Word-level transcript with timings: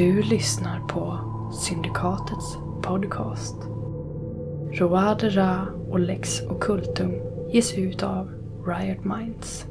Du 0.00 0.22
lyssnar 0.22 0.80
på 0.80 1.18
Syndikatets 1.52 2.58
podcast. 2.82 3.56
Roade 4.72 5.28
Ra 5.28 5.66
och 5.90 6.00
Lex 6.00 6.42
Occultum 6.42 7.12
ges 7.52 7.74
ut 7.74 8.02
av 8.02 8.30
Riot 8.66 9.04
Minds. 9.04 9.66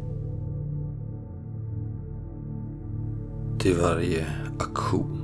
Till 3.60 3.76
varje 3.82 4.26
aktion 4.60 5.18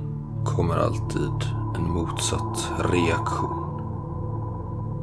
kommer 0.44 0.76
alltid 0.76 1.50
en 1.76 1.90
motsatt 1.90 2.72
reaktion. 2.92 3.66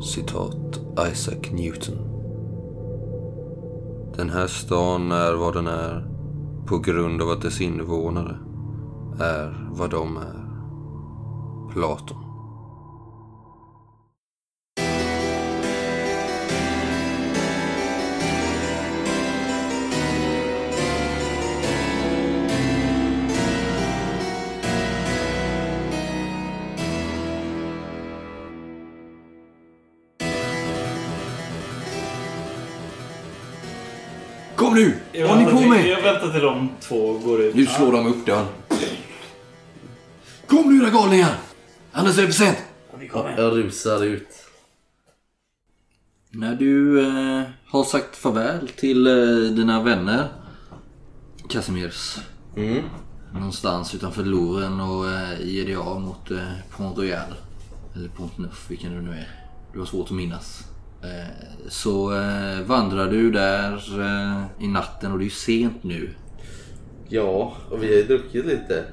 Citat 0.01 0.81
Isaac 1.11 1.51
Newton. 1.51 1.97
Den 4.17 4.29
här 4.29 4.47
stan 4.47 5.11
är 5.11 5.33
vad 5.33 5.53
den 5.53 5.67
är 5.67 6.07
på 6.65 6.77
grund 6.77 7.21
av 7.21 7.29
att 7.29 7.41
dess 7.41 7.61
invånare 7.61 8.37
är 9.19 9.67
vad 9.71 9.89
de 9.89 10.17
är. 10.17 10.43
Platon. 11.73 12.17
Kom 34.55 34.75
nu! 34.75 34.93
Vad 35.27 35.37
ni 35.37 35.45
på 35.45 35.69
med? 35.69 35.87
Jag 35.87 36.01
väntar 36.01 36.29
till 36.29 36.41
de 36.41 36.69
två 36.79 37.13
går 37.13 37.41
ut. 37.41 37.55
Nu 37.55 37.65
slår 37.65 37.91
de 37.91 38.07
upp 38.07 38.25
dörren. 38.25 38.45
Era 40.83 40.91
galningar! 40.91 41.35
Annars 41.91 42.17
är 42.17 42.25
för 42.25 42.31
sent. 42.31 42.57
Jag 43.37 43.57
rusar 43.57 44.03
ut. 44.03 44.27
När 46.29 46.55
du 46.55 46.99
eh, 47.07 47.43
har 47.65 47.83
sagt 47.83 48.15
farväl 48.15 48.67
till 48.67 49.07
eh, 49.07 49.55
dina 49.55 49.83
vänner 49.83 50.27
Casimirs 51.49 52.17
Mm. 52.57 52.83
någonstans 53.33 53.95
utanför 53.95 54.23
Louvren 54.23 54.79
och 54.79 55.09
eh, 55.09 55.41
ger 55.41 55.65
dig 55.65 55.75
av 55.75 56.01
mot 56.01 56.31
eh, 56.31 56.37
Pont 56.77 56.97
Royal 56.97 57.33
eller 57.95 58.09
Pont 58.09 58.37
Neuf, 58.37 58.65
vilken 58.69 58.95
det 58.95 59.01
nu 59.01 59.11
är. 59.11 59.27
Du 59.73 59.79
har 59.79 59.85
svårt 59.85 60.05
att 60.05 60.11
minnas. 60.15 60.63
Eh, 61.03 61.47
så 61.69 62.15
eh, 62.17 62.61
vandrar 62.65 63.11
du 63.11 63.31
där 63.31 64.01
eh, 64.01 64.63
i 64.65 64.67
natten 64.67 65.11
och 65.11 65.17
det 65.17 65.23
är 65.23 65.25
ju 65.25 65.29
sent 65.29 65.83
nu. 65.83 66.09
Ja, 67.07 67.53
och 67.71 67.83
vi 67.83 67.87
har 67.87 67.93
ju 67.93 68.03
druckit 68.03 68.45
lite. 68.45 68.85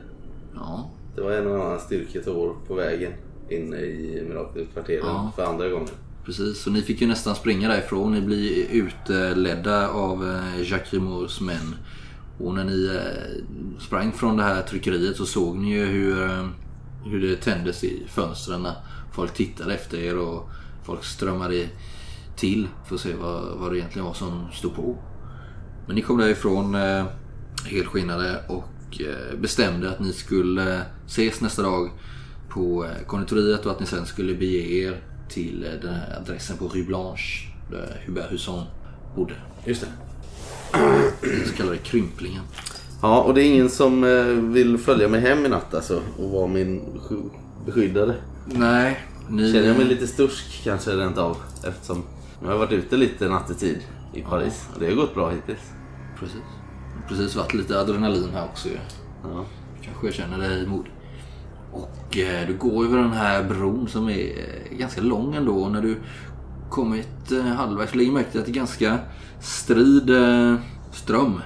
Ja, 0.54 0.90
Det 1.14 1.20
var 1.22 1.32
en 1.32 1.46
och 1.46 1.64
annan 1.64 1.80
styrketår 1.80 2.56
på 2.68 2.74
vägen 2.74 3.12
inne 3.48 3.76
i 3.76 4.24
Mirakelkvarteren 4.28 5.00
Ja. 5.06 5.32
för 5.36 5.44
andra 5.44 5.68
gången. 5.68 5.88
precis. 6.24 6.62
Så 6.62 6.70
ni 6.70 6.82
fick 6.82 7.00
ju 7.00 7.06
nästan 7.06 7.34
springa 7.34 7.68
därifrån. 7.68 8.12
Ni 8.12 8.20
blir 8.20 8.66
utledda 8.72 9.88
av 9.88 10.28
eh, 10.28 10.70
Jacques 10.70 10.92
Rimours 10.92 11.40
män. 11.40 11.74
Och 12.38 12.54
när 12.54 12.64
ni 12.64 12.86
eh, 12.96 13.80
sprang 13.80 14.12
från 14.12 14.36
det 14.36 14.42
här 14.42 14.62
tryckeriet 14.62 15.16
så 15.16 15.26
såg 15.26 15.56
ni 15.56 15.72
ju 15.74 15.84
hur, 15.84 16.22
eh, 16.22 16.46
hur 17.04 17.20
det 17.20 17.36
tändes 17.36 17.84
i 17.84 18.02
fönstren. 18.08 18.66
Folk 19.12 19.34
tittade 19.34 19.74
efter 19.74 19.98
er 19.98 20.18
och 20.18 20.48
folk 20.84 21.04
strömmade 21.04 21.66
till 22.36 22.68
för 22.88 22.94
att 22.94 23.00
se 23.00 23.14
vad, 23.14 23.58
vad 23.58 23.72
det 23.72 23.78
egentligen 23.78 24.06
var 24.06 24.14
som 24.14 24.48
stod 24.52 24.74
på. 24.74 24.96
Men 25.86 25.96
ni 25.96 26.02
kom 26.02 26.18
därifrån 26.18 26.74
eh, 26.74 27.04
helskinnade 27.66 28.44
och 28.48 28.64
eh, 29.00 29.38
bestämde 29.38 29.90
att 29.90 30.00
ni 30.00 30.12
skulle 30.12 30.74
eh, 30.74 30.80
ses 31.06 31.40
nästa 31.40 31.62
dag 31.62 31.90
på 32.48 32.84
eh, 32.84 33.06
konditoriet 33.06 33.66
och 33.66 33.72
att 33.72 33.80
ni 33.80 33.86
sen 33.86 34.06
skulle 34.06 34.34
bege 34.34 34.86
er 34.86 35.00
till 35.28 35.66
den 35.82 35.94
här 35.94 36.18
adressen 36.20 36.56
på 36.56 36.68
Rue 36.68 36.84
Blanche 36.84 37.48
där 37.70 38.02
Hubert 38.06 38.32
Husson 38.32 38.64
bodde. 39.16 39.34
Just 39.64 39.80
det. 39.80 39.88
Den 41.20 41.46
så 41.46 41.54
kallade 41.56 41.76
krymplingen. 41.76 42.42
Ja, 43.02 43.20
och 43.22 43.34
det 43.34 43.42
är 43.42 43.44
ingen 43.44 43.70
som 43.70 44.02
vill 44.52 44.78
följa 44.78 45.08
mig 45.08 45.20
hem 45.20 45.46
i 45.46 45.48
natt 45.48 45.74
alltså 45.74 46.02
och 46.18 46.30
vara 46.30 46.46
min 46.46 46.80
sky- 47.08 47.30
beskyddare. 47.66 48.14
Nej, 48.46 49.00
ni... 49.28 49.52
Känner 49.52 49.66
jag 49.68 49.76
mig 49.76 49.86
lite 49.86 50.06
stursk 50.06 50.60
kanske 50.64 50.90
rent 50.90 51.18
av 51.18 51.36
eftersom 51.68 52.02
jag 52.42 52.48
har 52.48 52.58
varit 52.58 52.72
ute 52.72 52.96
lite 52.96 53.28
nattetid 53.28 53.78
i 54.14 54.22
Paris 54.22 54.68
och 54.74 54.80
det 54.80 54.86
har 54.86 54.92
gått 54.92 55.14
bra 55.14 55.30
hittills. 55.30 55.60
Precis. 56.18 56.40
Precis 57.08 57.36
varit 57.36 57.54
lite 57.54 57.80
adrenalin 57.80 58.28
här 58.32 58.44
också 58.44 58.68
ju. 58.68 58.78
Ja. 59.22 59.44
Kanske 59.82 60.12
känner 60.12 60.38
dig 60.38 60.66
modig. 60.66 60.92
Och 61.72 62.18
eh, 62.18 62.46
du 62.46 62.56
går 62.56 62.84
över 62.84 62.98
den 62.98 63.12
här 63.12 63.44
bron 63.44 63.88
som 63.88 64.08
är 64.08 64.38
eh, 64.38 64.78
ganska 64.78 65.00
lång 65.00 65.34
ändå. 65.34 65.68
När 65.68 65.82
du 65.82 65.96
kommit 66.70 67.32
eh, 67.32 67.42
halvvägs 67.42 67.94
lägger 67.94 68.12
märke 68.12 68.30
till 68.30 68.40
att 68.40 68.46
det 68.46 68.52
är 68.52 68.54
ganska 68.54 68.98
strid 69.40 70.10
eh, 70.10 70.54
ström 70.92 71.40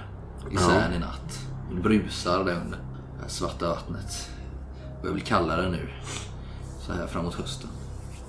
i 0.50 0.56
Seine 0.56 0.96
i 0.96 0.98
natt. 0.98 1.40
Det 1.74 1.80
brusar 1.80 2.40
under 2.40 2.78
det 3.24 3.30
svarta 3.30 3.68
vattnet. 3.68 4.30
Jag 5.02 5.10
vill 5.10 5.22
kalla 5.22 5.56
det 5.56 5.70
nu. 5.70 5.88
Så 6.86 6.92
här 6.92 7.06
framåt 7.06 7.34
hösten. 7.34 7.70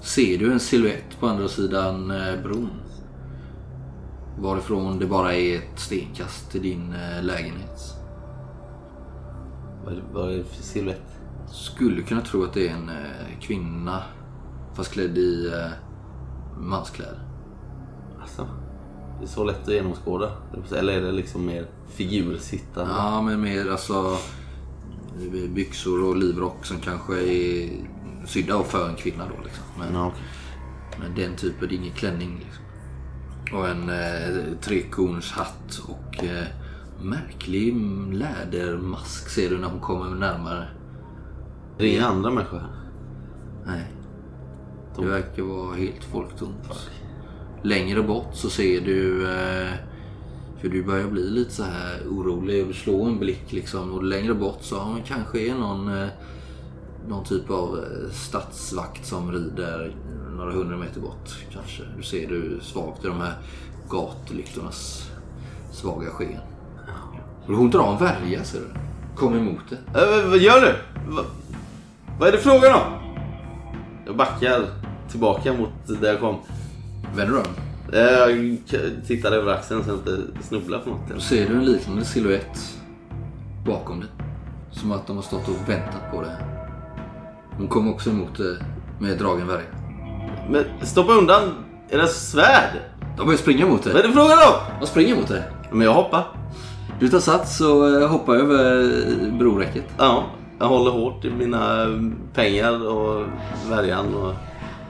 Ser 0.02 0.38
du 0.38 0.52
en 0.52 0.60
silhuett 0.60 1.20
på 1.20 1.28
andra 1.28 1.48
sidan 1.48 2.12
eh, 2.12 2.42
bron? 2.44 2.70
Varifrån 4.40 5.00
det 5.00 5.06
bara 5.08 5.34
är 5.36 5.58
ett 5.58 5.80
stenkast 5.80 6.52
till 6.52 6.62
din 6.62 6.94
eh, 6.94 7.24
lägenhet. 7.24 7.82
Vad, 9.86 9.94
är- 9.94 10.04
vad 10.14 10.34
är 10.34 10.38
det 10.38 10.44
för 10.44 10.64
silhuett? 10.64 11.02
Skulle 11.52 12.02
kunna 12.02 12.22
tro 12.22 12.44
att 12.44 12.54
det 12.54 12.68
är 12.68 12.74
en 12.74 12.90
eh, 12.90 13.40
kvinna 13.42 14.04
fast 14.74 14.92
klädd 14.92 15.18
i 15.18 15.48
eh, 15.54 15.68
manskläder. 16.62 17.20
Alltså, 18.22 18.48
det 19.20 19.26
är 19.26 19.28
så 19.28 19.44
lätt 19.44 19.62
att 19.68 19.74
genomskåda. 19.74 20.32
Eller 20.76 20.94
är 20.94 21.02
det 21.02 21.12
liksom 21.12 21.46
mer 21.46 21.68
figursittande? 21.88 22.94
Ja, 22.98 23.22
men 23.22 23.42
mer 23.42 23.72
alltså 23.72 24.18
byxor 25.50 26.04
och 26.10 26.16
livrock 26.18 26.66
som 26.66 26.78
kanske 26.80 27.14
är 27.14 27.70
sydda 28.26 28.64
för 28.64 28.90
en 28.90 28.96
kvinna 28.96 29.24
då 29.38 29.44
liksom. 29.44 29.64
Men, 29.80 29.94
Ja, 29.94 30.08
okej. 30.08 30.24
men 31.00 31.16
den 31.16 31.36
typen, 31.36 31.70
det 31.70 31.76
är 31.76 31.78
ingen 31.78 31.94
klänning 31.94 32.38
liksom. 32.46 32.65
Och 33.54 33.68
en 33.68 33.90
eh, 33.90 34.58
trekornshatt 34.62 35.82
och 35.88 36.24
eh, 36.24 36.48
märklig 37.02 37.76
lädermask 38.14 39.30
ser 39.30 39.50
du 39.50 39.58
när 39.58 39.68
hon 39.68 39.80
kommer 39.80 40.16
närmare. 40.16 40.68
Det 41.78 41.84
är 41.84 41.98
inga 41.98 42.08
andra 42.08 42.32
människor 42.32 42.58
här. 42.58 42.70
Nej. 43.66 43.86
Det 44.98 45.06
verkar 45.06 45.44
vara 45.44 45.76
helt 45.76 46.04
folktomt. 46.04 46.90
Längre 47.62 48.04
bort 48.04 48.30
så 48.34 48.50
ser 48.50 48.82
du 48.82 49.32
eh, 49.32 49.74
för 50.62 50.70
du 50.70 50.84
börjar 50.84 51.08
bli 51.08 51.30
lite 51.30 51.52
så 51.52 51.64
här 51.64 52.02
orolig 52.10 52.76
slår 52.76 53.08
en 53.08 53.20
blick 53.20 53.52
liksom 53.52 53.92
och 53.92 54.04
längre 54.04 54.34
bort 54.34 54.60
så 54.62 54.76
ja, 54.76 54.98
kanske 55.08 55.40
är 55.40 55.56
någon 55.56 56.02
eh, 56.02 56.08
någon 57.08 57.24
typ 57.24 57.50
av 57.50 57.78
eh, 57.78 58.12
stadsvakt 58.12 59.06
som 59.06 59.32
rider 59.32 59.96
några 60.36 60.52
hundra 60.52 60.78
meter 60.78 61.02
bort 61.02 61.30
kanske. 61.54 61.84
Du 61.98 62.04
ser 62.04 62.28
du 62.28 62.60
svagt 62.62 63.06
i 63.06 63.08
de 63.08 63.20
här 63.22 63.34
gatlyktornas 63.90 65.12
svaga 65.72 66.10
sken. 66.10 66.40
Och 67.48 67.54
hon 67.54 67.70
drar 67.70 67.92
en 67.92 67.98
värja 67.98 68.44
ser 68.44 68.60
du. 68.60 68.68
Kom 69.16 69.36
emot 69.36 69.62
det. 69.70 70.00
Äh, 70.00 70.30
vad 70.30 70.38
gör 70.38 70.62
du? 70.62 70.76
Va, 71.16 71.22
vad 72.20 72.28
är 72.28 72.32
det 72.32 72.38
frågan 72.38 72.74
om? 72.74 73.16
Jag 74.06 74.16
backar 74.16 74.66
tillbaka 75.10 75.54
mot 75.54 76.02
där 76.02 76.12
jag 76.12 76.20
kom. 76.20 76.40
Vänder 77.16 77.34
du 77.34 77.40
om? 77.40 77.46
Jag 77.92 78.58
tittar 79.08 79.32
över 79.32 79.54
axeln 79.54 79.84
så 79.84 79.90
jag 79.90 79.98
inte 79.98 80.44
snubblar 80.44 80.80
på 80.80 80.90
något. 80.90 81.10
Då 81.14 81.20
ser 81.20 81.50
du 81.50 81.56
en 81.56 81.66
liknande 81.66 82.06
silhuett 82.06 82.80
bakom 83.66 84.00
dig. 84.00 84.10
Som 84.72 84.92
att 84.92 85.08
de 85.08 85.16
har 85.16 85.24
stått 85.24 85.48
och 85.48 85.70
väntat 85.70 86.12
på 86.12 86.22
det. 86.22 86.38
Hon 87.58 87.68
kom 87.68 87.94
också 87.94 88.10
emot 88.10 88.38
det 88.38 88.58
med 89.00 89.18
dragen 89.18 89.48
värja. 89.48 89.85
Men 90.50 90.66
stoppa 90.82 91.12
undan 91.14 91.42
era 91.90 92.08
svärd! 92.08 92.80
De 93.18 93.26
börjar 93.26 93.38
springa 93.38 93.68
mot 93.68 93.86
Vad 93.86 93.96
är 93.96 94.00
dig. 94.00 94.08
det 94.08 94.14
frågan 94.14 94.38
om? 94.38 94.80
De 94.80 94.88
springer 94.88 95.16
mot 95.16 95.28
dig. 95.28 95.44
Men 95.72 95.82
jag 95.82 95.94
hoppar. 95.94 96.24
Du 97.00 97.10
tar 97.10 97.20
sats 97.20 97.62
och 97.62 97.90
eh, 97.90 98.08
hoppar 98.10 98.36
över 98.36 98.82
eh, 98.82 99.38
broräcket. 99.38 99.84
Ja, 99.98 100.24
jag 100.60 100.68
håller 100.68 100.92
hårt 100.92 101.26
i 101.26 101.30
mina 101.30 101.82
eh, 101.82 101.88
pengar 102.34 102.88
och 102.88 103.26
värjan 103.70 104.16
och 104.16 104.34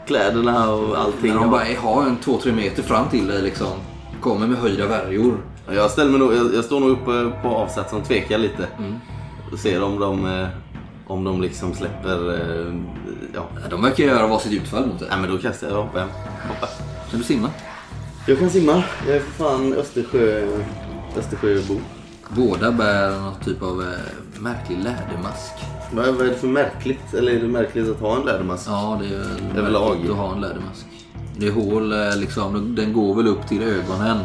kläderna 0.08 0.72
och 0.74 0.98
allting. 0.98 1.34
När 1.34 1.40
de 1.40 1.50
bara 1.52 1.64
har 1.82 2.04
en 2.04 2.18
2-3 2.18 2.52
meter 2.56 2.84
fram 2.84 3.10
till 3.10 3.28
dig 3.28 3.42
liksom. 3.42 3.68
Kommer 4.22 4.48
med 4.48 4.58
höjda 4.58 4.88
värjor. 4.88 5.38
Jag, 5.72 5.92
ställer 5.92 6.12
mig 6.12 6.20
nog, 6.20 6.34
jag, 6.34 6.56
jag 6.56 6.66
står 6.66 6.80
nog 6.80 6.90
uppe 6.90 7.32
på 7.42 7.48
avsatsen 7.48 8.00
och 8.00 8.06
tvekar 8.08 8.38
lite. 8.38 8.68
Mm. 8.78 8.96
Och 9.52 9.60
ser 9.60 9.84
om 9.84 10.00
de, 10.00 10.48
om 11.08 11.24
de 11.24 11.42
liksom 11.42 11.74
släpper... 11.74 12.34
eh, 12.34 12.74
Ja. 13.34 13.48
Ja, 13.64 13.70
De 13.70 13.82
verkar 13.82 14.04
göra 14.04 14.28
varsitt 14.28 14.54
utfall 14.54 14.88
mot 14.88 15.00
dig. 15.00 15.08
Nej 15.12 15.20
men 15.22 15.30
då 15.32 15.38
kastar 15.38 15.68
jag 15.68 15.76
hoppar. 15.76 16.02
hoppar. 16.48 16.70
Kan 17.12 17.20
du 17.20 17.26
simma? 17.26 17.50
Jag 18.28 18.40
kan 18.40 18.50
simma. 18.50 18.84
Jag 19.08 19.16
är 19.16 19.20
för 19.20 19.32
fan 19.44 19.74
Östersjö, 19.74 20.48
Östersjöbo. 21.18 21.80
Båda 22.30 22.72
bär 22.72 23.20
någon 23.20 23.34
typ 23.46 23.62
av 23.64 23.82
eh, 23.82 24.40
märklig 24.42 24.78
lädermask. 24.78 25.54
Vad, 25.92 26.06
vad 26.08 26.22
är 26.28 26.30
det 26.30 26.36
för 26.38 26.48
märkligt? 26.48 27.14
Eller 27.14 27.32
är 27.32 27.40
det 27.42 27.48
märkligt 27.48 27.90
att 27.90 28.00
ha 28.00 28.16
en 28.20 28.26
lädermask? 28.26 28.68
Ja, 28.70 29.00
det 29.02 29.08
är 29.16 29.20
väl 29.20 29.58
Överlag. 29.58 29.90
märkligt 29.96 30.12
att 30.12 30.18
ha 30.18 30.34
en 30.36 30.42
lädermask. 30.42 30.86
Det 31.38 31.48
är 31.48 31.52
hål 31.52 31.92
eh, 31.92 32.18
liksom, 32.18 32.76
den 32.76 32.94
går 32.94 33.16
väl 33.16 33.28
upp 33.28 33.48
till 33.48 33.64
ögonen 33.64 34.18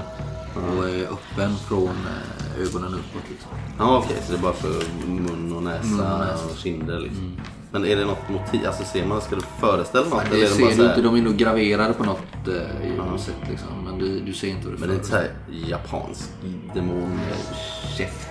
och 0.79 0.89
är 0.89 1.03
öppen 1.03 1.57
från 1.69 1.89
eh, 1.89 2.40
ögonen 2.59 2.95
uppåt. 2.95 3.23
Liksom. 3.31 3.51
Ja 3.79 3.99
okej, 3.99 4.17
så 4.27 4.33
det 4.33 4.39
är 4.39 4.43
bara 4.43 4.53
för 4.53 4.83
mun 5.09 5.53
och 5.57 5.63
näsa 5.63 5.87
Mun 5.87 6.01
och 6.01 6.19
näsa. 6.19 6.45
och 6.51 6.57
kinder 6.57 6.99
liksom. 7.01 7.37
Men 7.73 7.85
är 7.85 7.97
det 7.97 8.05
något 8.05 8.29
motiv? 8.29 8.61
Alltså 8.67 8.85
ser 8.85 9.07
man, 9.07 9.21
ska 9.21 9.37
du 9.37 9.43
föreställa 9.61 10.09
något? 10.09 10.23
Det 10.31 10.43
är 10.43 10.47
ser 10.47 10.61
bara 10.63 10.71
du 10.75 10.83
här- 10.83 10.89
inte, 10.89 11.03
de 11.03 11.17
är 11.17 11.23
nog 11.23 11.37
graverade 11.37 11.93
på 11.95 12.05
något 12.05 12.49
eh, 12.49 13.05
något 13.11 13.21
sätt 13.21 13.35
liksom. 13.51 13.69
Men 13.85 13.99
du, 13.99 14.21
du 14.21 14.33
ser 14.33 14.49
inte 14.49 14.67
vad 14.67 14.75
det 14.77 14.81
Men 14.81 14.89
det 14.89 14.95
är 14.95 14.97
inte 14.97 15.09
så 15.09 15.17
här 15.17 15.31
japansk 15.69 16.29
demonkäft? 16.75 18.29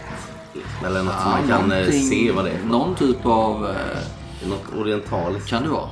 Liksom. 0.54 0.86
Eller 0.86 1.04
något 1.04 1.22
som 1.22 1.32
man 1.32 1.48
kan 1.48 1.72
eh, 1.72 1.86
se 1.90 2.32
vad 2.32 2.46
det 2.46 2.52
är. 2.52 2.60
Någon 2.70 2.96
typ 2.96 3.26
av... 3.26 3.66
Eh, 3.66 3.76
Det 4.44 4.50
Något 4.50 4.66
orientaliskt. 4.82 5.48
kan 5.50 5.64
det 5.64 5.70
vara. 5.70 5.90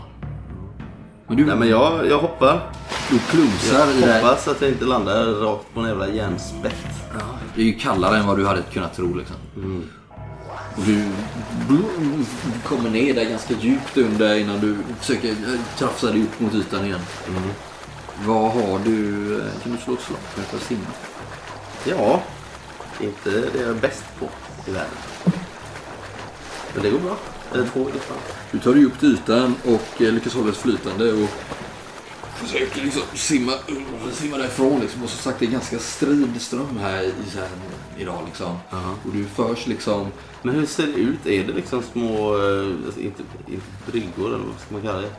Men 1.27 1.37
du, 1.37 1.45
Nej 1.45 1.55
men 1.55 1.69
jag, 1.69 2.07
jag 2.07 2.19
hoppar. 2.19 2.69
du 3.09 3.19
plumsar 3.19 3.79
Jag 3.79 3.95
i 3.97 4.01
det 4.01 4.13
hoppas 4.21 4.47
att 4.47 4.61
jag 4.61 4.69
inte 4.69 4.85
landar 4.85 5.25
rakt 5.25 5.73
på 5.73 5.79
en 5.79 5.87
jävla 5.87 6.07
järnspett. 6.07 6.85
Det 7.57 7.63
är 7.63 7.65
ju 7.65 7.73
kallare 7.79 8.17
än 8.17 8.27
vad 8.27 8.37
du 8.37 8.45
hade 8.47 8.61
kunnat 8.61 8.95
tro 8.95 9.13
liksom. 9.15 9.35
Mm. 9.55 9.83
Och 10.77 10.83
du 10.83 11.03
kommer 12.63 12.89
ner 12.89 13.13
där 13.13 13.23
ganska 13.29 13.53
djupt 13.53 13.97
under 13.97 14.35
innan 14.37 14.59
du 14.59 14.77
försöker 14.99 15.29
eh, 15.29 15.59
krafsa 15.77 16.11
dig 16.11 16.21
upp 16.23 16.39
mot 16.39 16.53
ytan 16.53 16.85
igen. 16.85 16.99
Mm. 17.27 17.41
Vad 18.25 18.51
har 18.51 18.79
du? 18.85 19.35
eh, 19.39 19.45
Kan 19.63 19.71
du 19.71 19.77
slå 19.77 19.93
ett 19.93 20.01
slag 20.01 20.19
för 20.19 20.57
att 20.57 20.63
simma? 20.63 20.81
Ja, 21.85 22.23
det 22.99 23.05
är 23.05 23.09
inte 23.09 23.29
det 23.29 23.59
jag 23.61 23.69
är 23.69 23.73
bäst 23.73 24.03
på 24.19 24.29
i 24.67 24.71
världen. 24.71 24.89
Men 26.73 26.83
det 26.83 26.89
går 26.89 26.99
bra. 26.99 27.17
Eller 27.53 27.67
två 27.67 27.79
i 27.79 27.83
alla 27.91 27.91
fall. 28.01 28.17
Du 28.51 28.59
tar 28.59 28.73
dig 28.73 28.85
upp 28.85 28.99
till 28.99 29.13
ytan 29.13 29.55
och 29.65 30.01
eh, 30.01 30.13
lyckas 30.13 30.33
hålla 30.33 30.45
dig 30.45 30.55
flytande 30.55 31.11
och 31.13 31.29
försöker 32.37 32.81
liksom 32.81 33.01
simma, 33.13 33.53
simma 34.13 34.37
därifrån. 34.37 34.79
Liksom. 34.79 35.03
Och 35.03 35.09
som 35.09 35.19
sagt, 35.19 35.39
det 35.39 35.45
är 35.45 35.51
ganska 35.51 35.79
strid 35.79 36.41
ström 36.41 36.77
här 36.77 37.03
i, 37.03 37.13
så 37.33 37.39
här, 37.39 37.49
idag. 37.97 38.21
Liksom. 38.25 38.57
Och 39.05 39.13
du 39.13 39.25
förs 39.25 39.67
liksom... 39.67 40.11
Men 40.41 40.55
hur 40.55 40.65
ser 40.65 40.87
det 40.87 40.93
ut? 40.93 41.25
Är 41.25 41.43
det 41.43 41.53
liksom 41.53 41.83
små, 41.91 42.35
eh, 42.35 42.67
alltså, 42.85 42.99
inte, 42.99 43.23
inte 43.47 43.65
bryggor 43.91 44.27
eller 44.27 44.45
vad 44.45 44.59
ska 44.59 44.73
man 44.73 44.81
kalla 44.81 45.01
det? 45.01 45.11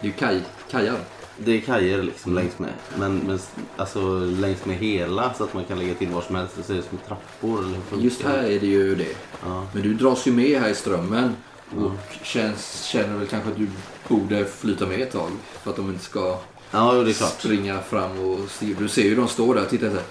Det 0.00 0.06
är 0.06 0.10
ju 0.10 0.12
kaj, 0.12 0.42
kajar. 0.70 0.98
Det 1.38 1.52
är 1.52 1.60
kajer 1.60 2.02
liksom 2.02 2.34
längs 2.34 2.58
med. 2.58 2.72
Men, 2.98 3.18
men 3.18 3.38
alltså 3.76 4.18
längs 4.18 4.64
med 4.64 4.76
hela 4.76 5.34
så 5.34 5.44
att 5.44 5.54
man 5.54 5.64
kan 5.64 5.78
lägga 5.78 5.94
till 5.94 6.08
var 6.08 6.22
som 6.22 6.34
helst. 6.34 6.54
Det 6.56 6.62
ser 6.62 6.74
ut 6.74 6.88
som 6.88 6.98
trappor 6.98 7.64
eller 7.64 8.02
Just 8.02 8.22
här 8.22 8.42
är 8.42 8.60
det 8.60 8.66
ju 8.66 8.94
det. 8.94 9.16
Ja. 9.44 9.66
Men 9.72 9.82
du 9.82 9.94
dras 9.94 10.26
ju 10.26 10.32
med 10.32 10.60
här 10.60 10.68
i 10.68 10.74
strömmen. 10.74 11.36
Och 11.78 11.92
känns, 12.22 12.84
känner 12.84 13.18
väl 13.18 13.26
kanske 13.26 13.50
att 13.50 13.56
du 13.56 13.68
borde 14.08 14.44
flyta 14.44 14.86
med 14.86 15.00
ett 15.00 15.12
tag. 15.12 15.30
För 15.62 15.70
att 15.70 15.76
de 15.76 15.88
inte 15.90 16.04
ska 16.04 16.38
Ja, 16.70 16.92
det 16.92 17.10
är 17.10 17.14
klart. 17.14 17.32
springa 17.40 17.80
fram 17.82 18.18
och 18.18 18.50
se. 18.50 18.66
Du 18.78 18.88
ser 18.88 19.02
ju 19.02 19.14
de 19.14 19.28
står 19.28 19.54
där 19.54 19.62
och 19.62 19.68
tittar 19.70 19.88
så 19.88 19.94
här. 19.94 20.02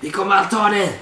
Vi 0.00 0.10
kommer 0.10 0.34
allt 0.36 0.50
ta 0.50 0.68
dig! 0.68 1.00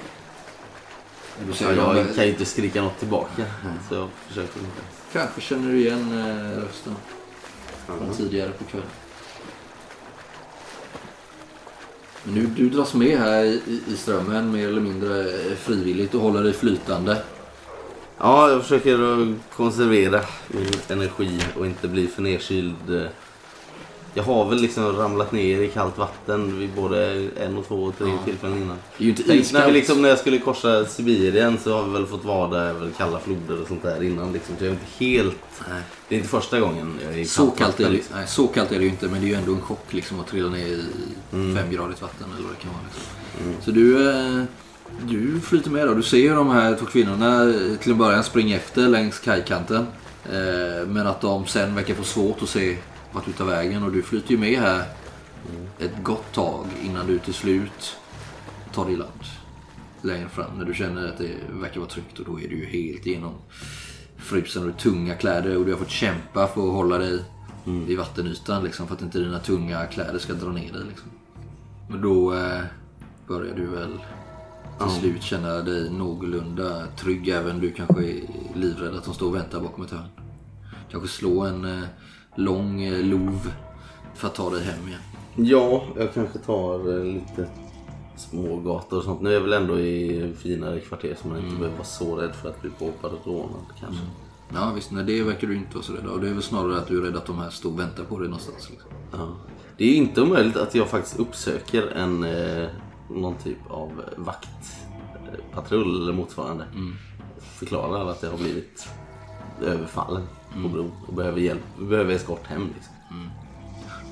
Och 1.49 1.55
ser 1.55 1.65
Ja, 1.65 1.71
ju 1.71 1.77
jag 1.97 2.07
de, 2.07 2.13
kan 2.13 2.23
ju 2.23 2.29
inte 2.31 2.45
skrika 2.45 2.81
något 2.81 2.99
tillbaka. 2.99 3.45
Så 3.89 3.95
jag 3.95 4.09
försöker 4.27 4.59
inte. 4.59 4.81
Kanske 5.13 5.41
känner 5.41 5.71
du 5.71 5.79
igen 5.79 6.19
eh, 6.19 6.61
rösten 6.63 6.95
från 7.85 8.13
tidigare 8.17 8.49
på 8.49 8.63
kvällen. 8.63 8.87
Men 12.23 12.33
nu, 12.35 12.45
du 12.45 12.69
dras 12.69 12.93
med 12.93 13.17
här 13.19 13.43
i, 13.43 13.81
i 13.87 13.97
strömmen 13.97 14.51
mer 14.51 14.67
eller 14.67 14.81
mindre 14.81 15.19
eh, 15.31 15.55
frivilligt 15.55 16.15
och 16.15 16.21
håller 16.21 16.43
dig 16.43 16.53
flytande. 16.53 17.17
Ja, 18.19 18.51
jag 18.51 18.61
försöker 18.61 19.33
konservera 19.55 20.21
min 20.47 20.71
energi 20.89 21.39
och 21.59 21.65
inte 21.65 21.87
bli 21.87 22.07
för 22.07 22.21
nedkyld. 22.21 23.09
Jag 24.13 24.23
har 24.23 24.49
väl 24.49 24.61
liksom 24.61 24.95
ramlat 24.95 25.31
ner 25.31 25.61
i 25.61 25.67
kallt 25.67 25.97
vatten 25.97 26.59
vid 26.59 26.69
både 26.75 27.27
en 27.39 27.57
och 27.57 27.67
två 27.67 27.75
och 27.75 27.97
tre 27.97 28.11
tillfällen 28.25 28.57
innan. 28.57 28.77
Tänk, 29.27 29.53
när, 29.53 29.67
vi 29.67 29.71
liksom, 29.73 30.01
när 30.01 30.09
jag 30.09 30.19
skulle 30.19 30.39
korsa 30.39 30.85
Sibirien 30.85 31.57
så 31.63 31.73
har 31.77 31.83
vi 31.83 31.91
väl 31.93 32.05
fått 32.05 32.25
vada 32.25 32.57
över 32.57 32.91
kalla 32.97 33.19
floder 33.19 33.61
och 33.61 33.67
sånt 33.67 33.83
där 33.83 34.03
innan. 34.03 34.33
Liksom. 34.33 34.55
Så 34.57 34.65
jag 34.65 34.69
är 34.69 34.73
inte 34.73 35.05
helt... 35.05 35.37
Det 36.09 36.15
är 36.15 36.17
inte 36.17 36.29
första 36.29 36.59
gången 36.59 36.99
jag 37.03 37.13
är 37.13 37.17
i 37.17 37.25
Så 37.25 37.45
kallt 37.45 37.57
kallt, 37.57 37.79
är 37.79 37.83
vatten, 37.83 37.99
det, 38.09 38.15
nej, 38.15 38.27
så 38.27 38.47
kallt 38.47 38.71
är 38.71 38.77
det 38.77 38.83
ju 38.83 38.89
inte 38.89 39.07
men 39.07 39.21
det 39.21 39.27
är 39.27 39.29
ju 39.29 39.33
ändå 39.35 39.53
en 39.53 39.61
chock 39.61 39.93
liksom 39.93 40.19
att 40.19 40.27
trilla 40.27 40.49
ner 40.49 40.65
i 40.67 40.83
Mm. 41.33 41.55
femgradigt 41.55 42.01
vatten 42.01 42.27
eller 42.33 42.43
vad 42.47 42.51
det 42.51 42.61
kan 42.61 42.71
vara. 42.71 42.81
Liksom. 42.83 43.63
Så 43.65 43.71
du, 43.71 44.09
eh, 44.09 44.43
du 45.07 45.39
flyter 45.41 45.71
med 45.71 45.87
då. 45.87 45.93
Du 45.93 46.03
ser 46.03 46.17
ju 46.17 46.35
de 46.35 46.49
här 46.49 46.75
två 46.75 46.85
kvinnorna 46.85 47.43
eh, 47.43 47.77
till 47.77 47.91
en 47.91 47.97
början 47.97 48.23
springa 48.23 48.55
efter 48.55 48.87
längs 48.87 49.19
kajkanten. 49.19 49.87
Eh, 50.25 50.87
men 50.87 51.07
att 51.07 51.21
de 51.21 51.45
sen 51.45 51.75
verkar 51.75 51.93
få 51.93 52.03
svårt 52.03 52.41
att 52.41 52.49
se 52.49 52.77
vart 53.11 53.25
du 53.25 53.31
tar 53.31 53.45
vägen 53.45 53.83
och 53.83 53.91
du 53.91 54.01
flyter 54.01 54.31
ju 54.31 54.37
med 54.37 54.59
här 54.59 54.83
ett 55.79 56.03
gott 56.03 56.33
tag 56.33 56.65
innan 56.83 57.07
du 57.07 57.19
till 57.19 57.33
slut 57.33 57.97
tar 58.73 58.85
dig 58.85 58.93
i 58.93 58.97
land. 58.97 59.11
Längre 60.01 60.29
fram 60.29 60.57
när 60.57 60.65
du 60.65 60.73
känner 60.73 61.07
att 61.07 61.17
det 61.17 61.31
verkar 61.49 61.79
vara 61.79 61.89
tryggt 61.89 62.19
och 62.19 62.25
då 62.25 62.39
är 62.39 62.47
du 62.47 62.55
ju 62.55 62.65
helt 62.65 63.05
igenom 63.05 63.33
frusen 64.17 64.69
och 64.69 64.77
tunga 64.77 65.15
kläder 65.15 65.57
och 65.57 65.65
du 65.65 65.71
har 65.71 65.79
fått 65.79 65.89
kämpa 65.89 66.47
för 66.47 66.67
att 66.67 66.73
hålla 66.73 66.97
dig 66.97 67.19
i 67.87 67.95
vattenytan 67.95 68.63
liksom, 68.63 68.87
för 68.87 68.95
att 68.95 69.01
inte 69.01 69.19
dina 69.19 69.39
tunga 69.39 69.85
kläder 69.85 70.19
ska 70.19 70.33
dra 70.33 70.49
ner 70.49 70.73
dig. 70.73 70.83
Liksom. 70.87 71.09
Men 71.89 72.01
då 72.01 72.33
eh, 72.33 72.61
börjar 73.27 73.55
du 73.55 73.65
väl 73.65 73.99
till 74.79 74.89
slut 74.89 75.23
känna 75.23 75.53
dig 75.61 75.89
någorlunda 75.89 76.87
trygg 76.99 77.27
även 77.29 77.59
du 77.59 77.71
kanske 77.71 78.03
är 78.03 78.19
livrädd 78.55 78.95
att 78.95 79.03
de 79.05 79.13
står 79.13 79.27
och 79.27 79.35
väntar 79.35 79.59
bakom 79.61 79.83
ett 79.83 79.91
hörn. 79.91 80.07
Kanske 80.91 81.09
slå 81.09 81.41
en 81.41 81.65
eh, 81.65 81.83
lång 82.35 82.83
eh, 82.83 83.03
lov 83.05 83.51
för 84.15 84.27
att 84.27 84.35
ta 84.35 84.49
dig 84.49 84.63
hem 84.63 84.87
igen. 84.87 84.99
Ja, 85.35 85.83
jag 85.97 86.13
kanske 86.13 86.39
tar 86.39 86.97
eh, 86.97 87.03
lite 87.05 87.49
små 88.17 88.57
gator 88.59 88.97
och 88.97 89.03
sånt. 89.03 89.21
Nu 89.21 89.29
är 89.29 89.33
jag 89.33 89.41
väl 89.41 89.53
ändå 89.53 89.79
i 89.79 90.33
finare 90.37 90.79
kvarter 90.79 91.17
så 91.21 91.27
man 91.27 91.37
inte 91.37 91.47
Mm. 91.47 91.59
behöver 91.59 91.77
vara 91.77 91.87
så 91.87 92.15
rädd 92.15 92.35
för 92.35 92.49
att 92.49 92.61
bli 92.61 92.69
påhoppad 92.79 93.11
och 93.11 93.27
rånad 93.27 93.65
kanske. 93.79 94.01
Ja 94.53 94.71
visst, 94.75 94.91
nej, 94.91 95.03
det 95.03 95.23
verkar 95.23 95.47
du 95.47 95.55
inte 95.55 95.75
vara 95.75 95.83
så 95.83 95.93
rädd 95.93 96.07
av. 96.07 96.21
Det 96.21 96.29
är 96.29 96.33
väl 96.33 96.43
snarare 96.43 96.77
att 96.77 96.87
du 96.87 96.97
är 96.97 97.01
rädd 97.01 97.15
att 97.15 97.25
de 97.25 97.37
här 97.37 97.49
står 97.49 97.69
och 97.71 97.79
väntar 97.79 98.03
på 98.03 98.19
dig 98.19 98.27
någonstans. 98.27 98.69
Liksom. 98.69 98.89
Ja. 99.11 99.27
Det 99.77 99.85
är 99.85 99.95
inte 99.95 100.21
omöjligt 100.21 100.57
att 100.57 100.75
jag 100.75 100.87
faktiskt 100.87 101.19
uppsöker 101.19 101.87
en 101.87 102.23
eh, 102.23 102.67
någon 103.09 103.35
typ 103.35 103.57
av 103.69 103.91
vaktpatrull 104.17 106.01
eller 106.03 106.13
motsvarande. 106.13 106.65
Förklarar 107.39 108.09
att 108.09 108.23
jag 108.23 108.29
har 108.29 108.37
blivit 108.37 108.89
överfallen 109.61 110.23
på 110.63 110.69
bron 110.69 110.91
och 111.07 111.13
behöver 111.13 111.39
hjälp. 111.41 111.63
Behöver 111.79 112.13
eskort 112.13 112.47
hem 112.47 112.69
liksom. 112.75 112.93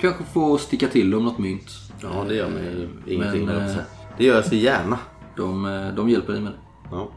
Kanske 0.01 0.23
få 0.23 0.57
sticka 0.57 0.87
till 0.87 1.11
dem 1.11 1.23
något 1.25 1.37
mynt. 1.37 1.69
Ja, 2.01 2.25
det 2.27 2.35
gör 2.35 2.49
mig 2.49 2.83
Eh, 2.83 3.13
ingenting. 3.13 3.45
Men 3.45 3.55
Men, 3.55 3.69
eh, 3.69 3.75
det 4.17 4.25
gör 4.25 4.35
jag 4.35 4.45
så 4.45 4.55
gärna. 4.55 4.97
de, 5.37 5.65
eh, 5.65 5.93
de 5.95 6.09
hjälper 6.09 6.33
dig 6.33 6.41
med 6.41 6.51
det. 6.51 6.57
Ja. 6.91 7.07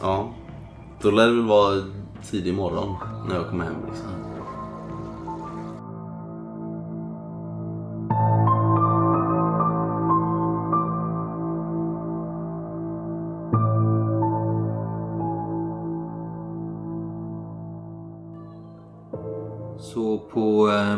ja. 0.00 0.34
Då 1.02 1.10
lär 1.10 1.26
det 1.26 1.32
väl 1.32 1.46
vara 1.46 1.82
tidig 2.30 2.54
morgon 2.54 2.96
när 3.28 3.34
jag 3.36 3.48
kommer 3.48 3.64
hem. 3.64 3.74
Liksom. 3.88 4.06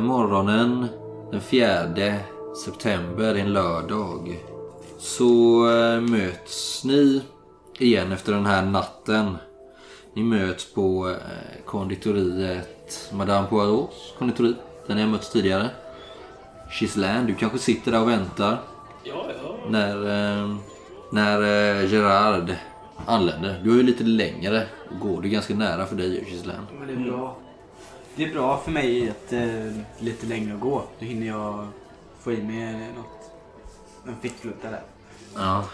Morgonen 0.00 0.86
den 1.30 1.40
4 1.40 2.14
september, 2.64 3.34
en 3.34 3.52
lördag, 3.52 4.38
så 4.98 5.24
eh, 5.70 6.00
möts 6.00 6.84
ni 6.84 7.22
igen 7.78 8.12
efter 8.12 8.32
den 8.32 8.46
här 8.46 8.62
natten. 8.62 9.36
Ni 10.14 10.22
möts 10.22 10.74
på 10.74 11.08
eh, 11.08 11.64
konditoriet 11.64 13.10
Madame 13.12 13.46
Poirots 13.46 14.14
konditori, 14.18 14.54
där 14.86 14.94
ni 14.94 15.00
har 15.00 15.08
mötts 15.08 15.32
tidigare. 15.32 15.70
Gislaine, 16.80 17.26
du 17.26 17.34
kanske 17.34 17.58
sitter 17.58 17.92
där 17.92 18.00
och 18.00 18.08
väntar 18.08 18.58
Ja, 19.04 19.26
ja. 19.42 19.56
när, 19.68 19.96
eh, 19.96 20.56
när 21.12 21.42
Gerard 21.82 22.54
anländer. 23.06 23.60
Du 23.64 23.72
är 23.72 23.76
ju 23.76 23.82
lite 23.82 24.04
längre 24.04 24.66
och 24.90 24.98
går. 25.00 25.22
Det 25.22 25.28
är 25.28 25.30
ganska 25.30 25.54
nära 25.54 25.86
för 25.86 25.96
dig 25.96 26.24
Gislaine. 26.30 26.66
Men 26.78 26.88
det 26.88 26.94
är 26.94 27.10
bra. 27.10 27.36
Det 28.16 28.24
är 28.24 28.32
bra 28.32 28.58
för 28.64 28.70
mig 28.70 29.10
att 29.10 29.32
eh, 29.32 29.72
lite 29.98 30.26
längre 30.26 30.54
att 30.54 30.60
gå. 30.60 30.84
Då 30.98 31.04
hinner 31.04 31.26
jag 31.26 31.68
få 32.22 32.32
i 32.32 32.42
mig 32.42 32.72
något. 32.96 33.30
En 34.06 34.16
fittflutta 34.22 34.70
där. 34.70 34.82
Ja, 35.34 35.64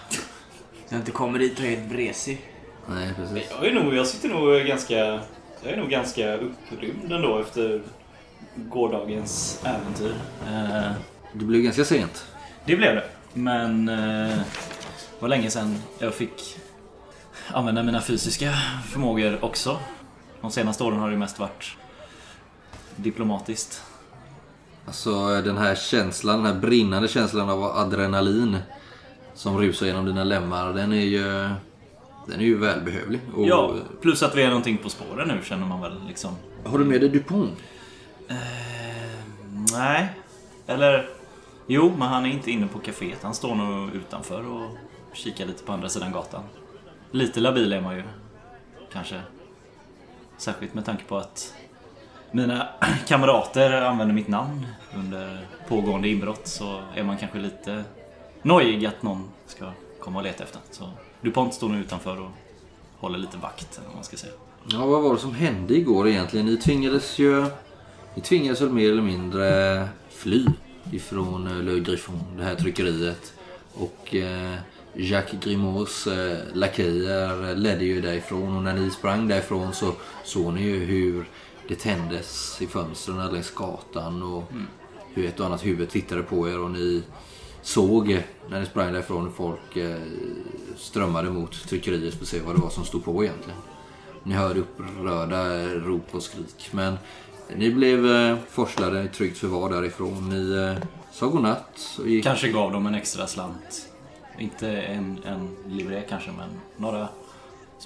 Så 0.89 0.95
jag 0.95 1.01
inte 1.01 1.11
kommer 1.11 1.39
dit 1.39 1.59
och 1.59 1.65
är 1.65 1.71
helt 1.77 1.93
vresig. 1.93 2.51
nej 2.89 3.15
precis. 3.17 3.51
Jag, 3.51 3.67
är 3.67 3.75
nog, 3.75 3.95
jag 3.95 4.07
sitter 4.07 4.29
nog 4.29 4.67
ganska... 4.67 4.97
Jag 5.63 5.73
är 5.73 5.77
nog 5.77 5.89
ganska 5.91 6.35
upprymd 6.37 7.13
ändå 7.13 7.39
efter 7.39 7.83
gårdagens 8.55 9.61
äventyr. 9.65 10.15
Eh, 10.49 10.93
Det 11.33 11.45
blev 11.45 11.63
ganska 11.63 11.85
sent. 11.85 12.27
det 12.65 12.77
blev 12.77 12.95
det. 12.95 13.05
Men 13.33 13.89
eh, 13.89 14.37
det 14.37 15.21
var 15.21 15.29
länge 15.29 15.51
sedan 15.51 15.79
jag 15.99 16.15
fick 16.15 16.59
använda 17.53 17.83
mina 17.83 18.01
fysiska 18.01 18.53
förmågor 18.93 19.45
också. 19.45 19.79
De 20.41 20.51
senaste 20.51 20.85
åren 20.85 20.99
har 20.99 21.11
det 21.11 21.17
mest 21.17 21.39
varit 21.39 21.77
diplomatiskt. 22.97 23.83
Alltså 24.87 25.43
den 25.43 25.59
här 25.59 25.75
känslan, 25.75 26.43
den 26.43 26.55
här 26.55 26.61
brinnande 26.61 27.09
känslan 27.09 27.51
av 27.51 27.65
adrenalin 27.65 28.59
som 29.35 29.59
rusar 29.59 29.87
genom 29.87 30.07
dina 30.07 30.25
lemmar, 30.25 30.73
den 30.73 30.93
är 30.93 31.05
ju, 31.05 31.23
den 32.27 32.41
är 32.41 32.45
ju 32.45 32.59
välbehövlig. 32.59 33.21
Och, 33.35 33.47
Ja, 33.47 33.75
plus 34.03 34.23
att 34.23 34.35
vi 34.35 34.43
är 34.43 34.49
någonting 34.49 34.77
på 34.79 34.89
spåren 34.89 35.29
nu 35.29 35.41
känner 35.45 35.67
man 35.67 35.81
väl 35.81 36.01
liksom. 36.09 36.31
Har 36.65 36.79
du 36.79 36.85
med 36.85 37.01
dig 37.01 37.09
DuPont? 37.09 37.59
Eh, 38.29 38.37
nej. 39.73 40.13
Eller, 40.67 41.09
jo, 41.67 41.95
men 41.99 42.09
han 42.09 42.27
är 42.27 42.31
inte 42.31 42.51
inne 42.51 42.67
på 42.67 42.79
kaféet. 42.79 43.19
Han 43.23 43.35
står 43.35 43.55
nog 43.55 43.95
utanför 43.95 44.47
och 44.47 44.71
kikar 45.13 45.47
lite 45.47 45.65
på 45.65 45.73
andra 45.73 45.89
sidan 45.89 46.13
gatan. 46.13 46.43
Lite 47.11 47.41
labil 47.41 47.73
är 47.73 47.81
man 47.81 47.97
ju. 47.97 48.03
Kanske. 48.93 49.21
Särskilt 50.39 50.75
med 50.75 50.85
tanke 50.85 51.05
på 51.05 51.17
att 51.17 51.55
mina 52.31 52.69
kamrater 53.07 53.73
använder 53.73 54.15
mitt 54.15 54.29
namn 54.29 54.67
under 54.95 55.47
pågående 55.69 56.09
inbrott 56.09 56.47
så 56.47 56.81
är 56.95 57.05
man 57.05 57.17
kanske 57.17 57.39
lite 57.39 57.85
nojig 58.43 58.87
att 58.87 59.03
någon 59.03 59.29
ska 59.47 59.71
komma 60.01 60.19
och 60.19 60.25
leta 60.25 60.45
efter. 60.45 60.61
Så 60.71 60.91
DuPont 61.21 61.55
står 61.55 61.69
nu 61.69 61.81
utanför 61.81 62.21
och 62.21 62.31
håller 62.99 63.19
lite 63.19 63.37
vakt, 63.37 63.77
eller 63.77 63.87
vad 63.87 63.95
man 63.95 64.05
ska 64.05 64.17
säga. 64.17 64.33
Ja, 64.69 64.87
vad 64.87 65.03
var 65.03 65.15
det 65.15 65.21
som 65.21 65.35
hände 65.35 65.75
igår 65.75 66.09
egentligen? 66.09 66.47
Ni 66.47 66.57
tvingades 66.57 67.19
ju... 67.19 67.47
Ni 68.15 68.23
tvingades 68.23 68.61
väl 68.61 68.71
mer 68.71 68.91
eller 68.91 69.03
mindre 69.03 69.89
fly 70.11 70.47
ifrån 70.93 71.47
eh, 71.47 71.63
Le 71.63 71.81
Griffon, 71.81 72.21
det 72.37 72.45
här 72.45 72.55
tryckeriet. 72.55 73.33
Och 73.75 74.15
eh, 74.15 74.55
Jacques 74.95 75.45
Grimauds 75.45 76.07
eh, 76.07 76.39
lakejer 76.55 77.55
ledde 77.55 77.85
ju 77.85 78.01
därifrån 78.01 78.57
och 78.57 78.63
när 78.63 78.75
ni 78.75 78.91
sprang 78.91 79.29
därifrån 79.29 79.73
så 79.73 79.93
såg 80.25 80.55
ni 80.55 80.63
ju 80.63 80.85
hur 80.85 81.27
det 81.69 81.75
tändes 81.75 82.63
i 82.63 82.67
fönstren 82.67 83.33
längs 83.33 83.51
gatan 83.51 84.23
och 84.23 84.43
hur 85.15 85.27
ett 85.27 85.41
och 85.41 85.47
annat 85.47 85.67
huvud 85.67 85.91
tittade 85.91 86.23
på 86.23 86.49
er 86.49 86.61
och 86.61 86.71
ni 86.71 87.03
såg 87.63 88.23
när 88.51 88.61
ni 88.61 88.67
sprang 88.67 88.93
därifrån 88.93 89.25
hur 89.25 89.31
folk 89.31 89.77
eh, 89.77 90.01
strömmade 90.77 91.31
mot 91.31 91.69
tryckeriet 91.69 92.15
för 92.15 92.23
att 92.23 92.29
se 92.29 92.41
vad 92.41 92.55
det 92.55 92.61
var 92.61 92.71
som 92.71 92.85
stod 92.85 93.05
på 93.05 93.25
egentligen. 93.25 93.59
Ni 94.23 94.35
hörde 94.35 94.61
upprörda 94.61 95.69
rop 95.69 96.15
och 96.15 96.23
skrik. 96.23 96.69
Men 96.71 96.99
ni 97.57 97.71
blev 97.71 98.07
eh, 98.07 98.37
forslade 98.51 99.03
i 99.03 99.09
tryggt 99.09 99.39
förvar 99.39 99.71
därifrån. 99.71 100.29
Ni 100.29 100.57
eh, 100.57 100.89
sa 101.13 101.27
godnatt 101.27 101.99
och 101.99 102.09
gick... 102.09 102.25
Kanske 102.25 102.49
gav 102.49 102.73
dem 102.73 102.87
en 102.87 102.95
extra 102.95 103.27
slant. 103.27 103.89
Inte 104.39 104.69
en, 104.69 105.19
en 105.25 105.57
livré 105.67 106.03
kanske, 106.09 106.31
men 106.31 106.49
några 106.77 107.09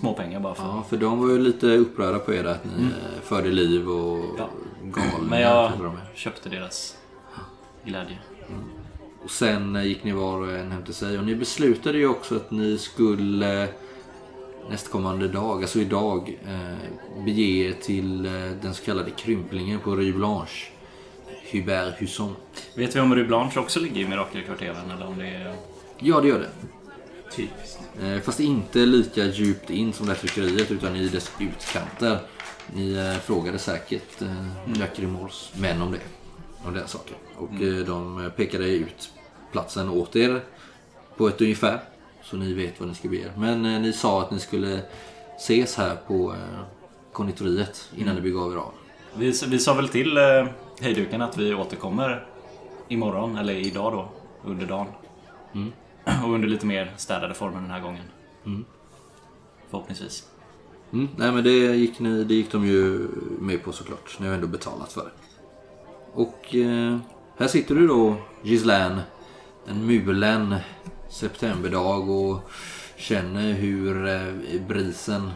småpengar 0.01 0.41
bara 0.41 0.55
för 0.55 0.63
Ja, 0.63 0.85
för 0.89 0.97
de 0.97 1.21
var 1.21 1.29
ju 1.29 1.39
lite 1.39 1.67
upprörda 1.67 2.19
på 2.19 2.35
er 2.35 2.45
att 2.45 2.65
ni 2.65 2.85
eh, 2.85 3.21
förde 3.23 3.49
liv 3.49 3.89
och 3.91 4.25
Ja. 4.39 4.49
galningar. 4.85 5.29
Men 5.31 5.41
jag 5.41 5.73
köpte 6.15 6.49
deras 6.49 6.97
glädje. 7.85 8.19
Och 9.25 9.31
sen 9.31 9.77
eh, 9.77 9.85
gick 9.87 10.05
ni 10.05 10.13
var 10.13 10.39
och 10.41 10.53
en 10.53 10.73
hem 10.73 10.83
till 10.85 10.95
sig. 10.95 11.19
Och 11.19 11.25
ni 11.25 11.35
beslutade 11.35 11.99
ju 11.99 12.09
också 12.09 12.37
att 12.37 12.51
ni 12.51 12.79
skulle 12.79 13.63
eh, 13.63 13.69
nästkommande 14.71 15.29
dag, 15.29 15.63
alltså 15.63 15.79
idag, 15.79 16.39
eh, 16.47 17.25
bege 17.25 17.43
er 17.69 17.73
till 17.73 18.23
den 18.63 18.75
så 18.75 18.85
kallade 18.85 19.11
krymplingen 19.11 19.81
på 19.81 19.97
Rue 19.97 20.13
Blanche. 20.13 20.67
Hubert 21.53 22.03
Husson. 22.03 22.37
Vet 22.75 22.97
vi 22.97 23.01
om 23.01 23.15
Rue 23.15 23.25
Blanche 23.25 23.61
också 23.61 23.81
ligger 23.81 24.01
i 24.01 24.09
Mirakelkvarteren 24.09 24.91
eller 24.97 25.07
om 25.07 25.19
det 25.19 25.27
är... 25.27 25.55
Ja, 25.99 26.21
det 26.21 26.29
gör 26.29 26.39
det. 26.39 26.49
Typiskt. 27.37 27.80
Eh, 28.03 28.21
Fast 28.21 28.41
inte 28.41 28.79
lika 28.79 29.25
djupt 29.25 29.71
in 29.71 29.93
som 29.93 30.07
det 30.07 30.13
här 30.13 30.21
tryckeriet 30.21 30.71
utan 30.71 30.97
i 30.97 31.09
dess 31.09 31.33
utkanter. 31.41 32.19
Ni 32.75 32.93
eh, 32.93 33.21
frågade 33.21 33.59
säkert 33.59 34.21
Jacques 34.67 34.99
Grimoires 34.99 35.53
män 35.57 35.83
om 35.83 35.93
det. 35.93 36.01
Om 36.65 36.75
den 36.75 36.89
saken. 36.89 37.17
Och 37.37 37.63
eh, 37.63 37.85
de 37.87 38.31
pekade 38.37 38.69
ut 38.69 39.11
platsen 39.53 39.89
åt 39.89 40.17
er 40.17 40.41
på 41.17 41.29
ett 41.29 41.41
ungefär. 41.41 41.81
Så 42.23 42.37
ni 42.37 42.53
vet 42.53 42.81
vad 42.81 42.89
ni 42.89 42.95
ska 42.95 43.09
be 43.09 43.17
er. 43.17 43.33
Men 43.37 43.83
ni 43.83 43.93
sa 43.93 44.23
att 44.23 44.31
ni 44.31 44.41
skulle 44.41 44.81
ses 45.37 45.77
här 45.77 45.97
på 46.07 46.35
konditoriet 47.13 47.91
innan 47.97 48.15
ni 48.15 48.21
begav 48.21 48.53
er 48.53 48.57
av. 48.57 48.73
Vi, 49.15 49.33
vi 49.47 49.59
sa 49.59 49.75
väl 49.75 49.89
till 49.89 50.17
eh, 50.17 50.47
hejduken 50.81 51.23
att 51.23 51.39
vi 51.39 51.55
återkommer 51.55 52.27
imorgon, 52.89 53.37
eller 53.37 53.55
idag 53.55 53.93
då, 53.93 54.09
under 54.51 54.67
dagen. 54.67 54.87
Och 56.25 56.35
under 56.35 56.49
lite 56.49 56.67
mer 56.67 56.95
städade 56.97 57.35
former 57.35 57.61
den 57.61 57.71
här 57.71 57.81
gången. 57.81 58.05
Förhoppningsvis. 59.71 60.27
Mm, 60.93 61.09
nej 61.17 61.33
men 61.33 61.45
det 61.45 61.77
gick, 61.77 61.99
ni, 61.99 62.25
det 62.25 62.35
gick 62.35 62.53
de 62.53 62.67
ju 62.67 63.09
med 63.41 63.65
på 63.65 63.73
såklart. 63.73 64.17
Ni 64.21 64.27
har 64.27 64.35
ändå 64.35 64.47
betalat 64.47 64.93
för 64.93 65.05
det. 65.05 65.11
Och 66.13 66.55
eh, 66.55 66.99
här 67.39 67.49
sitter 67.49 67.75
du 67.75 67.87
då 67.87 68.17
Gislaine. 68.43 69.01
En 69.67 69.87
mulen 69.87 70.57
septemberdag 71.09 72.11
och 72.11 72.51
känner 72.97 73.53
hur 73.53 74.07
eh, 74.09 74.61
brisen, 74.69 75.31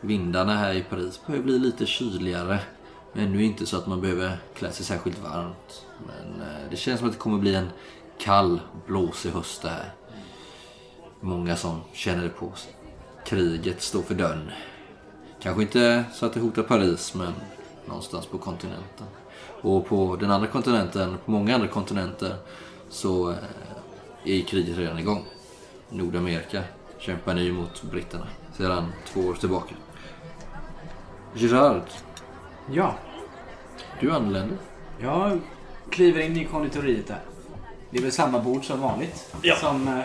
vindarna 0.00 0.56
här 0.56 0.74
i 0.74 0.82
Paris 0.82 1.20
börjar 1.26 1.42
bli 1.42 1.58
lite 1.58 1.86
kyligare. 1.86 2.58
Men 3.12 3.26
ännu 3.26 3.44
inte 3.44 3.66
så 3.66 3.76
att 3.76 3.86
man 3.86 4.00
behöver 4.00 4.36
klä 4.54 4.72
sig 4.72 4.86
särskilt 4.86 5.22
varmt. 5.22 5.86
Men 6.06 6.40
eh, 6.40 6.70
det 6.70 6.76
känns 6.76 6.98
som 6.98 7.08
att 7.08 7.14
det 7.14 7.20
kommer 7.20 7.38
bli 7.38 7.54
en 7.54 7.68
kall, 8.18 8.60
blåsig 8.86 9.30
höst 9.30 9.62
det 9.62 9.68
här. 9.68 9.92
Många 11.20 11.56
som 11.56 11.80
känner 11.92 12.22
det 12.22 12.28
på 12.28 12.52
sig. 12.54 12.72
Kriget 13.26 13.82
står 13.82 14.02
för 14.02 14.14
dörren. 14.14 14.50
Kanske 15.42 15.62
inte 15.62 16.04
så 16.14 16.26
att 16.26 16.32
det 16.32 16.40
hotar 16.40 16.62
Paris, 16.62 17.14
men 17.14 17.32
någonstans 17.86 18.26
på 18.26 18.38
kontinenten. 18.38 19.06
Och 19.62 19.86
på 19.86 20.16
den 20.20 20.30
andra 20.30 20.48
kontinenten, 20.48 21.16
på 21.24 21.30
många 21.30 21.54
andra 21.54 21.68
kontinenter, 21.68 22.36
så 22.88 23.30
eh, 23.30 23.36
är 24.24 24.42
kriget 24.42 24.78
redan 24.78 24.98
igång. 24.98 25.24
Nordamerika 25.88 26.62
kämpar 26.98 27.34
nu 27.34 27.52
mot 27.52 27.82
britterna 27.82 28.26
sedan 28.56 28.92
två 29.06 29.20
år 29.20 29.34
tillbaka. 29.34 29.74
Gerard, 31.34 31.82
Ja, 32.72 32.94
du 34.00 34.12
anländer. 34.12 34.56
jag 35.00 35.40
kliver 35.90 36.20
in 36.20 36.36
i 36.36 36.44
konditoriet 36.44 37.06
där. 37.06 37.20
Det 37.90 37.98
är 37.98 38.02
väl 38.02 38.12
samma 38.12 38.38
bord 38.40 38.64
som 38.64 38.80
vanligt. 38.80 39.34
Ja. 39.42 39.56
Som 39.56 39.88
eh, 39.88 40.00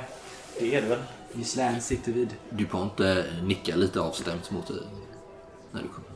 Det 0.59 0.75
är 0.75 0.81
det 0.81 0.88
väl? 0.88 1.00
Gislaine 1.33 1.81
sitter 1.81 2.11
vid. 2.11 2.29
DuPont 2.50 3.00
eh, 3.00 3.15
nickar 3.43 3.75
lite 3.77 4.01
avstämt 4.01 4.51
mot 4.51 4.67
dig 4.67 4.77
när 5.71 5.81
du 5.81 5.88
kommer. 5.88 6.09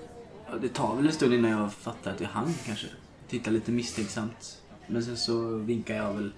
Ja, 0.49 0.53
det 0.61 0.69
tar 0.69 0.95
väl 0.95 1.05
en 1.07 1.13
stund 1.13 1.33
innan 1.33 1.51
jag 1.51 1.73
fattar 1.73 2.11
att 2.11 2.17
det 2.17 2.23
är 2.23 2.29
han 2.29 2.53
kanske. 2.65 2.87
Tittar 3.29 3.51
lite 3.51 3.71
misstänksamt. 3.71 4.57
Men 4.87 5.03
sen 5.03 5.17
så 5.17 5.57
vinkar 5.57 5.95
jag 5.95 6.13
väl. 6.13 6.31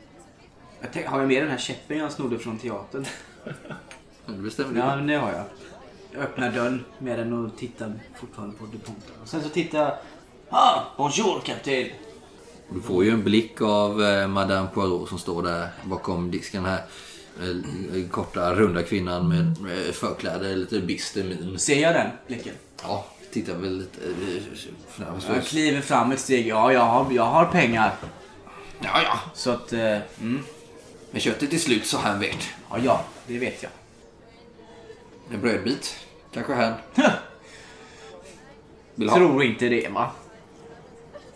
Jag 0.81 0.89
tänk, 0.93 1.05
har 1.07 1.19
jag 1.19 1.27
med 1.27 1.43
den 1.43 1.51
här 1.51 1.57
käppen 1.57 1.98
jag 1.98 2.12
snodde 2.12 2.39
från 2.39 2.57
teatern? 2.57 3.05
Ja, 3.43 3.51
Det 4.25 4.34
bestämmer 4.34 4.74
du. 4.74 4.79
Ja, 4.79 4.96
men 4.96 5.07
det 5.07 5.15
har 5.15 5.31
jag. 5.31 5.43
Jag 6.12 6.22
öppnar 6.24 6.51
dörren 6.51 6.86
med 7.00 7.19
den 7.19 7.34
och 7.46 7.57
tittar 7.57 7.93
fortfarande 8.19 8.55
på 8.57 8.65
DuPont. 8.65 9.05
Och 9.22 9.27
sen 9.27 9.43
så 9.43 9.50
tittar 9.50 9.79
jag. 9.79 9.98
Ah, 10.50 10.81
bonjour 10.98 11.39
kapten! 11.39 11.88
Du 12.69 12.81
får 12.81 13.05
ju 13.05 13.12
en 13.12 13.24
blick 13.24 13.62
av 13.62 14.03
eh, 14.03 14.27
Madame 14.27 14.67
Poirot 14.74 15.09
som 15.09 15.19
står 15.19 15.43
där 15.43 15.69
bakom 15.83 16.31
disken 16.31 16.65
här. 16.65 16.81
Eh, 17.41 18.09
korta, 18.12 18.55
runda 18.55 18.83
kvinnan 18.83 19.29
med, 19.29 19.95
förkläde, 19.95 20.55
lite 20.55 20.79
bister 20.79 21.24
min. 21.24 21.59
Ser 21.59 21.81
jag 21.81 21.95
den 21.95 22.12
blicken? 22.27 22.53
Ja, 22.83 23.05
tittar 23.31 23.53
väl 23.53 23.77
lite 23.77 24.01
eh, 24.05 24.43
fram 24.89 25.36
Jag 25.36 25.43
kliver 25.43 25.81
fram 25.81 26.12
ett 26.12 26.19
steg. 26.19 26.47
Ja, 26.47 26.74
jag 26.74 26.81
har, 26.81 27.12
jag 27.12 27.24
har 27.24 27.45
pengar. 27.45 27.95
Ja, 28.79 29.01
ja. 29.03 29.19
Så 29.33 29.51
att... 29.51 29.74
Eh, 29.74 29.97
mm. 30.21 30.39
Men 31.12 31.21
köttet 31.21 31.53
är 31.53 31.57
slut 31.57 31.86
så 31.86 31.97
han 31.97 32.19
vet. 32.19 32.50
Ja, 32.69 32.77
ja, 32.83 33.05
det 33.27 33.38
vet 33.38 33.63
jag. 33.63 33.71
En 35.31 35.41
brödbit. 35.41 35.95
Kanske 36.33 36.53
han. 36.53 36.74
Vill 38.95 39.09
ha. 39.09 39.17
Tror 39.17 39.43
inte 39.43 39.69
det, 39.69 39.89
va? 39.89 40.12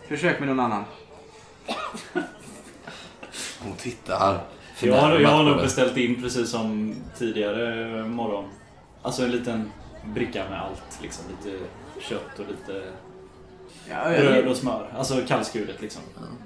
Försök 0.07 0.39
med 0.39 0.47
någon 0.47 0.59
annan. 0.59 0.83
Hon 3.59 3.73
tittar. 3.77 4.43
Jag 4.83 4.95
har, 4.95 5.19
jag 5.19 5.29
har 5.29 5.43
nog 5.43 5.57
beställt 5.57 5.97
in 5.97 6.21
precis 6.21 6.49
som 6.49 6.95
tidigare 7.17 8.03
morgon. 8.07 8.49
Alltså 9.01 9.23
en 9.23 9.31
liten 9.31 9.71
bricka 10.05 10.49
med 10.49 10.61
allt. 10.61 11.01
Liksom. 11.01 11.25
Lite 11.29 11.57
kött 11.99 12.39
och 12.39 12.45
lite 12.47 12.83
Ja, 13.89 14.03
bröd 14.03 14.37
jag, 14.37 14.51
och 14.51 14.57
smör. 14.57 14.93
Alltså 14.97 15.21
kallskuret 15.27 15.81
liksom. 15.81 16.01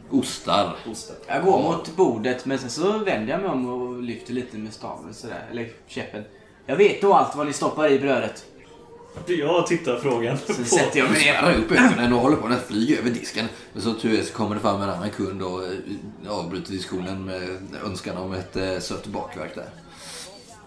Ostar. 0.09 0.75
Ostet. 0.91 1.23
jag 1.27 1.43
går 1.43 1.61
mot 1.61 1.95
bordet, 1.95 2.45
men 2.45 2.59
sen 2.59 2.69
så 2.69 2.97
vänder 2.97 3.33
jag 3.33 3.41
mig 3.41 3.49
om 3.49 3.69
och 3.69 4.03
lyfter 4.03 4.33
lite 4.33 4.57
med 4.57 4.73
staven 4.73 5.13
sådär. 5.13 5.47
Eller 5.51 5.69
käppen. 5.87 6.23
Jag 6.65 6.75
vet 6.75 7.01
då 7.01 7.13
allt 7.13 7.35
vad 7.35 7.47
ni 7.47 7.53
stoppar 7.53 7.91
i 7.91 7.99
brödet. 7.99 8.45
Jag 9.27 9.67
tittar 9.67 9.97
frågan 9.99 10.37
Sen 10.37 10.55
på... 10.55 10.63
sätter 10.63 10.99
jag 10.99 11.11
mig 11.11 11.19
ner. 11.25 11.33
Spärrar 11.37 11.55
upp 11.57 11.71
ögonen 11.71 12.13
och 12.13 12.19
håller 12.19 12.37
på 12.37 12.47
att 12.47 12.67
flyga 12.67 12.99
över 12.99 13.09
disken. 13.09 13.45
Men 13.73 13.81
så 13.81 13.93
tur 13.93 14.19
är 14.19 14.23
så 14.23 14.33
kommer 14.33 14.55
det 14.55 14.61
fram 14.61 14.81
en 14.81 14.89
annan 14.89 15.09
kund 15.09 15.41
och 15.41 15.63
eh, 15.63 15.71
avbryter 16.29 16.71
diskussionen 16.71 17.25
med 17.25 17.57
önskan 17.85 18.17
om 18.17 18.33
ett 18.33 18.55
eh, 18.55 18.79
sött 18.79 19.07
bakverk 19.07 19.55
där. 19.55 19.69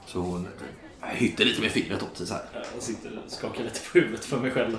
Så 0.06 0.18
hon 0.18 0.48
eh, 1.02 1.08
hytter 1.08 1.44
lite 1.44 1.60
med 1.60 1.70
fingret 1.70 2.02
åt 2.02 2.16
sig 2.16 2.26
så 2.26 2.34
här. 2.34 2.42
Jag 2.74 2.82
sitter 2.82 3.20
och 3.24 3.30
skakar 3.32 3.64
lite 3.64 3.80
på 3.92 3.98
huvudet 3.98 4.24
för 4.24 4.36
mig 4.38 4.50
själv. 4.50 4.78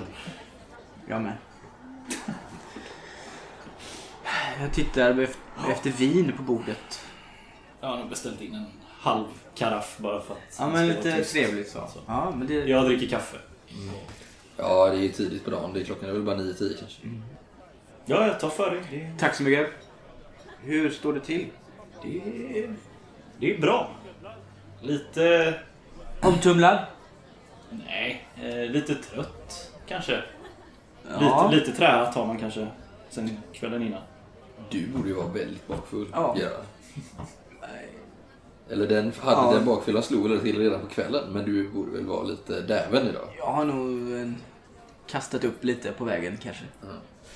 Jag 1.08 1.22
med. 1.22 1.32
Jag 4.60 4.72
tittar 4.74 5.12
ef- 5.14 5.70
efter 5.72 5.90
vin 5.90 6.32
på 6.36 6.42
bordet. 6.42 7.00
Jag 7.80 7.88
har 7.88 7.98
nog 7.98 8.08
beställt 8.10 8.40
in 8.40 8.54
en 8.54 8.66
halv 9.00 9.24
karaff 9.54 9.94
bara 9.98 10.20
för 10.22 10.34
att 10.34 10.40
Ja, 10.58 10.68
men 10.68 10.88
lite 10.88 11.24
trevligt 11.24 11.70
så. 11.70 11.88
Ja, 12.06 12.32
men 12.36 12.46
det... 12.46 12.54
Jag 12.54 12.84
dricker 12.84 13.06
kaffe. 13.06 13.36
Ja, 14.56 14.86
det 14.90 14.96
är 14.96 15.02
ju 15.02 15.08
tidigt 15.08 15.44
på 15.44 15.50
dagen. 15.50 15.72
Det 15.72 15.80
är 15.80 15.84
klockan 15.84 16.08
är 16.08 16.12
väl 16.12 16.22
bara 16.22 16.36
9-10 16.36 16.78
kanske. 16.78 17.00
Ja, 18.06 18.26
jag 18.26 18.40
tar 18.40 18.50
för 18.50 18.70
dig. 18.70 18.82
Det, 18.90 19.00
är- 19.00 19.14
Tack 19.18 19.34
så 19.34 19.42
mycket. 19.42 19.70
Hur 20.62 20.90
står 20.90 21.12
det 21.12 21.20
till? 21.20 21.46
Det 22.02 22.16
är... 22.18 22.74
det 23.38 23.54
är 23.56 23.60
bra. 23.60 23.90
Lite... 24.80 25.54
Omtumlad? 26.20 26.78
Nej, 27.86 28.26
eh, 28.42 28.70
lite 28.70 28.94
trött 28.94 29.70
kanske. 29.86 30.22
Ja. 31.20 31.48
Lite, 31.52 31.60
lite 31.64 31.78
trähat 31.78 32.14
har 32.14 32.26
man 32.26 32.38
kanske 32.38 32.66
sen 33.10 33.38
kvällen 33.52 33.82
innan. 33.82 34.02
Du 34.70 34.86
borde 34.86 35.08
ju 35.08 35.14
vara 35.14 35.26
väldigt 35.28 35.68
bakfull. 35.68 36.06
Ja. 36.12 36.36
Gerard. 36.38 36.64
Eller 38.70 38.86
den, 38.86 39.12
hade 39.20 39.36
Ja. 39.36 39.52
den 39.54 39.64
bakfyllan 39.64 40.02
slog 40.02 40.28
väl 40.30 40.40
till 40.40 40.58
redan 40.58 40.80
på 40.80 40.86
kvällen. 40.86 41.32
Men 41.32 41.44
du 41.44 41.68
borde 41.68 41.90
väl 41.92 42.06
vara 42.06 42.22
lite 42.22 42.60
däven 42.60 43.06
idag. 43.08 43.28
Jag 43.38 43.46
har 43.46 43.64
nog 43.64 44.20
eh, 44.20 44.28
kastat 45.06 45.44
upp 45.44 45.64
lite 45.64 45.92
på 45.92 46.04
vägen 46.04 46.38
kanske. 46.42 46.64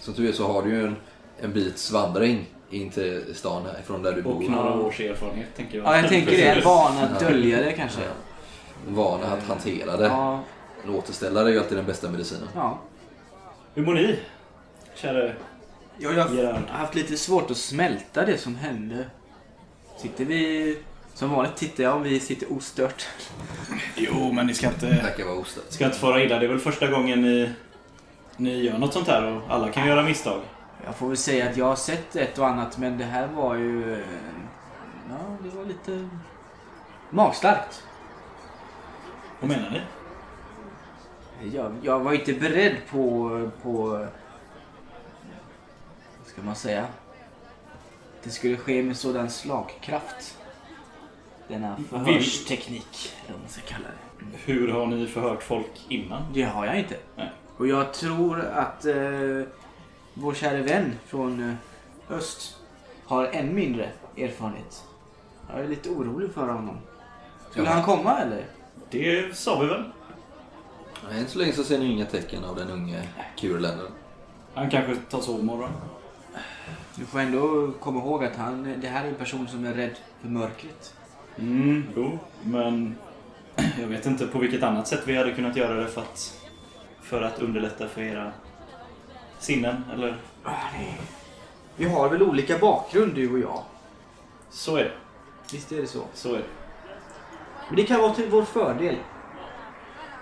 Som 0.00 0.14
tur 0.14 0.28
är 0.28 0.32
så 0.32 0.46
har 0.52 0.62
du 0.62 0.70
ju 0.70 0.86
en, 0.86 0.96
en 1.40 1.52
bits 1.52 1.90
vandring 1.90 2.46
in 2.70 2.90
till 2.90 3.34
stan 3.34 3.62
härifrån 3.66 4.02
där 4.02 4.12
du 4.12 4.22
Och 4.24 4.38
bor. 4.40 4.48
några 4.48 4.74
års 4.74 5.00
erfarenhet 5.00 5.48
tänker 5.56 5.78
jag. 5.78 5.86
Ja, 5.86 5.96
jag 5.96 6.08
tänker 6.08 6.30
det. 6.30 6.42
En 6.48 6.64
vana 6.64 7.00
att 7.02 7.20
dölja 7.20 7.62
det 7.62 7.72
kanske. 7.72 8.00
Vana 8.88 9.26
att 9.26 9.42
hantera 9.42 9.96
det. 9.96 10.06
Ja. 10.06 10.40
En 10.84 10.90
återställare 10.90 11.48
är 11.48 11.52
ju 11.52 11.58
alltid 11.58 11.78
den 11.78 11.86
bästa 11.86 12.10
medicinen. 12.10 12.48
ja. 12.54 12.78
Hur 13.74 13.86
mår 13.86 13.94
ni? 13.94 14.18
Käre 14.94 15.34
Jag 15.98 16.10
har 16.12 16.66
haft 16.68 16.94
lite 16.94 17.16
svårt 17.16 17.50
att 17.50 17.56
smälta 17.56 18.26
det 18.26 18.38
som 18.38 18.56
hände. 18.56 19.04
Sitter 19.98 20.24
vi... 20.24 20.78
Som 21.14 21.30
vanligt 21.30 21.56
tittar 21.56 21.84
jag 21.84 21.94
om 21.96 22.02
vi 22.02 22.20
sitter 22.20 22.52
ostört. 22.52 23.06
Jo, 23.96 24.32
men 24.32 24.46
ni 24.46 24.54
ska 24.54 24.66
inte, 24.66 24.86
Verkar 24.86 25.24
vara 25.24 25.36
ostört. 25.36 25.64
ska 25.68 25.84
inte 25.84 25.98
fara 25.98 26.22
illa. 26.22 26.38
Det 26.38 26.46
är 26.46 26.48
väl 26.48 26.58
första 26.58 26.86
gången 26.86 27.22
ni, 27.22 27.52
ni 28.36 28.62
gör 28.62 28.78
något 28.78 28.92
sånt 28.92 29.08
här 29.08 29.24
och 29.32 29.42
alla 29.48 29.72
kan 29.72 29.86
göra 29.88 30.02
misstag. 30.02 30.40
Jag 30.84 30.96
får 30.96 31.08
väl 31.08 31.16
säga 31.16 31.50
att 31.50 31.56
jag 31.56 31.64
har 31.64 31.76
sett 31.76 32.16
ett 32.16 32.38
och 32.38 32.48
annat 32.48 32.78
men 32.78 32.98
det 32.98 33.04
här 33.04 33.26
var 33.26 33.54
ju... 33.54 34.02
Ja, 35.10 35.36
det 35.42 35.56
var 35.56 35.64
lite 35.64 36.08
magstarkt. 37.10 37.82
Vad 39.40 39.50
menar 39.50 39.70
ni? 39.70 39.80
Jag, 41.56 41.72
jag 41.82 42.00
var 42.00 42.12
inte 42.12 42.32
beredd 42.32 42.76
på... 42.90 43.50
på 43.62 43.78
vad 46.18 46.26
ska 46.26 46.42
man 46.42 46.56
säga? 46.56 46.86
Det 48.22 48.30
skulle 48.30 48.56
ske 48.56 48.82
med 48.82 48.96
sådan 48.96 49.30
slagkraft. 49.30 50.38
Denna 51.54 51.76
förhörsteknik, 51.90 53.12
eller 53.24 53.32
vad 53.32 53.40
man 53.40 53.48
ska 53.48 53.60
kalla 53.62 53.84
det. 53.88 54.52
Hur 54.52 54.68
har 54.68 54.86
ni 54.86 55.06
förhört 55.06 55.42
folk 55.42 55.86
innan? 55.88 56.22
Det 56.32 56.42
har 56.42 56.66
jag 56.66 56.78
inte. 56.78 56.96
Nej. 57.16 57.32
Och 57.56 57.66
jag 57.66 57.94
tror 57.94 58.40
att 58.40 58.84
eh, 58.84 58.94
vår 60.14 60.34
kära 60.34 60.62
vän 60.62 60.92
från 61.06 61.50
eh, 61.50 62.16
öst 62.16 62.56
har 63.04 63.26
än 63.26 63.54
mindre 63.54 63.90
erfarenhet. 64.16 64.84
Jag 65.50 65.60
är 65.60 65.68
lite 65.68 65.88
orolig 65.88 66.32
för 66.32 66.48
honom. 66.48 66.78
Skulle 67.50 67.66
Jaha. 67.66 67.74
han 67.74 67.84
komma 67.84 68.18
eller? 68.18 68.46
Det 68.90 69.36
sa 69.36 69.60
vi 69.60 69.66
väl? 69.66 69.84
Än 71.12 71.26
så 71.28 71.38
länge 71.38 71.52
så 71.52 71.64
ser 71.64 71.78
ni 71.78 71.92
inga 71.92 72.06
tecken 72.06 72.44
av 72.44 72.56
den 72.56 72.70
unge 72.70 73.08
kurländaren. 73.38 73.92
Han 74.54 74.70
kanske 74.70 74.96
tar 74.96 75.20
sovmorgon. 75.20 75.70
Du 76.94 77.04
får 77.04 77.20
ändå 77.20 77.72
komma 77.80 78.00
ihåg 78.00 78.24
att 78.24 78.36
han, 78.36 78.80
det 78.80 78.88
här 78.88 79.04
är 79.04 79.08
en 79.08 79.14
person 79.14 79.48
som 79.48 79.64
är 79.64 79.74
rädd 79.74 79.96
för 80.20 80.28
mörkret. 80.28 80.94
Mm, 81.38 81.84
jo, 81.96 82.18
men 82.42 82.96
jag 83.80 83.86
vet 83.86 84.06
inte 84.06 84.26
på 84.26 84.38
vilket 84.38 84.62
annat 84.62 84.88
sätt 84.88 85.02
vi 85.06 85.16
hade 85.16 85.32
kunnat 85.32 85.56
göra 85.56 85.74
det 85.74 85.86
för 85.88 86.00
att, 86.00 86.40
för 87.02 87.22
att 87.22 87.38
underlätta 87.38 87.88
för 87.88 88.02
era 88.02 88.32
sinnen, 89.38 89.84
eller 89.92 90.16
Vi 91.76 91.88
har 91.88 92.08
väl 92.08 92.22
olika 92.22 92.58
bakgrund 92.58 93.14
du 93.14 93.32
och 93.32 93.38
jag? 93.38 93.62
så 94.50 94.76
är 94.76 94.84
det. 94.84 94.92
Visst 95.52 95.72
är 95.72 95.80
det 95.80 95.86
så? 95.86 96.02
Så 96.14 96.34
är 96.34 96.38
det. 96.38 96.44
Men 97.68 97.76
det 97.76 97.84
kan 97.84 98.00
vara 98.00 98.14
till 98.14 98.28
vår 98.30 98.42
fördel. 98.42 98.96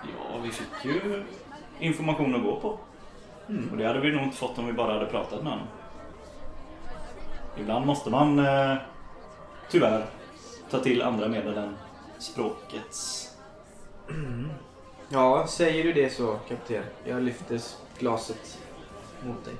Ja, 0.03 0.39
vi 0.43 0.51
fick 0.51 0.85
ju 0.85 1.23
information 1.79 2.35
att 2.35 2.43
gå 2.43 2.59
på. 2.59 2.67
Och 3.71 3.77
det 3.77 3.87
hade 3.87 3.99
vi 3.99 4.11
nog 4.11 4.23
inte 4.23 4.37
fått 4.37 4.57
om 4.57 4.65
vi 4.65 4.73
bara 4.73 4.93
hade 4.93 5.05
pratat 5.05 5.43
med 5.43 5.51
honom. 5.51 5.67
Ibland 7.57 7.85
måste 7.85 8.09
man 8.09 8.39
eh, 8.39 8.77
tyvärr 9.69 10.05
ta 10.73 10.79
till 10.79 11.01
andra 11.01 11.27
medel 11.27 11.57
än 11.57 11.75
språkets. 12.17 13.31
Ja, 15.09 15.47
säger 15.47 15.83
du 15.83 15.93
det 15.93 16.09
så 16.09 16.39
kapten. 16.47 16.83
Jag 17.05 17.23
lyfter 17.23 17.61
glaset 17.97 18.59
mot 19.25 19.45
dig. 19.45 19.53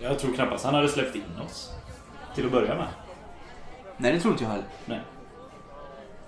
Jag 0.00 0.18
tror 0.18 0.32
knappast 0.32 0.64
han 0.64 0.74
hade 0.74 0.88
släppt 0.88 1.16
in 1.16 1.22
oss. 1.46 1.72
Till 2.34 2.46
att 2.46 2.52
börja 2.52 2.74
med. 2.74 2.86
Nej, 3.96 4.12
det 4.12 4.20
tror 4.20 4.32
inte 4.32 4.44
jag 4.44 4.50
heller. 4.50 4.66
Nej. 4.84 5.00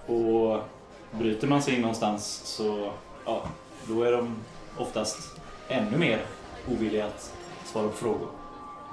Och 0.07 0.61
bryter 1.19 1.47
man 1.49 1.63
sig 1.63 1.75
in 1.75 1.81
någonstans 1.81 2.43
så 2.45 2.93
ja, 3.25 3.43
då 3.89 4.03
är 4.03 4.13
de 4.13 4.37
oftast 4.79 5.41
ännu 5.69 5.99
mer 5.99 6.23
ovilliga 6.69 7.07
att 7.07 7.35
svara 7.65 7.89
på 7.89 7.97
frågor. 7.97 8.29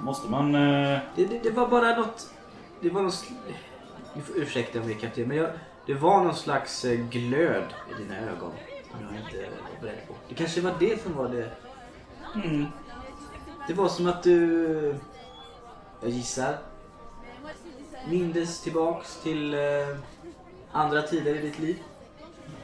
Måste 0.00 0.30
man... 0.30 0.54
Eh, 0.54 0.98
Det, 1.16 1.24
det, 1.24 1.38
det 1.42 1.50
var 1.50 1.68
bara 1.68 1.96
något... 1.96 2.30
Det 2.80 2.90
var 2.90 3.02
någon... 3.02 3.12
Ni 4.16 4.22
får 4.22 4.36
ursäkta 4.36 4.80
mig 4.80 4.94
kapten, 4.94 5.28
men 5.28 5.36
jag, 5.36 5.50
det 5.86 5.94
var 5.94 6.24
någon 6.24 6.36
slags 6.36 6.84
eh, 6.84 7.00
glöd 7.00 7.64
i 7.90 8.02
dina 8.02 8.18
ögon. 8.20 8.52
Som 8.90 9.00
jag 9.06 9.24
inte 9.24 9.36
var 9.50 9.80
beredd 9.80 10.08
på. 10.08 10.14
Det 10.28 10.34
kanske 10.34 10.60
var 10.60 10.74
det 10.80 11.02
som 11.02 11.14
var 11.14 11.28
det... 11.28 11.50
mm, 12.34 12.66
Det 13.68 13.74
var 13.74 13.88
som 13.88 14.06
att 14.06 14.22
du... 14.22 14.94
Jag 16.00 16.10
gissar. 16.10 16.58
Mindes 18.08 18.60
tillbaks 18.60 19.20
till 19.22 19.54
eh, 19.54 19.60
andra 20.72 21.02
tider 21.02 21.34
i 21.34 21.38
ditt 21.38 21.58
liv. 21.58 21.78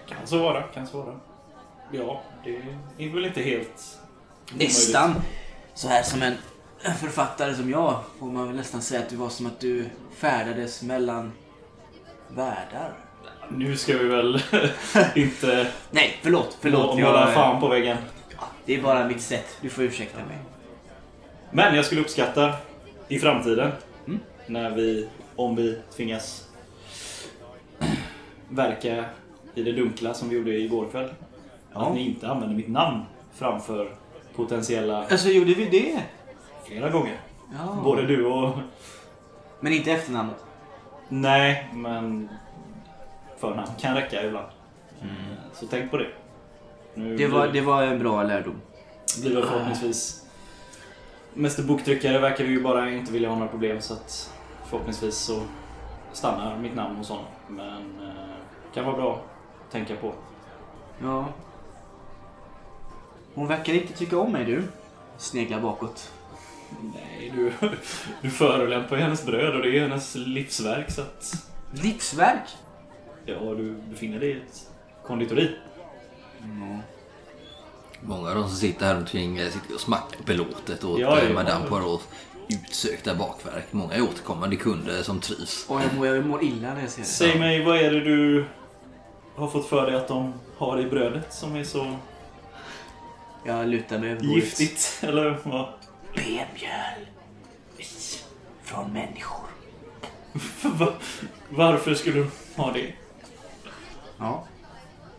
kan 0.07 0.27
så 0.27 0.38
vara, 0.38 0.62
kan 0.62 0.87
så 0.87 1.03
vara. 1.03 1.21
Ja, 1.91 2.23
det 2.45 2.57
är 2.99 3.15
väl 3.15 3.25
inte 3.25 3.43
helt... 3.43 3.99
Nästan. 4.55 5.15
Så 5.75 5.88
här 5.88 6.03
som 6.03 6.23
en 6.23 6.37
författare 7.01 7.55
som 7.55 7.71
jag 7.71 8.01
får 8.19 8.27
man 8.27 8.47
väl 8.47 8.57
nästan 8.57 8.83
säga 8.83 9.01
att 9.01 9.09
det 9.09 9.17
var 9.17 9.29
som 9.29 9.47
att 9.47 9.61
du 9.61 9.88
färdades 10.17 10.83
mellan 10.83 11.33
världar. 12.35 12.92
Nu 13.49 13.77
ska 13.77 13.99
vi 13.99 14.05
väl 14.09 14.42
inte 15.14 15.66
Nej, 15.90 16.18
förlåt. 16.23 16.57
Förlåt. 16.61 16.95
måla 16.99 17.21
Jag, 17.21 17.35
fan 17.35 17.61
på 17.61 17.68
väggen. 17.68 17.97
det 18.64 18.75
är 18.75 18.83
bara 18.83 19.09
mitt 19.09 19.21
sätt. 19.21 19.57
Du 19.61 19.71
får 19.71 19.85
ursäkta 19.85 20.18
mig. 20.18 20.38
Men 21.51 21.75
jag 21.77 21.85
skulle 21.85 22.01
uppskatta 22.01 22.53
i 23.09 23.18
framtiden 23.18 23.73
Mm. 24.07 24.21
när 24.47 24.71
vi, 24.71 25.09
om 25.37 25.57
vi 25.57 25.79
tvingas 25.97 26.49
verka 28.49 29.05
i 29.55 29.62
det 29.62 29.73
dunkla 29.73 30.14
som 30.14 30.29
vi 30.29 30.37
gjorde 30.37 30.51
igår 30.59 30.88
kväll. 30.90 31.11
Ja. 31.73 31.81
Att 31.87 31.95
ni 31.95 32.09
inte 32.09 32.29
använder 32.29 32.57
mitt 32.57 32.68
namn 32.68 33.03
framför 33.35 33.95
potentiella 34.37 35.07
Alltså, 35.11 35.29
gjorde 35.29 35.55
vi 35.55 35.64
det? 35.64 36.03
flera 36.66 36.88
gånger. 36.90 37.16
Ja. 37.59 37.79
Både 37.85 38.07
du 38.07 38.27
och... 38.27 38.55
Men 39.61 39.73
inte 39.73 39.92
efternamnet? 39.92 40.37
Nej, 41.14 41.68
men 41.72 42.29
förnamn 43.37 43.70
kan 43.79 43.94
räcka 43.94 44.27
ibland. 44.27 44.46
Så 45.53 45.66
tänk 45.66 45.90
på 45.90 45.96
det. 45.96 46.09
Nu 46.94 47.16
Det 47.16 47.27
var, 47.27 47.48
det 47.48 47.61
var 47.61 47.83
en 47.83 47.98
bra 47.98 48.22
lärdom. 48.22 48.61
blir 49.20 49.35
väl 49.35 49.46
förhoppningsvis... 49.46 50.27
Mäster 51.35 51.62
boktryckare 51.62 52.18
verkar 52.18 52.44
ju 52.44 52.62
bara 52.62 52.90
inte 52.90 53.12
vilja 53.12 53.29
ha 53.29 53.37
några 53.37 53.48
problem 53.48 53.81
så 53.81 53.94
att 53.94 54.33
förhoppningsvis 54.66 55.16
så 55.16 55.42
stannar 56.12 56.59
mitt 56.59 56.75
namn 56.75 56.96
hos 56.96 57.09
honom. 57.09 57.25
Men 57.48 58.01
eh, 58.01 58.75
kan 58.75 58.85
vara 58.85 58.96
bra 58.96 59.14
att 59.14 59.72
tänka 59.72 59.96
på. 59.96 60.12
Ja. 61.03 61.29
Hon 63.35 63.48
verkar 63.48 63.72
inte 63.72 63.92
tycka 63.92 64.18
om 64.18 64.33
mig 64.33 64.44
du. 64.44 64.62
Sneglar 65.16 65.61
bakåt. 65.61 66.12
Nej, 66.95 67.33
du, 67.37 67.53
du 68.23 68.31
förolämpar 68.31 68.97
ju 68.97 69.03
hennes 69.03 69.27
bröd 69.27 69.55
och 69.57 69.63
det 69.63 69.79
är 69.79 69.81
hennes 69.81 70.15
livsverk 70.15 70.91
så 70.91 71.01
att... 71.01 71.47
Livsverk? 71.73 72.49
Ja, 73.27 73.41
du 73.41 73.77
befinner 73.91 74.21
dig 74.21 74.29
i 74.31 74.37
ett 74.37 74.71
konditori. 75.07 75.51
Många 78.01 78.29
av 78.29 78.35
de 78.35 78.49
som 78.49 78.57
sitter 78.57 78.87
här 78.87 78.97
omkring 78.97 79.39
eh, 79.39 79.51
sitter 79.51 79.75
och 79.75 79.81
smackar 79.81 80.19
belåtet 80.27 80.85
åt 80.85 81.01
Ja, 81.01 81.19
eh, 81.19 81.29
ja. 81.29 81.35
Madame 81.35 81.69
Poirots 81.69 82.05
utsökta 82.49 83.15
bakverk. 83.15 83.67
Många 83.71 83.95
är 83.95 84.03
återkommande 84.03 84.57
kunder 84.57 85.03
som 85.03 85.21
trivs. 85.21 85.67
Och 85.69 85.81
jag 85.81 85.95
mår, 85.95 86.07
jag 86.07 86.27
mår 86.27 86.45
illa 86.45 86.75
när 86.75 86.81
jag 86.81 86.91
ser 86.91 87.03
det. 87.03 87.09
Säg 87.09 87.39
mig, 87.39 87.65
vad 87.65 87.77
är 87.77 87.91
det 87.91 88.01
du 88.01 88.45
har 89.35 89.49
fått 89.49 89.69
för 89.69 89.87
dig 89.87 89.97
att 89.97 90.09
de 90.09 90.33
har 90.57 90.81
i 90.81 90.87
brödet 90.87 91.33
som 91.35 91.57
är 91.57 91.65
så 91.65 91.97
Jag 93.47 93.69
lutar 93.69 93.99
mig 93.99 94.11
över 94.11 94.21
bordet. 94.21 94.37
Giftigt, 94.61 94.99
eller 95.01 95.39
vad? 95.43 95.69
B-mjöl. 96.14 97.07
Från 98.62 98.92
människor. 98.92 99.46
Va- 100.62 100.94
Varför 101.48 101.94
skulle 101.94 102.18
du 102.20 102.27
ha 102.57 102.72
det? 102.72 102.92
Ja. 104.18 104.46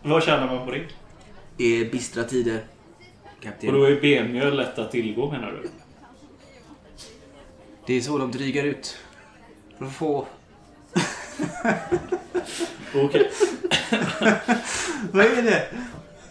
Vad 0.02 0.22
tjänar 0.24 0.46
man 0.56 0.66
på 0.66 0.72
det? 0.72 0.84
Det 1.56 1.64
är 1.80 1.90
bistra 1.90 2.24
tider. 2.24 2.64
Kapten. 3.40 3.68
Och 3.68 3.74
då 3.74 3.84
är 3.84 4.00
B-mjöl 4.00 4.56
lätt 4.56 4.78
att 4.78 4.90
tillgå 4.90 5.30
menar 5.30 5.52
du? 5.52 5.68
Det 7.86 7.94
är 7.94 8.00
så 8.00 8.18
de 8.18 8.30
drygar 8.30 8.64
ut. 8.64 8.96
För 9.78 9.84
att 9.86 9.92
få... 9.94 10.26
Okej. 12.94 13.30
Vad 15.12 15.24
är 15.26 15.42
det? 15.42 15.68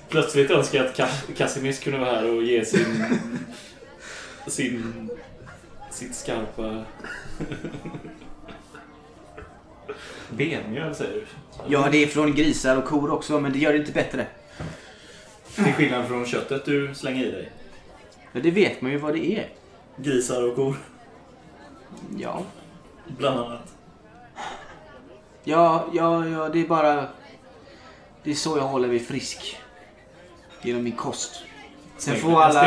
Plötsligt 0.10 0.52
önskar 0.52 0.78
jag 0.80 0.88
att 0.88 0.97
Ka- 0.97 1.34
Kasimis 1.38 1.80
kunde 1.80 1.99
vara 1.99 2.10
här 2.12 2.30
och 2.36 2.43
ge 2.43 2.65
sin... 2.65 3.19
sin... 4.47 5.10
sitt 5.91 6.15
skarpa... 6.15 6.84
B-mjöl 10.29 10.95
säger 10.95 11.13
du? 11.13 11.25
Ja, 11.67 11.89
det 11.91 12.03
är 12.03 12.08
från 12.08 12.36
grisar 12.36 12.77
och 12.77 12.86
kor 12.86 13.12
också, 13.12 13.39
men 13.39 13.53
det 13.53 13.60
gör 13.60 13.73
det 13.73 13.79
inte 13.79 13.91
bättre. 13.91 14.27
Till 15.56 15.73
skillnad 15.73 16.08
från 16.08 16.25
köttet 16.25 16.65
du 16.65 16.95
slänger 16.95 17.25
i 17.25 17.32
dig. 17.32 17.51
Ja, 18.32 18.39
det 18.39 18.51
vet 18.51 18.82
man 18.82 18.91
ju 18.91 18.97
vad 18.97 19.13
det 19.13 19.38
är. 19.38 19.49
Grisar 19.97 20.49
och 20.49 20.56
kor, 20.56 20.75
Ja. 22.17 22.41
bland 23.17 23.39
annat. 23.39 23.75
Ja, 25.43 25.88
ja, 25.93 26.27
ja, 26.27 26.49
det 26.49 26.62
är 26.62 26.67
bara... 26.67 27.08
Det 28.23 28.32
är 28.32 28.36
så 28.36 28.58
jag 28.58 28.63
håller 28.63 28.88
mig 28.88 28.99
frisk. 28.99 29.58
Genom 30.62 30.84
min 30.84 30.95
kost. 30.95 31.43
Sen 32.04 32.16
får 32.16 32.42
alla 32.42 32.62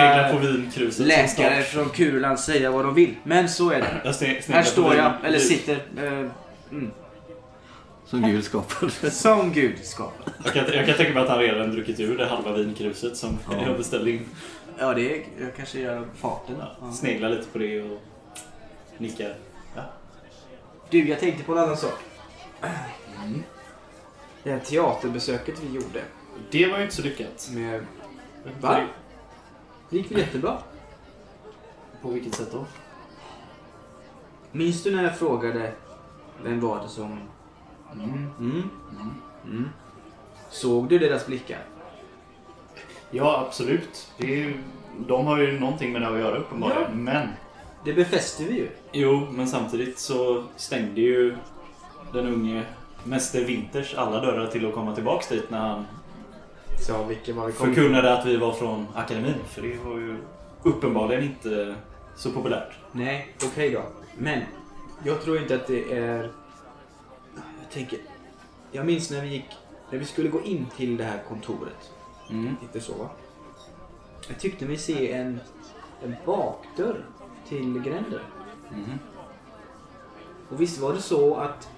läkare 0.99 1.63
från 1.63 1.89
Kuruland 1.91 2.41
säga 2.41 2.71
vad 2.71 2.85
de 2.85 2.95
vill. 2.95 3.15
Men 3.25 3.49
så 3.49 3.71
är 3.71 3.81
det. 3.81 4.53
Här 4.53 4.63
står 4.63 4.95
jag, 4.95 5.13
eller 5.25 5.39
sitter. 5.39 5.75
eh, 5.97 6.31
mm. 6.71 6.91
Som 8.07 8.23
Gud 8.23 8.45
skapade. 8.45 9.11
Som 9.11 9.53
Gud 9.53 9.79
skapar. 9.85 10.33
Jag 10.45 10.53
kan, 10.53 10.65
jag 10.73 10.87
kan 10.87 10.97
tänka 10.97 11.15
mig 11.15 11.23
att 11.23 11.29
han 11.29 11.39
redan 11.39 11.71
druckit 11.71 12.01
ur 12.01 12.19
det 12.19 12.27
halva 12.27 12.53
vinkruset 12.53 13.17
som 13.17 13.39
jag 13.67 13.77
beställde 13.77 14.11
in. 14.11 14.29
Ja, 14.79 14.95
det 14.95 15.15
är, 15.17 15.23
jag 15.41 15.57
kanske 15.57 15.81
gör 15.81 16.05
farten. 16.21 16.57
Ja. 16.81 16.93
Sneglar 16.93 17.31
lite 17.31 17.47
på 17.53 17.59
det 17.59 17.83
och 17.83 18.01
nickar. 18.99 19.35
Du, 20.91 21.09
jag 21.09 21.21
tänkte 21.21 21.45
på 21.45 21.53
en 21.53 21.59
annan 21.59 21.77
sak. 21.77 21.99
Det 24.43 24.51
här 24.51 24.59
teaterbesöket 24.59 25.55
vi 25.63 25.75
gjorde. 25.75 26.01
Det 26.51 26.67
var 26.67 26.79
ju 26.79 26.85
inte 26.85 26.97
så 26.97 27.03
lyckat. 27.03 27.51
Med... 27.53 27.87
Va? 28.61 28.81
Det 29.91 29.97
gick 29.97 30.11
väl 30.11 30.19
jättebra? 30.19 30.59
På 32.03 32.09
vilket 32.11 32.35
sätt 32.35 32.53
då? 32.53 32.65
Minns 34.53 34.83
du 34.83 34.97
när 34.97 35.05
jag 35.05 35.19
frågade 35.19 35.73
vem 36.45 36.61
var 36.61 36.83
det 36.83 36.89
som... 36.89 37.19
Mm. 37.93 38.31
Mm. 38.41 38.71
Mm. 39.45 39.69
Såg 40.51 40.89
du 40.89 40.99
deras 40.99 41.27
blickar? 41.27 41.59
Ja, 43.11 43.45
absolut. 43.47 44.13
Det 44.19 44.25
är 44.33 44.37
ju, 44.37 44.55
de 45.07 45.27
har 45.27 45.39
ju 45.39 45.61
någonting 45.61 45.93
med 45.93 46.03
det 46.03 46.09
att 46.09 46.19
göra 46.19 46.37
uppenbarligen. 46.37 46.83
Ja. 46.83 46.89
Men, 46.95 47.29
Det 47.85 47.93
befäste 47.93 48.45
vi 48.45 48.55
ju. 48.55 48.69
jo, 48.93 49.27
men 49.31 49.49
samtidigt 49.49 49.99
så 49.99 50.45
stängde 50.57 51.01
ju 51.01 51.37
den 52.13 52.27
unge 52.27 52.63
Mäster 53.05 53.45
Winters 53.45 53.95
alla 53.95 54.21
dörrar 54.21 54.47
till 54.47 54.67
att 54.67 54.75
komma 54.75 54.95
tillbaks 54.95 55.29
dit 55.29 55.51
när 55.51 55.59
han 55.59 55.87
Så 56.79 57.05
vilken 57.05 57.37
var 57.37 57.47
det 57.47 57.53
kom? 57.53 57.75
förkunnade 57.75 58.19
att 58.19 58.27
vi 58.27 58.37
var 58.37 58.53
från 58.53 58.87
akademin. 58.95 59.35
För 59.49 59.63
det 59.63 59.79
var 59.85 59.97
ju 59.97 60.17
uppenbarligen 60.63 61.25
inte 61.25 61.75
så 62.17 62.33
populärt. 62.33 62.73
Nej, 62.93 63.35
okej 63.45 63.71
då. 63.71 63.83
Men 64.19 64.41
jag 65.05 65.23
tror 65.23 65.39
inte 65.39 65.55
att 65.55 65.67
det 65.67 65.93
är... 65.99 66.31
Jag 67.35 67.71
tänker... 67.73 67.99
Jag 68.73 68.87
minns 68.87 69.11
när 69.11 69.21
vi 69.21 69.29
gick... 69.29 69.49
När 69.91 69.99
vi 69.99 70.05
skulle 70.05 70.29
gå 70.29 70.43
in 70.43 70.67
till 70.77 70.97
det 70.97 71.05
här 71.05 71.23
kontoret. 71.29 71.91
Mm. 72.31 72.57
Inte 72.63 72.81
så 72.81 72.93
va? 72.95 73.09
Jag 74.29 74.41
tyckte 74.41 74.65
mig 74.65 74.77
se 74.77 75.13
en, 75.13 75.41
en 76.03 76.17
bakdörr 76.27 77.05
till 77.49 77.83
gränden. 77.83 78.21
Mm. 78.73 78.99
Och 80.51 80.61
visst 80.61 80.79
var 80.79 80.93
det 80.93 81.01
så 81.01 81.35
att 81.35 81.69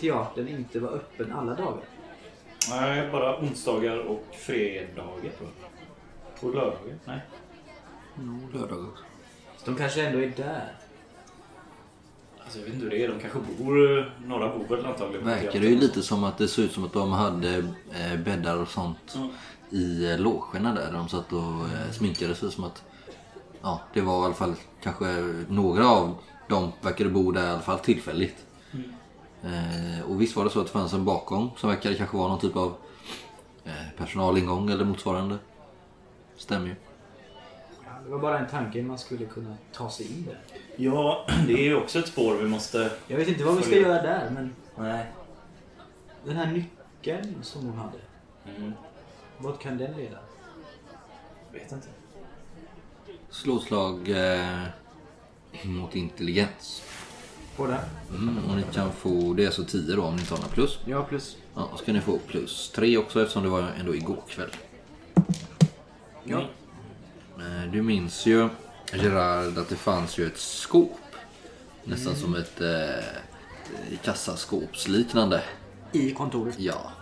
teatern 0.00 0.48
inte 0.48 0.80
var 0.80 0.88
öppen 0.88 1.32
alla 1.32 1.54
dagar? 1.54 1.84
Nej, 2.70 3.08
bara 3.12 3.40
onsdagar 3.40 3.96
och 3.98 4.24
fredagar 4.32 5.30
tror 5.38 5.48
jag. 5.60 6.48
Och 6.48 6.54
lördagar? 6.54 6.98
Nej. 7.04 7.20
Lördag 8.52 8.78
också. 8.88 9.04
Så 9.56 9.70
de 9.70 9.76
kanske 9.76 10.06
ändå 10.06 10.18
är 10.18 10.32
där. 10.36 10.72
Alltså, 12.44 12.58
jag 12.58 12.64
vet 12.64 12.74
inte 12.74 12.84
hur 12.84 12.90
det 12.90 13.04
är. 13.04 13.08
De 13.08 13.20
kanske 13.20 13.38
bor... 13.58 14.12
Några 14.26 14.48
bor 14.58 14.76
väl 14.76 14.86
antagligen 14.86 15.26
Verkar 15.26 15.60
det 15.60 15.66
ju 15.66 15.78
lite 15.78 16.02
som 16.02 16.24
att 16.24 16.38
det 16.38 16.48
såg 16.48 16.64
ut 16.64 16.72
som 16.72 16.84
att 16.84 16.92
de 16.92 17.12
hade 17.12 17.56
eh, 17.92 18.16
bäddar 18.24 18.56
och 18.56 18.68
sånt 18.68 19.14
Mm. 19.16 19.28
i 19.70 20.10
eh, 20.10 20.18
logerna 20.18 20.74
där. 20.74 20.92
De 20.92 21.08
satt 21.08 21.32
och 21.32 21.40
eh, 21.40 21.90
sminkade 21.92 22.34
sig 22.34 22.52
som 22.52 22.64
att 22.64 22.82
ja, 23.62 23.80
det 23.94 24.00
var 24.00 24.22
i 24.22 24.24
alla 24.24 24.34
fall 24.34 24.54
kanske 24.82 25.06
några 25.48 25.88
av 25.88 26.14
dem 26.48 26.72
verkade 26.82 27.10
bo 27.10 27.32
där 27.32 27.46
i 27.46 27.50
alla 27.50 27.60
fall 27.60 27.78
tillfälligt. 27.78 28.36
Eh, 29.48 30.10
och 30.10 30.20
visst 30.20 30.36
var 30.36 30.44
det 30.44 30.50
så 30.50 30.60
att 30.60 30.66
det 30.66 30.72
fanns 30.72 30.92
en 30.92 31.04
bakgång 31.04 31.50
som 31.56 31.70
verkade 31.70 31.94
kanske 31.94 32.16
vara 32.16 32.28
någon 32.28 32.40
typ 32.40 32.56
av 32.56 32.74
eh, 33.64 33.72
personalingång 33.96 34.70
eller 34.70 34.84
motsvarande. 34.84 35.38
Stämmer 36.36 36.66
ju. 36.66 36.74
Ja, 37.84 37.90
det 38.04 38.10
var 38.10 38.18
bara 38.18 38.38
en 38.38 38.48
tanke 38.48 38.82
man 38.82 38.98
skulle 38.98 39.24
kunna 39.26 39.56
ta 39.72 39.90
sig 39.90 40.06
in 40.06 40.24
där. 40.24 40.38
Ja, 40.76 41.26
det 41.46 41.52
är 41.52 41.64
ju 41.64 41.76
också 41.76 41.98
ett 41.98 42.08
spår 42.08 42.34
vi 42.34 42.48
måste... 42.48 42.90
Jag 43.06 43.16
vet 43.16 43.28
inte 43.28 43.44
vad 43.44 43.56
vi 43.56 43.62
ska 43.62 43.76
göra 43.76 44.02
där 44.02 44.30
men 44.30 44.54
Nej. 44.76 45.06
den 46.24 46.36
här 46.36 46.46
nyckeln 46.52 47.36
som 47.42 47.66
hon 47.66 47.78
hade. 47.78 47.98
Mm. 48.56 48.72
Vad 49.38 49.60
kan 49.60 49.78
den 49.78 49.96
leda? 49.96 50.18
Vet 51.52 51.72
inte. 51.72 51.88
Slå 53.30 53.58
slag 53.58 54.08
eh, 54.08 54.64
mot 55.62 55.94
intelligens. 55.94 56.82
På 57.58 57.66
den? 57.66 57.78
Mm, 58.10 58.38
och 58.50 58.56
ni 58.56 58.62
kan 58.72 58.92
få, 58.92 59.34
det 59.34 59.42
är 59.42 59.46
alltså 59.46 59.64
10 59.64 59.96
då 59.96 60.02
om 60.02 60.14
ni 60.16 60.20
inte 60.20 60.34
har 60.34 60.38
några 60.38 60.54
plus. 60.54 60.78
Ja, 60.84 61.02
plus. 61.02 61.36
Ja, 61.54 61.68
då 61.72 61.78
ska 61.78 61.92
ni 61.92 62.00
få 62.00 62.18
plus 62.18 62.70
3 62.74 62.98
också 62.98 63.22
eftersom 63.22 63.42
det 63.42 63.48
var 63.48 63.70
ändå 63.80 63.94
igår 63.94 64.22
kväll. 64.28 64.50
Ja. 66.24 66.38
Eh, 67.38 67.72
Du 67.72 67.82
minns 67.82 68.26
ju 68.26 68.48
Gerard 68.94 69.58
att 69.58 69.68
det 69.68 69.76
fanns 69.76 70.18
ju 70.18 70.26
ett 70.26 70.38
skåp. 70.38 71.00
Nästan 71.84 72.16
som 72.16 72.34
ett 72.34 72.60
eh, 72.60 73.04
kassaskåpsliknande. 74.02 75.42
I 75.92 76.10
kontoret. 76.10 76.54
Ja, 76.58 76.92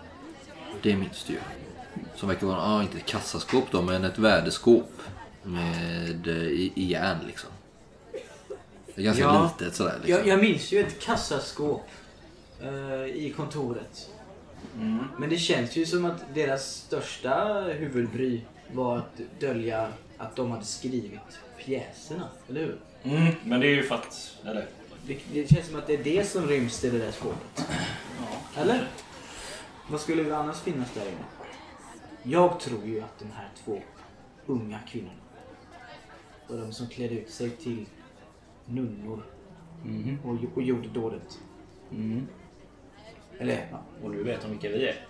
det 0.83 0.97
minns 0.97 1.25
du 1.25 1.33
ju. 1.33 1.41
Som 2.17 2.29
verkar 2.29 2.47
vara, 2.47 2.63
ah, 2.63 2.83
inte 2.83 2.97
ett 2.99 3.07
kassaskåp 3.07 3.65
då, 3.71 3.83
men 3.83 4.05
ett 4.05 4.19
värdeskåp. 4.19 4.93
Med, 5.43 6.27
eh, 6.27 6.35
i, 6.37 6.73
i 6.75 6.85
järn 6.85 7.19
liksom. 7.27 7.51
Det 8.97 9.03
är 9.03 9.05
ganska 9.05 9.23
Ja. 9.23 9.51
litet 9.59 9.75
sådär 9.75 9.95
liksom. 10.05 10.11
Jag, 10.11 10.27
jag 10.27 10.41
minns 10.41 10.73
ju 10.73 10.81
ett 10.81 11.01
kassaskåp 11.01 11.83
eh, 12.63 13.05
i 13.05 13.35
kontoret. 13.37 14.11
Men 15.19 15.31
det 15.31 15.37
känns 15.39 15.77
ju 15.77 15.87
som 15.87 16.05
att 16.05 16.35
deras 16.35 16.75
största 16.75 17.61
huvudbry 17.61 18.41
var 18.73 18.99
att 18.99 19.21
dölja 19.41 19.89
att 20.19 20.37
de 20.37 20.51
hade 20.51 20.65
skrivit 20.65 21.21
pjäserna, 21.65 22.29
eller 22.49 22.61
hur? 22.61 22.79
Mm, 23.03 23.33
men 23.45 23.61
det 23.61 23.67
är 23.67 23.75
ju 23.75 23.83
för 23.83 23.95
att... 23.95 24.37
Eller? 24.45 24.67
Det, 25.07 25.19
det 25.33 25.51
känns 25.51 25.67
som 25.67 25.77
att 25.79 25.87
det 25.87 25.95
är 25.95 26.05
det 26.05 26.25
som 26.29 26.47
ryms 26.49 26.85
i 26.85 26.91
det 26.91 26.99
där 26.99 27.13
skåpet. 27.13 27.67
Eller? 28.57 28.89
Vad 29.91 30.01
skulle 30.01 30.23
det 30.23 30.37
annars 30.37 30.61
finnas 30.61 30.89
där 30.95 31.03
inne? 31.03 31.25
Jag 32.23 32.61
tror 32.61 32.85
ju 32.85 33.01
att 33.01 33.19
de 33.19 33.25
här 33.37 33.49
två 33.65 33.83
unga 34.47 34.79
kvinnorna 34.89 35.13
var 36.49 36.57
de 36.59 36.73
som 36.73 36.87
klädde 36.87 37.15
ut 37.15 37.31
sig 37.31 37.51
till 37.51 37.87
nunnor 38.67 39.23
och, 40.25 40.37
och 40.55 40.63
gjorde 40.63 40.89
dådet. 40.89 41.41
Mm. 41.93 42.27
Eller, 43.39 43.69
ja, 43.71 43.83
Och 44.03 44.11
nu 44.11 44.23
vet 44.23 44.43
de 44.43 44.51
vilka 44.51 44.69
vi 44.69 44.89
är. 44.89 45.07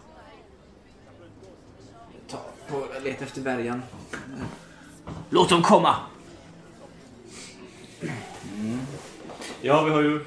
ta 2.28 2.38
på 2.68 2.86
let 3.04 3.22
efter 3.22 3.40
bärgaren. 3.40 3.82
Låt 5.30 5.48
dem 5.48 5.62
komma! 5.62 5.96
Ja, 9.60 9.84
vi 9.84 9.90
har 9.90 10.02
ju 10.02 10.20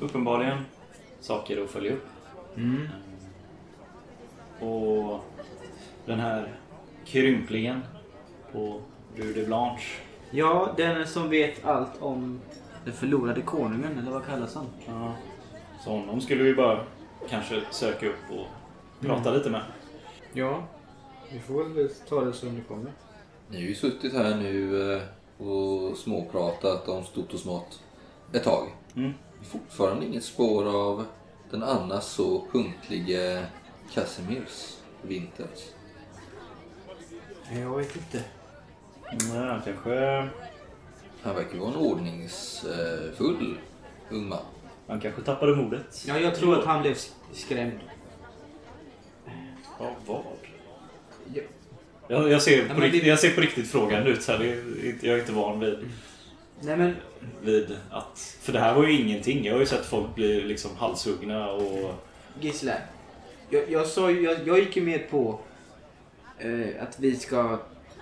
uppenbarligen 0.00 0.58
saker 1.20 1.64
att 1.64 1.70
följa 1.70 1.92
upp. 1.92 2.06
Mm. 2.56 2.88
Och 4.60 5.20
den 6.06 6.20
här 6.20 6.54
krymplingen 7.04 7.82
på 8.52 8.80
Rue 9.16 9.32
de 9.32 9.44
Blanche. 9.44 10.00
Ja, 10.30 10.74
den 10.76 11.06
som 11.06 11.30
vet 11.30 11.64
allt 11.64 12.02
om 12.02 12.40
den 12.88 12.96
förlorade 12.96 13.42
konungen, 13.42 13.98
eller 13.98 14.10
vad 14.10 14.26
kallas 14.26 14.54
han? 14.54 14.66
Ja. 14.86 15.14
Så 15.84 15.90
honom 15.90 16.20
skulle 16.20 16.42
vi 16.42 16.54
bara 16.54 16.84
kanske 17.28 17.62
söka 17.70 18.06
upp 18.06 18.30
och 18.30 18.46
prata 19.06 19.30
lite 19.30 19.50
med. 19.50 19.62
Ja, 20.32 20.62
vi 21.32 21.40
får 21.40 21.64
väl 21.64 21.88
ta 22.08 22.24
det 22.24 22.32
som 22.32 22.54
det 22.54 22.60
kommer. 22.60 22.92
Ni 23.48 23.56
har 23.56 23.68
ju 23.68 23.74
suttit 23.74 24.12
här 24.12 24.36
nu 24.36 24.92
eh, 24.92 25.02
och 25.46 25.96
småpratat 25.96 26.88
om 26.88 27.04
stort 27.04 27.34
och 27.34 27.40
smått 27.40 27.82
ett 28.32 28.44
tag. 28.44 28.66
Mm. 28.96 29.12
Fortfarande 29.42 30.06
inget 30.06 30.24
spår 30.24 30.64
av 30.76 31.04
den 31.50 31.62
annars 31.62 32.04
så 32.04 32.46
punktlige 32.52 33.46
Casimirs 33.94 34.76
Winters. 35.02 35.72
Jag 37.50 37.76
vet 37.76 37.96
inte. 37.96 38.24
Nej, 39.10 39.60
kanske, 39.64 40.28
Han 41.28 41.36
verkar 41.36 41.54
ju 41.54 41.58
vara 41.60 41.70
en 41.70 41.76
ordningsfull 41.76 43.58
ung 44.10 44.28
man. 44.28 44.38
han 44.86 45.00
kanske 45.00 45.22
tappade 45.22 45.56
modet. 45.56 46.04
Ja, 46.06 46.18
jag 46.18 46.34
tror 46.34 46.58
att 46.58 46.64
han 46.64 46.82
blev 46.82 46.92
sk- 46.94 47.10
skrämd. 47.32 47.78
Av 49.78 49.94
vad? 50.06 50.22
Ja. 51.34 51.42
Jag, 52.08 52.30
jag, 52.30 52.42
ser 52.42 52.68
på 52.74 52.80
riktigt, 52.80 53.02
det- 53.02 53.08
jag 53.08 53.18
ser 53.18 53.30
på 53.34 53.40
riktigt 53.40 53.70
frågande 53.70 54.10
ut 54.10 54.28
här. 54.28 54.38
Det 54.38 54.48
är 54.48 54.86
inte- 54.88 55.06
Jag 55.06 55.16
är 55.16 55.20
inte 55.20 55.32
van 55.32 55.60
vid, 55.60 55.78
Nej 56.60 56.76
men, 56.76 56.94
vid 57.42 57.76
att... 57.90 58.38
För 58.40 58.52
det 58.52 58.58
här 58.60 58.74
var 58.74 58.86
ju 58.86 59.00
ingenting. 59.00 59.44
Jag 59.44 59.52
har 59.54 59.60
ju 59.60 59.66
sett 59.66 59.86
folk 59.86 60.14
bli 60.14 60.40
liksom 60.40 60.70
halshuggna 60.76 61.50
och... 61.50 61.94
Gisela. 62.40 62.74
Jag, 63.50 63.70
jag, 63.70 63.86
sa 63.86 64.10
jag, 64.10 64.38
jag 64.48 64.58
gick 64.58 64.76
ju 64.76 64.82
med 64.82 65.10
på 65.10 65.40
eh, 66.38 66.82
att 66.82 67.00
vi 67.00 67.16
ska 67.16 67.58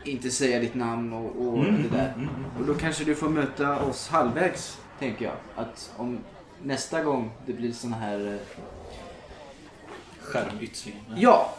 inte 0.07 0.31
säga 0.31 0.59
ditt 0.61 0.75
namn 0.75 1.13
och, 1.13 1.47
och 1.49 1.59
Mm, 1.59 1.83
det 1.83 1.97
där. 1.97 2.29
Och 2.61 2.67
då 2.67 2.75
kanske 2.75 3.05
du 3.05 3.15
får 3.15 3.29
möta 3.29 3.79
oss 3.81 4.09
halvvägs, 4.09 4.79
tänker 4.99 5.25
jag. 5.25 5.35
Att 5.57 5.91
om 5.97 6.19
nästa 6.63 7.03
gång 7.03 7.31
det 7.47 7.53
blir 7.53 7.73
sån 7.73 7.93
här... 7.93 8.27
Eh, 8.33 8.65
Skärmytsling. 10.21 10.95
ja! 11.17 11.55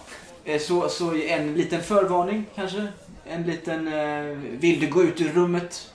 Eh, 0.46 0.60
så, 0.62 0.90
så 0.90 1.14
en 1.16 1.54
liten 1.54 1.84
förvarning 1.84 2.46
kanske. 2.56 2.88
En 3.26 3.44
liten... 3.44 3.88
Eh, 3.88 4.38
vill 4.38 4.80
du 4.80 4.88
gå 4.88 5.04
ut 5.04 5.22
ur 5.22 5.30
rummet? 5.34 5.94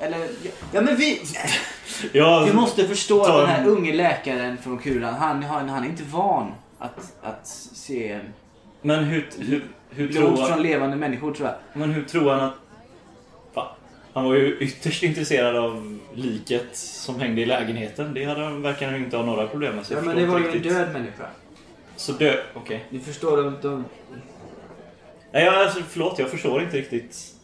Eller... 0.00 0.18
Ja, 0.18 0.50
ja 0.72 0.80
men 0.80 0.96
vi... 0.96 1.20
Ja, 2.12 2.44
Du 2.46 2.52
måste 2.52 2.88
förstå 2.88 3.24
Ta 3.24 3.32
att 3.42 3.48
den 3.48 3.56
en- 3.56 3.62
här 3.62 3.68
unge 3.70 3.92
läkaren 3.92 4.58
från 4.58 4.78
Kuran, 4.78 5.14
han, 5.14 5.42
han, 5.42 5.68
han 5.68 5.84
är 5.84 5.88
inte 5.88 6.02
van 6.02 6.52
att, 6.78 7.12
att 7.22 7.46
se 7.72 8.20
Men 8.82 9.04
hur, 9.04 9.28
hur, 9.38 9.64
hur, 9.90 10.12
tror 10.12 10.30
blod 10.30 10.48
från 10.48 10.62
levande 10.62 10.96
människor 10.96 11.34
tror 11.34 11.48
jag. 11.48 11.56
men 11.72 11.90
hur 11.90 12.04
tror 12.04 12.30
han 12.30 12.40
att... 12.40 12.54
Va? 13.54 13.76
Han 14.12 14.24
var 14.24 14.34
ju 14.34 14.56
ytterst 14.58 15.02
intresserad 15.02 15.56
av 15.56 15.98
liket 16.14 16.76
som 16.76 17.20
hängde 17.20 17.40
i 17.40 17.46
lägenheten. 17.46 18.14
Det 18.14 18.24
hade 18.24 18.44
han, 18.44 18.62
verkar 18.62 18.90
han 18.90 18.96
inte 18.96 19.16
ha 19.16 19.24
några 19.24 19.46
problem 19.46 19.76
med. 19.76 19.86
så 19.86 19.94
Ja 19.94 20.00
men 20.00 20.16
det 20.16 20.26
var 20.26 20.38
ju 20.38 20.48
en 20.48 20.62
död 20.62 20.92
människa. 20.92 21.26
Så 21.96 22.12
död, 22.12 22.38
okej. 22.54 22.84
Du 22.90 23.00
förstår, 23.00 23.36
de, 23.36 23.56
de, 23.62 23.84
Nej, 25.32 25.44
jag, 25.44 25.54
alltså, 25.54 25.80
förlåt, 25.88 26.18
jag 26.18 26.30
förstår 26.30 26.62
inte 26.62 26.76
riktigt. 26.76 27.34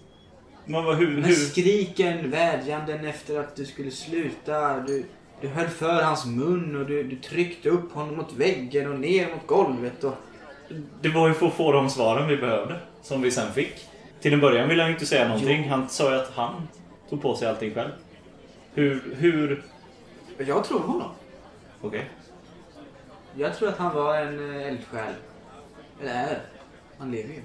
Men 0.64 0.84
vad, 0.84 0.96
hur, 0.96 1.14
men 1.14 1.24
hur? 1.24 1.34
skriken, 1.34 2.30
vädjanden 2.30 3.04
efter 3.04 3.40
att 3.40 3.56
du 3.56 3.64
skulle 3.64 3.90
sluta. 3.90 4.80
Du, 4.80 5.04
du 5.40 5.48
höll 5.48 5.68
för 5.68 6.02
hans 6.02 6.26
mun 6.26 6.76
och 6.76 6.86
du, 6.86 7.02
du 7.02 7.16
tryckte 7.16 7.68
upp 7.68 7.92
honom 7.92 8.16
mot 8.16 8.32
väggen 8.32 8.92
och 8.92 9.00
ner 9.00 9.28
mot 9.34 9.46
golvet. 9.46 10.04
Och, 10.04 10.14
Det 11.00 11.08
var 11.08 11.28
ju 11.28 11.34
för 11.34 11.46
att 11.46 11.54
få 11.54 11.72
de 11.72 11.90
svaren 11.90 12.28
vi 12.28 12.36
behövde. 12.36 12.80
Som 13.02 13.22
vi 13.22 13.30
sen 13.30 13.52
fick. 13.52 13.88
Till 14.20 14.32
en 14.32 14.40
början 14.40 14.68
ville 14.68 14.82
han 14.82 14.90
ju 14.90 14.94
inte 14.94 15.06
säga 15.06 15.28
någonting. 15.28 15.68
Han 15.68 15.88
sa 15.88 16.10
ju 16.10 16.20
att 16.20 16.30
han 16.34 16.68
tog 17.10 17.22
på 17.22 17.36
sig 17.36 17.48
allting 17.48 17.74
själv. 17.74 17.90
Hur, 18.74 19.14
hur... 19.18 19.64
jag 20.38 20.64
tror 20.64 20.80
honom. 20.80 21.10
Okej. 21.80 22.10
Jag 23.36 23.56
tror 23.56 23.68
att 23.68 23.78
han 23.78 23.94
var 23.94 24.16
en 24.16 24.56
eh, 24.56 24.66
eldsjäl. 24.66 25.14
Eller 26.00 26.12
är. 26.12 26.42
Han 26.98 27.10
lever 27.10 27.34
ju. 27.34 27.40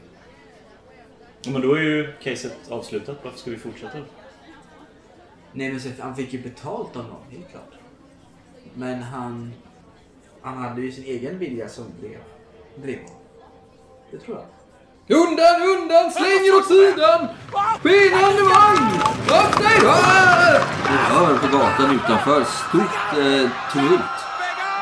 Ja, 1.41 1.51
Men 1.51 1.61
då 1.61 1.73
är 1.73 1.81
ju 1.81 2.13
caset 2.21 2.71
avslutat. 2.71 3.17
Varför 3.23 3.39
ska 3.39 3.51
vi 3.51 3.57
fortsätta? 3.57 3.97
Nej 5.53 5.71
men 5.71 5.81
så, 5.81 5.89
han 5.99 6.15
fick 6.15 6.33
ju 6.33 6.41
betalt 6.41 6.95
av 6.95 7.03
någon, 7.03 7.31
helt 7.31 7.49
klart. 7.51 7.73
Men 8.73 9.03
han... 9.03 9.53
Han 10.41 10.57
hade 10.57 10.81
ju 10.81 10.91
sin 10.91 11.03
egen 11.03 11.39
vilja 11.39 11.69
som 11.69 11.85
drev, 12.01 12.19
drev 12.75 12.97
honom. 12.97 13.18
Det 14.11 14.17
tror 14.19 14.37
jag. 14.37 14.45
Undan, 15.19 15.61
undan, 15.61 16.11
släng 16.11 16.45
er 16.47 16.55
åt 16.57 16.67
sidan! 16.67 17.27
Skenande 17.83 18.43
vagn! 18.43 18.87
Upp 19.39 19.57
dig! 19.63 19.79
Ni 20.89 20.97
hör 20.97 21.37
på 21.37 21.57
gatan 21.57 21.95
utanför 21.95 22.43
stort 22.43 23.17
eh, 23.17 23.49
tumult. 23.73 24.01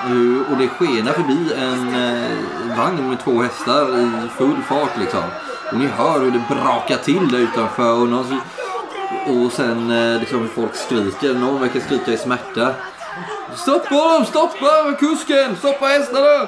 Eh, 0.06 0.52
Och 0.52 0.58
det 0.58 0.68
skenar 0.68 1.12
förbi 1.14 1.54
en 1.58 1.96
eh, 1.96 2.78
vagn 2.78 3.10
med 3.10 3.20
två 3.24 3.42
hästar 3.42 4.00
i 4.00 4.30
full 4.38 4.62
fart 4.70 4.98
liksom. 5.00 5.24
Och 5.72 5.78
ni 5.78 5.88
hör 5.88 6.20
hur 6.20 6.32
det 6.32 6.44
brakar 6.50 6.98
till 6.98 7.32
där 7.32 7.40
utanför. 7.40 7.92
Och, 8.02 8.08
någon, 8.08 8.42
och 9.28 9.52
sen 9.52 9.92
eh, 9.92 10.20
liksom 10.20 10.40
hur 10.42 10.48
folk 10.48 10.76
skriker. 10.76 11.34
Någon 11.34 11.62
verkar 11.62 11.80
skrika 11.80 12.12
i 12.12 12.18
smärta. 12.18 12.74
Stoppa 13.56 13.96
dem! 13.96 14.26
Stoppa 14.26 14.94
kusken! 15.00 15.56
Stoppa 15.56 15.86
hästarna! 15.86 16.48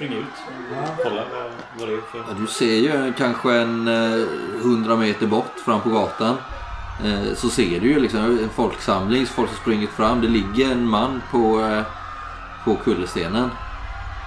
Jag 0.00 0.06
springer 0.06 0.22
ut. 0.22 1.02
Kolla 1.02 1.24
vad, 1.78 1.88
det 1.88 1.94
är 1.94 2.00
för... 2.00 2.18
Ja, 2.18 2.36
du 2.40 2.46
ser 2.46 2.74
ju 2.74 3.12
kanske 3.12 3.54
en 3.54 3.88
eh, 3.88 4.26
100 4.60 4.96
meter 4.96 5.26
bort 5.26 5.58
fram 5.64 5.80
på 5.80 5.88
gatan. 5.88 6.36
Eh, 7.04 7.34
så 7.34 7.48
ser 7.48 7.80
du 7.80 7.88
ju 7.88 8.00
liksom 8.00 8.20
en 8.20 8.48
folksamling, 8.48 9.26
folk 9.26 9.48
har 9.48 9.56
sprungit 9.56 9.90
fram. 9.90 10.20
Det 10.20 10.28
ligger 10.28 10.72
en 10.72 10.88
man 10.88 11.22
på, 11.30 11.60
eh, 11.60 11.82
på 12.64 12.76
kullerstenen. 12.76 13.50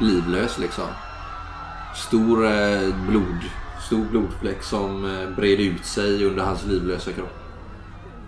Livlös 0.02 0.58
liksom. 0.60 0.88
Stor 1.96 2.38
blod, 3.10 3.38
stor 3.88 4.06
blodfläck 4.06 4.64
som 4.64 5.02
breder 5.36 5.64
ut 5.64 5.86
sig 5.86 6.26
under 6.26 6.44
hans 6.44 6.66
livlösa 6.66 7.12
kropp. 7.12 7.38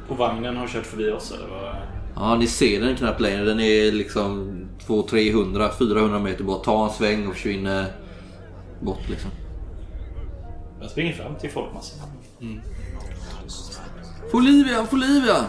Och 0.08 0.18
vagnen 0.18 0.58
har 0.58 0.68
kört 0.68 0.86
förbi 0.86 1.12
oss 1.12 1.32
eller 1.32 1.48
vad? 1.48 1.76
Ja, 2.16 2.36
ni 2.36 2.48
ser 2.48 2.82
den 2.82 2.96
knappt 2.96 3.22
längre. 3.22 3.44
Den 3.44 3.60
är 3.60 3.92
liksom 3.92 4.63
200, 4.86 5.10
300, 5.10 5.72
400 5.80 6.20
meter 6.20 6.44
bort. 6.44 6.64
Ta 6.64 6.86
en 6.86 6.94
sväng 6.94 7.28
och 7.28 7.34
försvinner 7.34 7.86
bort 8.80 9.10
liksom. 9.10 9.32
Jag 10.82 10.92
springer 10.92 11.14
fram 11.14 11.36
till 11.36 11.52
folkmassan. 11.52 12.00
Folivian, 14.32 14.88
Folivian! 14.88 15.46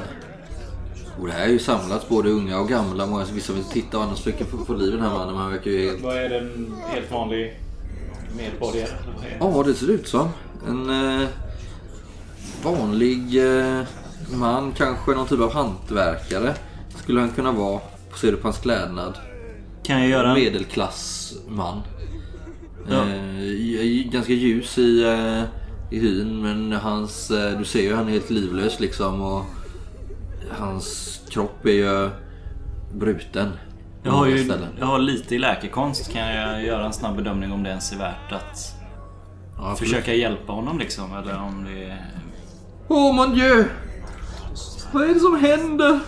Och 1.21 1.27
det 1.27 1.33
här 1.33 1.45
är 1.45 1.51
ju 1.51 1.59
samlats 1.59 2.09
både 2.09 2.31
unga 2.31 2.61
och 2.61 2.69
gamla. 2.69 3.07
Många 3.07 3.25
vissa 3.25 3.53
vill 3.53 3.65
titta 3.65 3.97
och 3.97 4.03
andra 4.03 4.17
försöker 4.17 4.45
få 4.45 4.75
liv 4.75 4.89
i 4.89 4.91
den 4.91 5.01
här 5.01 5.11
mannen. 5.11 5.37
Han 5.37 5.53
verkar 5.53 5.71
ju 5.71 5.91
helt... 5.91 6.03
Vad 6.03 6.17
är 6.17 6.29
det 6.29 6.39
en 6.39 6.75
helt 6.89 7.13
vanlig 7.13 7.61
medborgare? 8.37 8.89
Ja, 9.41 9.63
det 9.67 9.75
ser 9.75 9.91
ut 9.91 10.09
som. 10.09 10.29
En 10.69 10.91
eh, 11.21 11.29
vanlig 12.63 13.45
eh, 13.45 13.83
man, 14.35 14.73
kanske 14.73 15.11
någon 15.11 15.27
typ 15.27 15.41
av 15.41 15.53
hantverkare. 15.53 16.55
Skulle 16.97 17.21
han 17.21 17.31
kunna 17.31 17.53
vara. 17.53 17.81
Ser 18.21 18.31
du 18.31 18.37
på 18.37 18.49
hans 18.49 18.59
klädnad. 18.59 19.19
Kan 19.83 20.01
jag 20.01 20.09
göra. 20.09 20.35
Medelklassman. 20.35 21.83
Ja. 22.91 23.03
Eh, 23.03 24.11
ganska 24.11 24.33
ljus 24.33 24.79
i, 24.79 25.05
eh, 25.05 25.43
i 25.91 26.01
hyn 26.01 26.43
men 26.43 26.73
hans, 26.73 27.31
eh, 27.31 27.59
du 27.59 27.65
ser 27.65 27.83
ju 27.83 27.95
han 27.95 28.09
är 28.09 28.13
helt 28.13 28.31
livlös 28.31 28.81
liksom 28.81 29.23
och 29.23 29.45
hans 30.51 31.21
kropp 31.31 31.67
är 31.67 31.71
ju 31.71 32.11
bruten. 32.95 33.53
Jag 34.03 34.13
har, 34.13 34.27
ju, 34.27 34.53
jag 34.79 34.87
har 34.87 34.99
lite 34.99 35.35
i 35.35 35.39
läkekonst. 35.39 36.13
Kan 36.13 36.29
jag 36.29 36.65
göra 36.65 36.87
en 36.87 36.93
snabb 36.93 37.17
bedömning 37.17 37.53
om 37.53 37.63
det 37.63 37.71
ens 37.71 37.93
är 37.93 37.97
värt 37.97 38.33
att 38.33 38.75
Ja, 39.57 39.77
försöka 39.77 40.15
hjälpa 40.15 40.53
honom 40.53 40.79
liksom? 40.79 41.17
Eller 41.17 41.39
om 41.43 41.65
det. 41.65 41.97
Åh 42.89 43.15
mon 43.15 43.35
Dieu! 43.35 43.65
Vad 44.93 45.05
är 45.05 45.15
det 45.15 45.21
som 45.21 45.37
händer? 45.41 46.01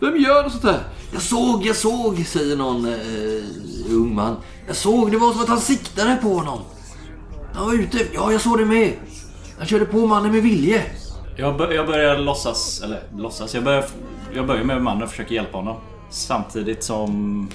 Vem 0.00 0.16
gör 0.16 0.42
något 0.42 0.52
sånt 0.52 0.64
här? 0.64 0.80
Jag 1.12 1.22
såg, 1.22 1.66
jag 1.66 1.76
såg, 1.76 2.26
säger 2.26 2.56
någon 2.56 2.84
eh, 2.84 3.94
ung 3.94 4.14
man. 4.14 4.36
Jag 4.66 4.76
såg, 4.76 5.10
det 5.10 5.18
var 5.18 5.32
som 5.32 5.40
att 5.40 5.48
han 5.48 5.60
siktade 5.60 6.16
på 6.16 6.28
honom. 6.28 6.60
Han 7.54 7.66
var 7.66 7.74
ute, 7.74 7.98
ja 8.14 8.32
jag 8.32 8.40
såg 8.40 8.58
det 8.58 8.64
med. 8.64 8.92
Han 9.58 9.66
körde 9.66 9.84
på 9.84 10.06
mannen 10.06 10.32
med 10.32 10.42
vilje. 10.42 10.84
Jag, 11.36 11.56
bör, 11.56 11.72
jag 11.72 11.86
börjar 11.86 12.18
låtsas, 12.18 12.82
eller 12.82 13.02
låtsas, 13.16 13.54
jag 13.54 13.64
börjar, 13.64 13.84
jag 14.34 14.46
börjar 14.46 14.64
med 14.64 14.82
mannen 14.82 15.02
och 15.02 15.10
försöker 15.10 15.34
hjälpa 15.34 15.58
honom. 15.58 15.76
Samtidigt 16.10 16.84
som... 16.84 17.48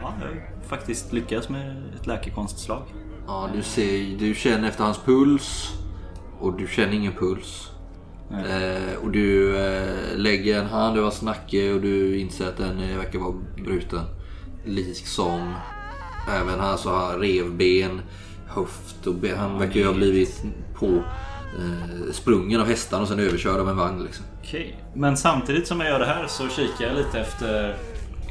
Ja, 0.00 0.12
jag 0.20 0.68
faktiskt 0.68 1.12
lyckas 1.12 1.48
med 1.48 1.76
ett 2.00 2.06
läkekonstslag. 2.06 2.82
Ja, 3.26 3.48
du 3.54 3.62
ser, 3.62 4.18
du 4.18 4.34
känner 4.34 4.68
efter 4.68 4.84
hans 4.84 4.98
puls 4.98 5.68
och 6.40 6.58
du 6.58 6.66
känner 6.66 6.92
ingen 6.92 7.12
puls. 7.12 7.69
Eh, 8.32 8.94
och 9.02 9.10
du 9.10 9.56
eh, 9.56 10.16
lägger 10.16 10.60
en 10.60 10.66
hand 10.66 10.96
över 10.96 11.02
hans 11.02 11.22
nacke 11.22 11.72
och 11.72 11.80
du 11.80 12.18
inser 12.18 12.48
att 12.48 12.56
den 12.56 12.80
eh, 12.80 12.96
verkar 12.96 13.18
vara 13.18 13.34
bruten. 13.64 14.04
Liksom 14.64 15.54
även 16.40 16.60
hans 16.60 16.80
så 16.80 16.96
här 16.96 17.18
revben, 17.18 18.00
höft 18.46 19.06
och 19.06 19.14
ben. 19.14 19.38
Han 19.38 19.58
verkar 19.58 19.80
ju 19.80 19.86
ha 19.86 19.94
blivit 19.94 20.42
på 20.74 20.86
eh, 21.58 22.12
sprungen 22.12 22.60
av 22.60 22.66
hästarna 22.66 23.02
och 23.02 23.08
sen 23.08 23.18
överkörd 23.18 23.60
av 23.60 23.68
en 23.68 23.76
vagn. 23.76 24.04
Liksom. 24.04 24.24
Okej. 24.42 24.84
Men 24.94 25.16
samtidigt 25.16 25.66
som 25.66 25.80
jag 25.80 25.88
gör 25.88 25.98
det 25.98 26.06
här 26.06 26.26
så 26.26 26.48
kikar 26.48 26.86
jag 26.86 26.96
lite 26.96 27.20
efter 27.20 27.76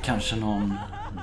kanske 0.03 0.35
någon 0.35 0.73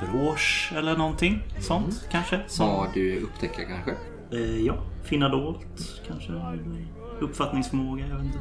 brosch 0.01 0.73
eller 0.77 0.97
någonting 0.97 1.43
sånt 1.61 2.09
kanske. 2.11 2.41
Som... 2.47 2.69
Vad 2.69 2.89
du 2.95 3.21
upptäcker 3.21 3.65
kanske. 3.65 3.91
Eh, 4.33 4.67
ja, 4.67 4.75
finna 5.05 5.29
dolt 5.29 6.03
kanske. 6.09 6.33
Uppfattningsförmåga, 7.21 8.07
jag 8.09 8.17
vet 8.17 8.25
inte. 8.25 8.39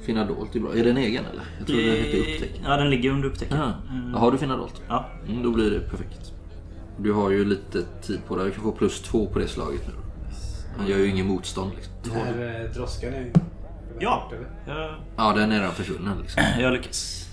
Finna 0.00 0.24
dolt 0.24 0.56
är 0.56 0.60
bra. 0.60 0.74
Är 0.74 0.84
den 0.84 0.96
egen 0.96 1.24
eller? 1.24 1.44
Jag 1.58 1.66
tror 1.66 1.76
det 1.76 1.82
heter 1.82 2.18
upptäck. 2.18 2.60
Ja, 2.64 2.76
den 2.76 2.90
ligger 2.90 3.10
under 3.10 3.28
upptäck. 3.28 3.48
Ja. 3.50 3.72
Har 4.14 4.32
du 4.32 4.38
finna 4.38 4.56
dolt? 4.56 4.82
Ja. 4.88 5.08
Mm, 5.28 5.42
då 5.42 5.50
blir 5.50 5.70
det 5.70 5.80
perfekt. 5.80 6.32
Du 6.98 7.12
har 7.12 7.30
ju 7.30 7.44
lite 7.44 7.84
tid 8.02 8.20
på 8.28 8.36
dig. 8.36 8.46
Du 8.46 8.52
kan 8.52 8.62
få 8.62 8.72
plus 8.72 9.00
två 9.02 9.26
på 9.26 9.38
det 9.38 9.48
slaget 9.48 9.86
nu. 9.86 9.92
Han 10.78 10.86
gör 10.86 10.98
ju 10.98 11.06
ingen 11.06 11.26
motstånd. 11.26 11.72
Liksom. 11.76 11.92
Den 12.02 12.12
här 12.12 12.64
eh, 12.64 12.70
droskan 12.74 13.12
är 13.12 13.32
Ja, 14.00 14.32
jag, 14.66 14.94
Ja, 15.16 15.32
den 15.32 15.52
är 15.52 15.58
redan 15.60 15.74
försvunnen. 15.74 16.18
Liksom. 16.22 16.42
jag 16.60 16.72
lyckas. 16.72 17.28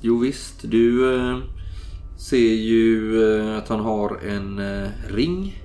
Jo 0.00 0.18
visst, 0.18 0.62
du 0.62 1.14
eh, 1.16 1.38
ser 2.18 2.54
ju 2.54 3.22
eh, 3.22 3.58
att 3.58 3.68
han 3.68 3.80
har 3.80 4.18
en 4.28 4.58
eh, 4.58 4.88
ring. 5.08 5.62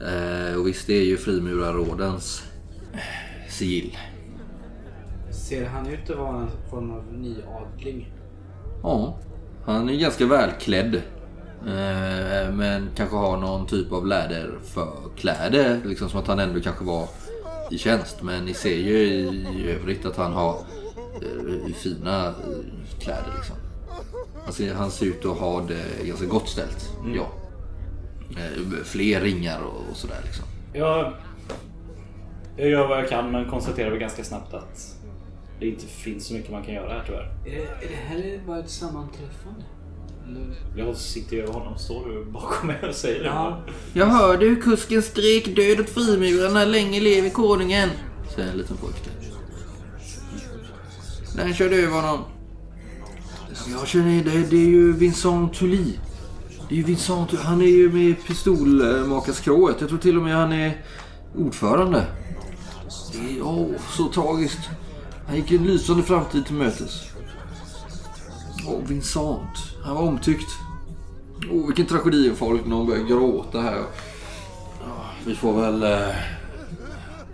Eh, 0.00 0.58
och 0.58 0.66
visst, 0.66 0.86
det 0.86 0.94
är 0.94 1.04
ju 1.04 1.16
frimurarrådens 1.16 2.44
eh, 2.92 3.50
sigill. 3.50 3.98
Ser 5.30 5.66
han 5.66 5.86
ut 5.86 6.10
att 6.10 6.18
vara 6.18 6.36
en 6.36 6.50
form 6.70 6.90
av 6.90 7.04
nyadling? 7.12 8.12
Ja, 8.82 9.18
han 9.64 9.88
är 9.88 9.96
ganska 9.96 10.26
välklädd. 10.26 10.94
Eh, 11.66 12.52
men 12.52 12.88
kanske 12.96 13.16
har 13.16 13.36
någon 13.36 13.66
typ 13.66 13.92
av 13.92 14.06
läderförkläde. 14.06 15.80
Liksom 15.84 16.08
som 16.08 16.20
att 16.20 16.26
han 16.26 16.38
ändå 16.38 16.60
kanske 16.60 16.84
var 16.84 17.08
i 17.70 17.78
tjänst. 17.78 18.22
Men 18.22 18.44
ni 18.44 18.54
ser 18.54 18.76
ju 18.76 18.98
i, 18.98 19.46
i 19.58 19.70
övrigt 19.70 20.06
att 20.06 20.16
han 20.16 20.32
har 20.32 20.56
eh, 21.14 21.74
fina 21.74 22.26
eh, 22.26 22.32
kläder. 23.00 23.32
Liksom. 23.36 23.56
Han, 24.44 24.52
ser, 24.52 24.74
han 24.74 24.90
ser 24.90 25.06
ut 25.06 25.24
att 25.24 25.38
ha 25.38 25.60
det 25.60 26.06
ganska 26.06 26.26
gott 26.26 26.48
ställt. 26.48 26.90
Ja. 27.16 27.26
Eh, 28.36 28.84
fler 28.84 29.20
ringar 29.20 29.60
och, 29.60 29.90
och 29.90 29.96
sådär 29.96 30.20
liksom. 30.24 30.44
Jag, 30.72 31.12
jag 32.56 32.68
gör 32.68 32.88
vad 32.88 32.98
jag 32.98 33.08
kan 33.08 33.30
men 33.32 33.50
konstaterar 33.50 33.90
väl 33.90 33.98
ganska 33.98 34.24
snabbt 34.24 34.54
att 34.54 34.96
det 35.60 35.66
inte 35.66 35.86
finns 35.86 36.26
så 36.26 36.34
mycket 36.34 36.50
man 36.50 36.64
kan 36.64 36.74
göra 36.74 36.92
här 36.92 37.02
tyvärr. 37.06 37.32
Är 37.46 37.50
det, 37.50 37.86
är 37.86 37.88
det 37.88 37.96
här 37.96 38.40
bara 38.46 38.58
ett 38.58 38.70
sammanträffande? 38.70 39.64
Eller? 40.26 40.86
Jag 40.86 40.96
sitter 40.96 41.36
ju 41.36 41.42
över 41.42 41.52
honom. 41.52 41.78
Står 41.78 42.08
du 42.08 42.24
bakom 42.24 42.66
mig 42.66 42.88
och 42.88 42.94
säger 42.94 43.20
det? 43.20 43.26
Ja. 43.26 43.60
Jag 43.92 44.06
hörde 44.06 44.46
hur 44.46 44.60
kusken 44.62 45.02
skrek 45.02 45.56
död 45.56 45.80
åt 45.80 45.88
frimurarna, 45.90 46.64
länge 46.64 47.00
leve 47.00 47.30
konungen. 47.30 47.88
Säger 48.34 48.50
en 48.50 48.58
liten 48.58 48.76
pojke. 48.76 49.10
Den 51.36 51.54
körde 51.54 51.76
över 51.76 52.00
honom. 52.00 52.24
Jag 53.78 53.88
känner 53.88 54.24
det, 54.24 54.50
det 54.50 54.56
är 54.56 54.68
ju 54.68 54.92
Vincent 54.92 55.54
Tully. 55.54 55.94
Det 56.70 56.74
är 56.74 56.78
ju 56.78 56.84
Vincent, 56.84 57.32
han 57.32 57.60
är 57.60 57.66
ju 57.66 57.92
med 57.92 58.02
i 58.02 58.14
pistolmakarskrået. 58.14 59.76
Jag 59.80 59.88
tror 59.88 59.98
till 59.98 60.16
och 60.16 60.22
med 60.22 60.36
han 60.36 60.52
är 60.52 60.84
ordförande. 61.36 62.06
Det 63.12 63.38
är, 63.38 63.42
åh, 63.42 63.68
så 63.96 64.08
tragiskt. 64.08 64.58
Han 65.26 65.36
gick 65.36 65.52
en 65.52 65.66
lysande 65.66 66.02
framtid 66.02 66.46
till 66.46 66.54
mötes. 66.54 67.02
Åh, 68.68 68.78
Vincent. 68.86 69.74
Han 69.84 69.94
var 69.94 70.02
omtyckt. 70.02 70.50
Åh, 71.52 71.66
vilken 71.66 71.86
tragedi 71.86 72.30
för 72.30 72.36
folk 72.36 72.66
när 72.66 72.76
de 72.76 72.86
börjar 72.86 73.04
gråta 73.04 73.60
här. 73.60 73.82
Vi 75.26 75.34
får 75.34 75.60
väl... 75.60 75.82
Eh, 75.82 76.14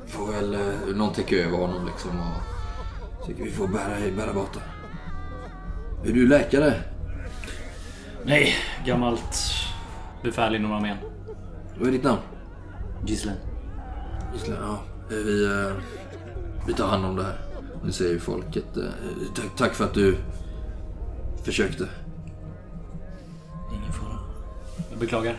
får 0.06 0.32
väl 0.32 0.54
eh, 0.54 0.96
någon 0.96 1.12
täcka 1.12 1.36
över 1.36 1.58
honom 1.58 1.86
liksom. 1.86 2.10
Och 2.10 3.26
tycker 3.26 3.44
vi 3.44 3.50
får 3.50 3.68
bära, 3.68 4.16
bära 4.16 4.32
bort 4.32 4.54
det. 4.54 6.08
Är 6.10 6.14
du 6.14 6.28
läkare? 6.28 6.74
Nej, 8.26 8.54
gammalt 8.84 9.38
befäl 10.22 10.54
inom 10.54 10.72
armén. 10.72 10.96
Vad 11.78 11.88
är 11.88 11.92
ditt 11.92 12.04
namn? 12.04 12.20
Gislen. 13.06 13.36
Gisela, 14.34 14.56
ja. 14.60 14.78
Eh, 15.16 15.22
Vi, 15.24 15.44
eh, 15.44 15.72
vi 16.66 16.74
tar 16.74 16.86
hand 16.88 17.04
om 17.04 17.16
det 17.16 17.22
här. 17.22 17.38
Nu 17.84 17.92
säger 17.92 18.12
ju 18.12 18.20
folket. 18.20 18.76
eh, 18.76 18.82
Tack, 19.34 19.56
tack 19.56 19.74
för 19.74 19.84
att 19.84 19.94
du 19.94 20.16
försökte. 21.44 21.88
Ingen 23.72 23.92
fara. 23.92 24.18
Jag 24.90 24.98
beklagar. 24.98 25.36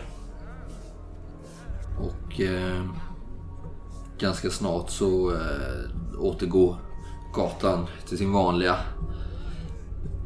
Och 2.00 2.40
eh, 2.40 2.84
ganska 4.18 4.50
snart 4.50 4.90
så 4.90 5.30
eh, 5.34 6.18
återgår 6.20 6.76
gatan 7.34 7.86
till 8.08 8.18
sin 8.18 8.32
vanliga 8.32 8.76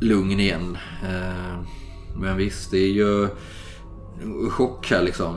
lugn 0.00 0.40
igen. 0.40 0.78
Eh, 1.08 1.60
men 2.16 2.36
visst, 2.36 2.70
det 2.70 2.78
är 2.78 2.90
ju 2.92 3.28
chock 4.50 4.90
här 4.90 5.02
liksom. 5.02 5.34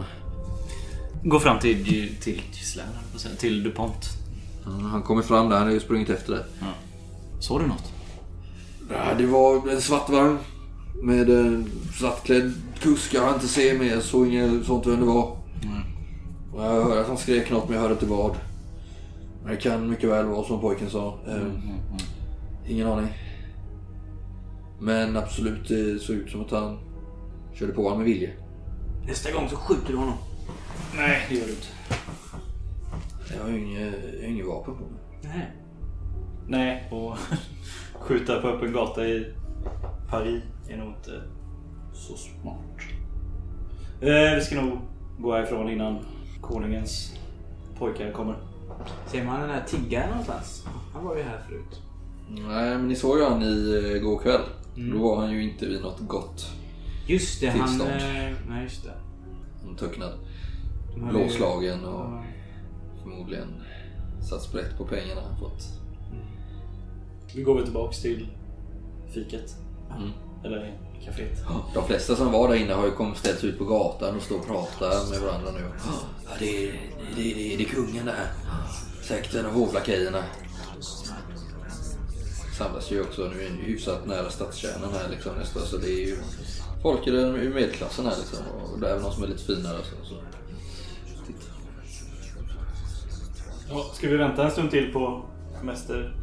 Gå 1.23 1.39
fram 1.39 1.59
till, 1.59 1.85
till 2.21 2.41
jag 3.13 3.21
säga. 3.21 3.35
Till 3.35 3.63
DuPont. 3.63 4.09
Han 4.91 5.01
kommer 5.01 5.21
fram 5.21 5.49
där, 5.49 5.57
han 5.57 5.67
har 5.67 5.73
ju 5.73 5.79
sprungit 5.79 6.09
efter 6.09 6.33
det. 6.33 6.45
Såg 7.39 7.61
du 7.61 7.67
något? 7.67 7.93
Ja, 8.89 9.13
det 9.17 9.25
var 9.25 9.69
en 9.71 9.81
svart 9.81 10.09
vagn 10.09 10.37
med 11.03 11.29
en 11.29 11.71
svartklädd 11.99 12.53
kusk. 12.79 13.13
Jag 13.13 13.21
har 13.21 13.33
inte 13.33 13.47
se 13.47 13.77
mer, 13.77 13.99
såg 13.99 14.27
inget 14.27 14.65
sånt 14.65 14.87
vem 14.87 14.99
det 14.99 15.05
var. 15.05 15.37
Och 16.53 16.63
jag 16.63 16.83
hörde 16.83 17.01
att 17.01 17.07
han 17.07 17.17
skrek 17.17 17.51
något 17.51 17.65
men 17.65 17.73
jag 17.73 17.81
hörde 17.81 17.93
inte 17.93 18.05
vad. 18.05 18.35
Men 19.43 19.51
det 19.55 19.61
kan 19.61 19.89
mycket 19.89 20.09
väl 20.09 20.25
vara 20.25 20.47
som 20.47 20.61
pojken 20.61 20.89
sa. 20.89 21.17
Ehm, 21.27 21.51
Ingen 22.67 22.87
aning. 22.87 23.07
Men 24.79 25.17
absolut, 25.17 25.67
det 25.67 25.99
såg 25.99 26.15
ut 26.15 26.31
som 26.31 26.41
att 26.41 26.51
han 26.51 26.79
körde 27.53 27.73
på 27.73 27.83
honom 27.83 27.97
med 27.97 28.07
vilje. 28.07 28.33
Nästa 29.07 29.31
gång 29.31 29.49
så 29.49 29.55
skjuter 29.55 29.91
du 29.91 29.97
honom. 29.97 30.17
Nej, 30.95 31.25
det 31.29 31.35
gör 31.35 31.45
du 31.45 31.51
inte. 31.51 31.67
Jag 33.35 33.43
har 33.43 33.49
ju 33.49 33.65
inget, 33.65 33.95
inget 34.23 34.45
vapen 34.45 34.75
på 34.75 34.81
mig. 34.81 35.01
Nej. 35.21 35.51
Nej, 36.47 36.89
och 36.91 37.17
skjuta 37.99 38.41
på 38.41 38.47
öppen 38.47 38.73
gata 38.73 39.07
i 39.07 39.33
Paris 40.09 40.43
är 40.69 40.77
nog 40.77 40.87
inte 40.87 41.21
så 41.93 42.17
smart. 42.17 42.81
Eh, 44.01 44.35
vi 44.35 44.41
ska 44.41 44.61
nog 44.61 44.79
gå 45.19 45.33
härifrån 45.33 45.69
innan 45.69 46.05
konungens 46.41 47.15
pojkar 47.79 48.11
kommer. 48.11 48.35
Ser 49.07 49.23
man 49.25 49.41
den 49.41 49.49
här 49.49 49.63
tiggaren 49.67 50.09
någonstans? 50.09 50.65
Han 50.93 51.05
var 51.05 51.15
ju 51.15 51.23
här 51.23 51.39
förut. 51.47 51.81
Nej, 52.29 52.77
men 52.77 52.87
ni 52.87 52.95
såg 52.95 53.17
ju 53.17 53.23
han 53.23 53.41
i 53.41 53.91
eh, 53.95 54.01
går 54.01 54.19
kväll. 54.19 54.41
Då 54.75 54.97
var 55.09 55.17
han 55.17 55.31
ju 55.31 55.43
inte 55.51 55.65
vid 55.65 55.81
något 55.81 55.99
gott. 55.99 56.51
Just 57.07 57.41
det, 57.41 57.47
han... 57.49 57.67
Tillstånd. 57.67 57.91
eh, 57.91 58.35
Nej, 58.49 58.63
just 58.63 58.83
det. 58.83 58.93
Han 59.65 59.75
töcknad. 59.75 60.13
De 60.93 61.01
ju- 61.05 61.09
Blåslagen 61.09 61.85
och 61.85 61.99
Ja. 61.99 62.23
förmodligen 63.03 63.47
satt 64.29 64.41
sprätt 64.41 64.77
på 64.77 64.85
pengarna 64.85 65.21
han 65.29 65.39
fått. 65.39 65.63
Vi 67.35 67.41
går 67.43 67.55
väl 67.55 67.63
tillbaks 67.63 68.01
till 68.01 68.27
fiket. 69.13 69.55
Mm. 69.97 70.09
Eller 70.43 70.77
kaféet. 71.05 71.45
De 71.73 71.87
flesta 71.87 72.15
som 72.15 72.31
var 72.31 72.47
där 72.49 72.55
inne 72.55 72.73
har 72.73 72.85
ju 72.85 72.91
kommit 72.91 73.17
ställts 73.17 73.43
ut 73.43 73.57
på 73.57 73.65
gatan 73.65 74.15
och 74.15 74.21
står 74.21 74.37
och 74.39 74.47
pratar 74.47 75.09
med 75.09 75.19
varandra 75.21 75.51
nu. 75.51 75.59
Ja, 75.85 76.31
det, 76.39 76.67
är, 76.67 76.71
det, 77.15 77.31
är- 77.31 77.35
det, 77.35 77.53
är- 77.53 77.57
det 77.57 77.63
är 77.63 77.67
kungen 77.67 78.05
där. 78.05 78.27
Säkert 79.03 79.33
en 79.35 79.45
av 79.45 79.51
hovlakejerna. 79.51 80.23
Samlas 82.57 82.91
ju 82.91 83.01
också 83.01 83.21
nu 83.21 83.41
är 83.45 83.49
hyfsat 83.49 84.07
nära 84.07 84.29
stadskärnan 84.29 84.89
här 84.93 85.09
liksom 85.09 85.31
nästa. 85.39 85.59
Så 85.59 85.77
det 85.77 85.87
är 85.89 86.07
ju 86.07 86.17
folk 86.81 87.07
i 87.07 87.11
den- 87.11 87.35
i 87.41 87.49
medelklassen 87.49 88.05
här 88.05 88.13
liksom. 88.17 88.39
Och 88.73 88.79
det 88.79 88.87
är 88.87 88.91
även 88.91 89.03
någon 89.03 89.11
som 89.13 89.23
är 89.23 89.27
lite 89.27 89.43
finare. 89.43 89.77
Så, 89.83 90.05
så. 90.05 90.15
Titta. 91.27 91.39
Ja, 93.69 93.83
ska 93.93 94.09
vi 94.09 94.17
vänta 94.17 94.45
en 94.45 94.51
stund 94.51 94.71
till 94.71 94.93
på 94.93 95.21
Mäster 95.63 96.15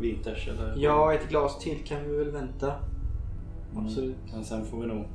Winters? 0.00 0.48
Eller? 0.48 0.74
Ja, 0.78 1.14
ett 1.14 1.28
glas 1.28 1.58
till 1.58 1.84
kan 1.86 2.10
vi 2.10 2.16
väl 2.16 2.30
vänta. 2.30 2.72
Absolut. 3.76 4.16
Men 4.32 4.44
sen 4.44 4.64
får 4.66 4.80
vi 4.80 4.86
nog 4.86 5.08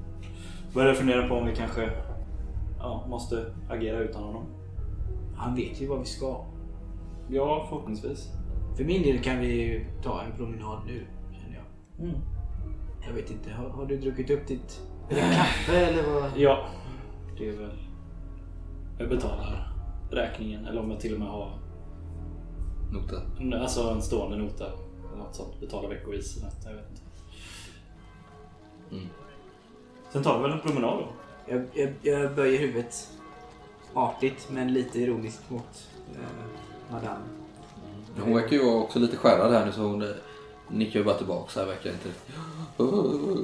börja 0.74 0.94
fundera 0.94 1.28
på 1.28 1.36
om 1.36 1.46
vi 1.48 1.56
kanske 1.56 1.92
ja, 2.80 3.06
måste 3.10 3.46
agera 3.70 4.00
utan 4.00 4.24
honom. 4.24 4.46
Han 5.36 5.56
vet 5.56 5.82
ju 5.82 5.88
vad 5.88 6.00
vi 6.00 6.06
ska. 6.06 6.46
Ja, 7.30 7.66
förhoppningsvis. 7.70 8.28
För 8.78 8.84
min 8.84 9.04
del 9.04 9.24
kan 9.24 9.40
vi 9.40 9.48
ju 9.48 9.86
ta 10.04 10.22
en 10.22 10.32
promenad 10.32 10.82
nu, 10.86 11.06
känner 11.32 11.56
jag. 11.56 12.08
Mm. 12.08 12.22
Jag 13.08 13.14
vet 13.14 13.32
inte, 13.32 13.52
har, 13.52 13.70
har 13.70 13.86
du 13.86 13.98
druckit 13.98 14.30
upp 14.30 14.48
ditt... 14.48 14.82
Kaffe 15.10 15.78
eller 15.78 16.14
vad? 16.14 16.32
Ja, 16.38 16.66
det 17.38 17.50
är 17.50 17.58
väl... 17.58 17.78
Jag 18.98 19.10
betalar 19.10 19.74
räkningen, 20.12 20.66
eller 20.66 20.82
om 20.82 20.92
jag 20.92 21.00
till 21.00 21.14
och 21.14 21.20
med 21.20 21.30
har 21.30 21.60
Nota. 22.92 23.22
alltså 23.62 23.90
en 23.90 24.02
stående 24.02 24.38
nota. 24.38 24.66
Eller 24.66 25.24
något 25.24 25.36
sånt. 25.36 25.60
Betala 25.60 25.88
veckovis 25.88 26.38
eller 26.38 26.46
något, 26.46 26.66
jag 26.66 26.74
vet 26.74 26.90
inte. 26.90 27.02
Mm. 28.92 29.08
Sen 30.10 30.24
tar 30.24 30.38
vi 30.38 30.44
väl 30.44 30.52
en 30.52 30.60
promenad 30.60 31.00
då. 31.00 31.08
Jag, 31.48 31.66
jag, 31.74 31.94
jag 32.02 32.36
böjer 32.36 32.60
huvudet. 32.60 33.10
Artigt 33.94 34.50
men 34.52 34.74
lite 34.74 35.00
ironiskt 35.00 35.50
mot 35.50 35.90
eh, 36.16 36.94
madame. 36.94 37.24
Hon 38.20 38.36
verkar 38.36 38.52
ju 38.52 38.66
vara 38.66 38.76
också 38.76 39.00
lite 39.00 39.18
skärrad 39.18 39.52
här 39.52 39.66
nu 39.66 39.72
så 39.72 39.82
hon 39.82 40.02
eh, 40.02 40.10
nickar 40.68 41.00
ju 41.00 41.06
bara 41.06 41.18
tillbaka 41.18 41.52
så 41.52 41.60
här 41.60 41.68
verkar 41.68 41.90
inte 41.90 42.10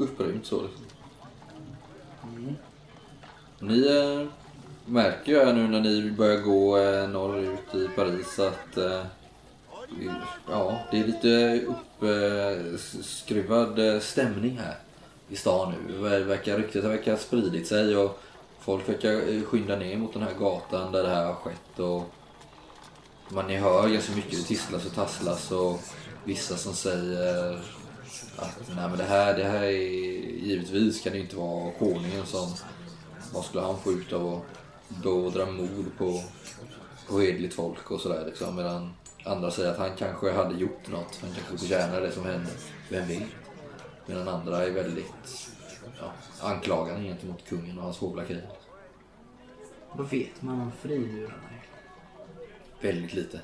upprymd 0.03 0.45
så 0.45 0.61
liksom. 0.61 0.85
Mm. 2.23 2.55
Ni 3.59 3.87
eh, 3.87 4.27
märker 4.85 5.45
här 5.45 5.53
nu 5.53 5.67
när 5.67 5.81
ni 5.81 6.11
börjar 6.11 6.41
gå 6.41 6.77
eh, 6.77 7.09
norrut 7.09 7.75
i 7.75 7.87
Paris 7.95 8.39
att 8.39 8.77
eh, 8.77 9.03
ja, 10.49 10.79
det 10.91 10.99
är 10.99 11.03
lite 11.03 11.61
uppskruvad 12.73 13.79
eh, 13.79 13.85
eh, 13.85 13.99
stämning 13.99 14.57
här 14.57 14.75
i 15.29 15.35
stan 15.35 15.73
nu. 15.87 16.09
Det 16.09 16.23
verkar, 16.23 16.57
ryktet 16.57 16.83
verkar 16.83 17.11
ha 17.11 17.19
spridit 17.19 17.67
sig 17.67 17.97
och 17.97 18.19
folk 18.59 18.89
verkar 18.89 19.11
eh, 19.11 19.41
skynda 19.43 19.75
ner 19.75 19.97
mot 19.97 20.13
den 20.13 20.23
här 20.23 20.33
gatan 20.39 20.91
där 20.91 21.03
det 21.03 21.09
här 21.09 21.25
har 21.25 21.33
skett. 21.33 21.79
Och 21.79 22.03
man 23.29 23.47
ni 23.47 23.55
hör 23.55 23.89
ganska 23.89 24.15
mycket 24.15 24.31
det 24.31 24.47
tisslas 24.47 24.85
och 24.85 24.93
tasslas 24.93 25.51
och 25.51 25.79
vissa 26.23 26.57
som 26.57 26.73
säger 26.73 27.53
att 28.37 28.59
nej 28.75 28.89
men 28.89 28.97
det 28.97 29.03
här, 29.03 29.37
det 29.37 29.43
här 29.43 29.63
är 29.63 29.71
givetvis 30.43 31.01
kan 31.01 31.13
det 31.13 31.19
inte 31.19 31.35
vara 31.35 31.71
konungen 31.71 32.25
som 32.25 32.53
vad 33.33 33.45
skulle 33.45 33.63
han 33.63 33.79
få 33.79 33.91
ut 33.91 34.13
av 34.13 34.33
att 34.33 35.03
beordra 35.03 35.45
mord 35.45 35.85
på, 35.97 36.23
på 37.09 37.19
hederligt 37.19 37.53
folk 37.53 37.91
och 37.91 38.01
sådär 38.01 38.25
liksom. 38.25 38.55
Medan 38.55 38.93
andra 39.23 39.51
säger 39.51 39.71
att 39.71 39.77
han 39.77 39.95
kanske 39.97 40.31
hade 40.31 40.55
gjort 40.55 40.87
något. 40.87 41.19
Han 41.21 41.31
kanske 41.35 41.57
förtjänar 41.57 42.01
det 42.01 42.11
som 42.11 42.25
hände. 42.25 42.49
Vem 42.89 43.07
vet? 43.07 43.23
Medan 44.05 44.27
andra 44.27 44.65
är 44.65 44.71
väldigt 44.71 45.49
ja, 45.99 46.11
anklagande 46.41 47.03
gentemot 47.03 47.45
kungen 47.49 47.77
och 47.77 47.83
hans 47.83 47.97
hovlakejer. 47.97 48.49
Vad 49.93 50.09
vet 50.09 50.41
man 50.41 50.61
om 50.61 50.71
frimurarna? 50.81 51.56
Väldigt 52.81 53.13
lite. 53.13 53.39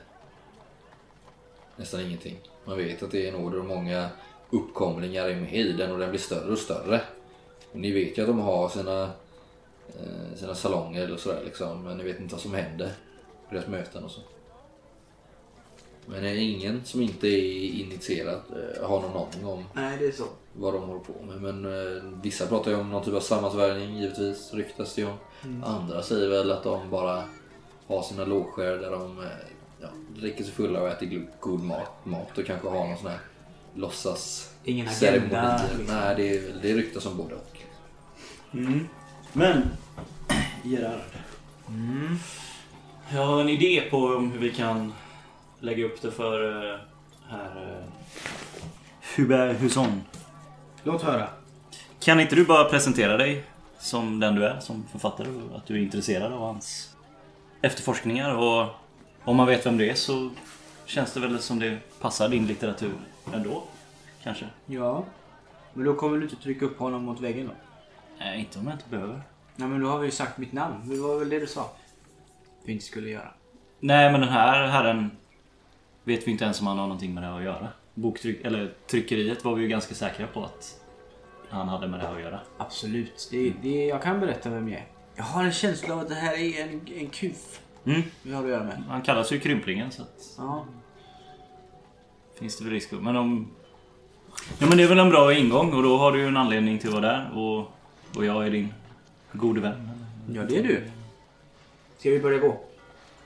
Nästan 1.76 2.02
ingenting. 2.02 2.40
Man 2.66 2.78
vet 2.78 3.04
att 3.04 3.12
det 3.12 3.26
är 3.26 3.34
en 3.34 3.36
order 3.46 3.60
och 3.60 3.66
många 3.66 4.10
uppkomlingar 4.50 5.26
är 5.26 5.36
med 5.36 5.54
i 5.54 5.72
den 5.72 5.92
och 5.92 6.00
den 6.00 6.10
blir 6.10 6.20
större 6.20 6.52
och 6.52 6.58
större. 6.58 7.02
Och 7.72 7.80
ni 7.80 7.92
vet 7.92 8.18
ju 8.18 8.22
att 8.22 8.28
de 8.28 8.40
har 8.40 8.70
sina, 8.70 9.04
eh, 9.88 10.36
sina 10.36 10.56
salonger 10.56 11.14
och 11.14 11.20
sådär 11.20 11.42
liksom. 11.46 11.84
Men 11.84 11.98
ni 11.98 12.04
vet 12.04 12.20
inte 12.20 12.34
vad 12.36 12.42
som 12.42 12.54
händer 12.54 12.92
på 13.50 13.56
deras 13.56 13.68
möten 13.68 14.04
och 14.04 14.12
så. 14.12 14.22
Men 16.06 16.24
det 16.24 16.30
är 16.30 16.36
ingen 16.36 16.86
som 16.86 17.02
inte 17.02 17.28
är 17.28 17.64
initierad 17.82 18.42
eh, 18.50 18.88
har 18.88 19.02
någon 19.02 19.28
aning 19.28 19.46
om 19.46 19.66
Nej, 19.74 19.98
det 20.00 20.06
är 20.06 20.12
så. 20.12 20.24
vad 20.54 20.74
de 20.74 20.84
håller 20.84 21.00
på 21.00 21.14
med. 21.26 21.42
Men 21.54 21.66
eh, 21.66 22.04
vissa 22.24 22.48
pratar 22.48 22.72
ju 22.72 22.78
om 22.78 22.90
någon 22.92 23.04
typ 23.04 23.14
av 23.14 23.20
sammansvärjning 23.20 23.98
givetvis, 23.98 24.54
ryktas 24.54 24.96
det 24.96 25.02
ju 25.02 25.08
om. 25.08 25.64
Andra 25.66 26.04
säger 26.04 26.30
väl 26.30 26.52
att 26.52 26.64
de 26.64 26.90
bara 26.90 27.24
har 27.88 28.04
sina 28.04 28.26
loger 28.26 28.78
där 28.78 28.92
de 28.92 29.20
eh, 29.20 29.26
ja, 29.82 29.88
dricker 30.16 30.44
sig 30.44 30.54
fulla 30.54 30.82
och 30.82 30.90
äter 30.90 31.28
god 31.40 31.64
mat, 31.64 32.06
mat 32.06 32.38
och 32.38 32.46
kanske 32.46 32.68
har 32.68 32.88
någon 32.88 32.98
sån 32.98 33.12
här 33.12 33.20
låtsas 33.76 34.54
Ingen 34.64 34.88
agenda, 34.88 35.62
liksom. 35.64 35.96
Nej, 35.96 36.16
det, 36.16 36.38
är, 36.38 36.54
det 36.62 36.74
ryktas 36.74 37.06
om 37.06 37.18
både 37.18 37.36
och. 37.36 37.58
Men, 39.34 39.70
Gerard. 40.64 41.02
Jag 43.14 43.26
har 43.26 43.42
en 43.42 43.50
idé 43.50 43.82
på 43.90 44.08
hur 44.08 44.40
vi 44.40 44.52
kan 44.52 44.94
lägga 45.60 45.86
upp 45.86 46.02
det 46.02 46.12
för 46.12 46.68
eh, 46.74 46.80
herr 47.30 47.78
uh, 47.78 47.84
Hubert 49.16 49.62
Husson. 49.62 50.02
Låt 50.84 51.02
höra. 51.02 51.28
Kan 52.00 52.20
inte 52.20 52.36
du 52.36 52.46
bara 52.46 52.70
presentera 52.70 53.18
dig 53.18 53.44
som 53.80 54.20
den 54.20 54.36
du 54.36 54.46
är 54.46 54.60
som 54.60 54.86
författare 54.92 55.28
och 55.30 55.58
att 55.58 55.66
du 55.66 55.76
är 55.76 55.80
intresserad 55.80 56.34
av 56.34 56.40
hans 56.40 56.93
efterforskningar 57.64 58.36
och 58.36 58.68
om 59.24 59.36
man 59.36 59.48
vet 59.48 59.66
vem 59.66 59.78
det 59.78 59.90
är 59.90 59.96
så 59.96 60.30
känns 60.86 61.14
det 61.14 61.20
väl 61.20 61.40
som 61.40 61.60
det 61.60 61.78
passar 62.02 62.30
din 62.30 62.48
litteratur 62.48 62.94
ändå. 63.34 63.64
Kanske. 64.24 64.46
Ja. 64.66 65.06
Men 65.74 65.86
då 65.86 65.94
kommer 65.94 66.18
du 66.18 66.24
inte 66.24 66.36
trycka 66.36 66.66
upp 66.66 66.80
honom 66.80 67.04
mot 67.04 67.20
väggen 67.20 67.48
då? 67.48 67.54
Nej, 68.20 68.40
inte 68.40 68.60
om 68.60 68.66
jag 68.66 68.74
inte 68.74 68.90
behöver. 68.90 69.22
Nej, 69.56 69.68
men 69.68 69.82
då 69.82 69.88
har 69.88 70.00
vi 70.00 70.06
ju 70.06 70.12
sagt 70.12 70.38
mitt 70.38 70.54
namn. 70.54 70.90
Det 70.90 70.98
var 70.98 71.20
väl 71.20 71.30
det 71.30 71.40
du 71.40 71.48
sa? 71.48 71.72
Vi 72.66 72.74
inte 72.74 72.86
skulle 72.86 73.10
göra. 73.10 73.30
Nej, 73.80 74.12
men 74.12 74.22
den 74.22 74.30
här 74.30 74.68
herren 74.68 75.12
vet 76.04 76.28
vi 76.28 76.32
inte 76.32 76.44
ens 76.44 76.62
om 76.62 76.68
han 76.68 76.78
har 76.78 76.86
någonting 76.86 77.14
med 77.14 77.24
det 77.24 77.28
här 77.28 77.38
att 77.38 77.44
göra. 77.44 77.68
Boktryck, 77.94 78.46
eller 78.46 78.74
tryckeriet 78.88 79.46
var 79.46 79.56
vi 79.56 79.62
ju 79.62 79.68
ganska 79.68 79.96
säkra 79.96 80.28
på 80.28 80.44
att 80.44 80.80
han 81.50 81.68
hade 81.68 81.88
med 81.88 82.00
det 82.00 82.08
här 82.08 82.16
att 82.16 82.22
göra. 82.22 82.40
Absolut. 82.58 83.28
Det, 83.32 83.54
det, 83.62 83.86
jag 83.86 84.02
kan 84.02 84.20
berätta 84.20 84.50
vem 84.50 84.70
jag 84.70 84.80
är. 84.82 84.88
Jag 85.16 85.24
har 85.24 85.44
en 85.44 85.52
känsla 85.52 85.94
av 85.94 86.00
att 86.00 86.10
det 86.10 86.16
här 86.16 86.34
är 86.34 86.62
en, 86.64 86.82
en 86.98 87.10
kuf 87.10 87.60
Mm. 87.86 88.02
vi 88.24 88.34
har 88.34 88.44
att 88.44 88.50
göra 88.50 88.64
med. 88.64 88.84
Han 88.90 89.02
kallas 89.02 89.32
ju 89.32 89.40
Krymplingen 89.40 89.92
så 89.92 90.02
att 90.02 90.34
Ja. 90.38 90.66
finns 92.40 92.58
det 92.58 92.64
väl 92.64 92.74
risk. 92.74 92.92
Men 92.92 93.16
om... 93.16 93.52
Ja 94.60 94.68
men 94.68 94.78
det 94.78 94.84
är 94.84 94.88
väl 94.88 95.00
en 95.00 95.10
bra 95.10 95.34
ingång 95.34 95.74
och 95.74 95.84
då 95.84 95.98
har 95.98 96.12
du 96.12 96.20
ju 96.20 96.28
en 96.28 96.38
anledning 96.38 96.80
till 96.80 96.88
att 96.90 96.94
vara 96.94 97.06
där 97.08 97.32
och, 97.38 97.60
och 98.18 98.26
jag 98.26 98.46
är 98.48 98.52
din 98.52 98.74
gode 99.32 99.62
vän. 99.62 99.90
ja, 100.34 100.42
det 100.50 100.60
är 100.60 100.64
du. 100.64 100.84
Ska 101.98 102.10
vi 102.10 102.20
börja 102.20 102.40
gå? 102.40 102.60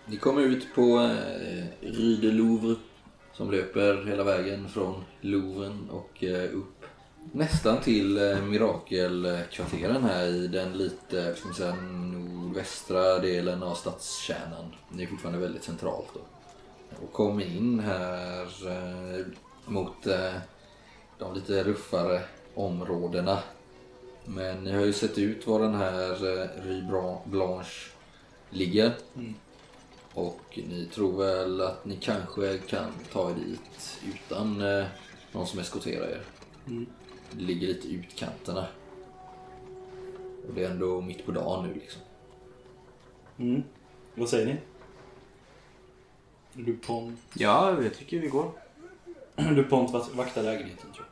Ni 0.06 0.18
kommer 0.18 0.42
ut 0.42 0.68
på 0.76 0.82
eh, 0.82 1.66
Rue 1.82 2.16
de 2.22 2.32
Louvre 2.32 2.76
som 3.34 3.52
löper 3.52 4.06
hela 4.06 4.24
vägen 4.24 4.70
från 4.70 5.04
Louvren 5.22 5.90
och 5.90 6.24
eh, 6.24 6.50
upp 6.54 6.77
nästan 7.34 7.82
till 7.82 8.18
eh, 8.18 8.42
Mirakelkvarteren 8.42 10.04
här 10.04 10.26
i 10.26 10.48
den 10.48 10.78
lite 10.78 11.36
ska 11.36 11.54
säga, 11.54 11.76
nordvästra 11.76 13.20
delen 13.20 13.64
av 13.64 13.76
stadskärnan. 13.76 14.74
Ni 14.90 15.04
är 15.04 15.08
fortfarande 15.08 15.40
väldigt 15.40 15.64
centralt 15.64 16.08
då. 16.14 16.20
Och 17.04 17.14
kom 17.14 17.40
in 17.42 17.80
här 17.80 18.44
eh, 18.68 19.26
mot 19.66 20.08
eh, 20.08 20.34
de 21.20 21.34
lite 21.36 21.64
ruffare 21.64 22.22
områdena. 22.56 23.40
Men 24.26 24.64
ni 24.64 24.72
har 24.72 24.86
ju 24.86 24.94
sett 24.94 25.18
ut 25.18 25.48
var 25.48 25.60
den 25.60 25.76
här 25.76 26.16
Rue 26.64 26.82
Blan- 26.82 27.22
Blanche 27.26 27.92
ligger. 28.50 28.92
Och 30.14 30.60
ni 30.68 30.90
tror 30.94 31.18
väl 31.18 31.62
att 31.62 31.86
ni 31.86 31.96
kanske 31.96 32.58
kan 32.58 32.92
ta 33.12 33.30
er 33.30 33.36
dit 33.36 34.00
utan 34.14 34.58
någon 35.32 35.48
som 35.48 35.60
eskorterar 35.60 36.08
er. 36.08 36.22
Det 36.66 36.86
ligger 37.32 37.68
lite 37.68 37.88
i 37.88 37.94
utkanterna. 37.94 38.68
Och 40.48 40.54
det 40.54 40.64
är 40.64 40.70
ändå 40.72 41.02
mitt 41.02 41.26
på 41.26 41.32
dagen 41.32 41.68
nu 41.68 41.74
liksom. 41.74 42.02
Mm. 43.38 43.64
Vad 44.16 44.30
säger 44.30 44.46
ni? 44.46 44.58
DuPont, 46.64 47.20
Ja, 47.34 47.82
jag 47.84 47.94
tycker 47.94 48.20
vi 48.20 48.28
går. 48.28 48.52
DuPont 49.36 49.92
vak- 49.92 50.16
vaktar 50.16 50.44
lägenheten 50.44 50.92
tror 50.94 51.06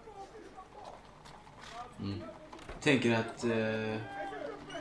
jag. 2.00 2.10
Jag 2.68 2.82
tänker 2.82 3.14
att 3.20 3.44
eh, 3.44 4.00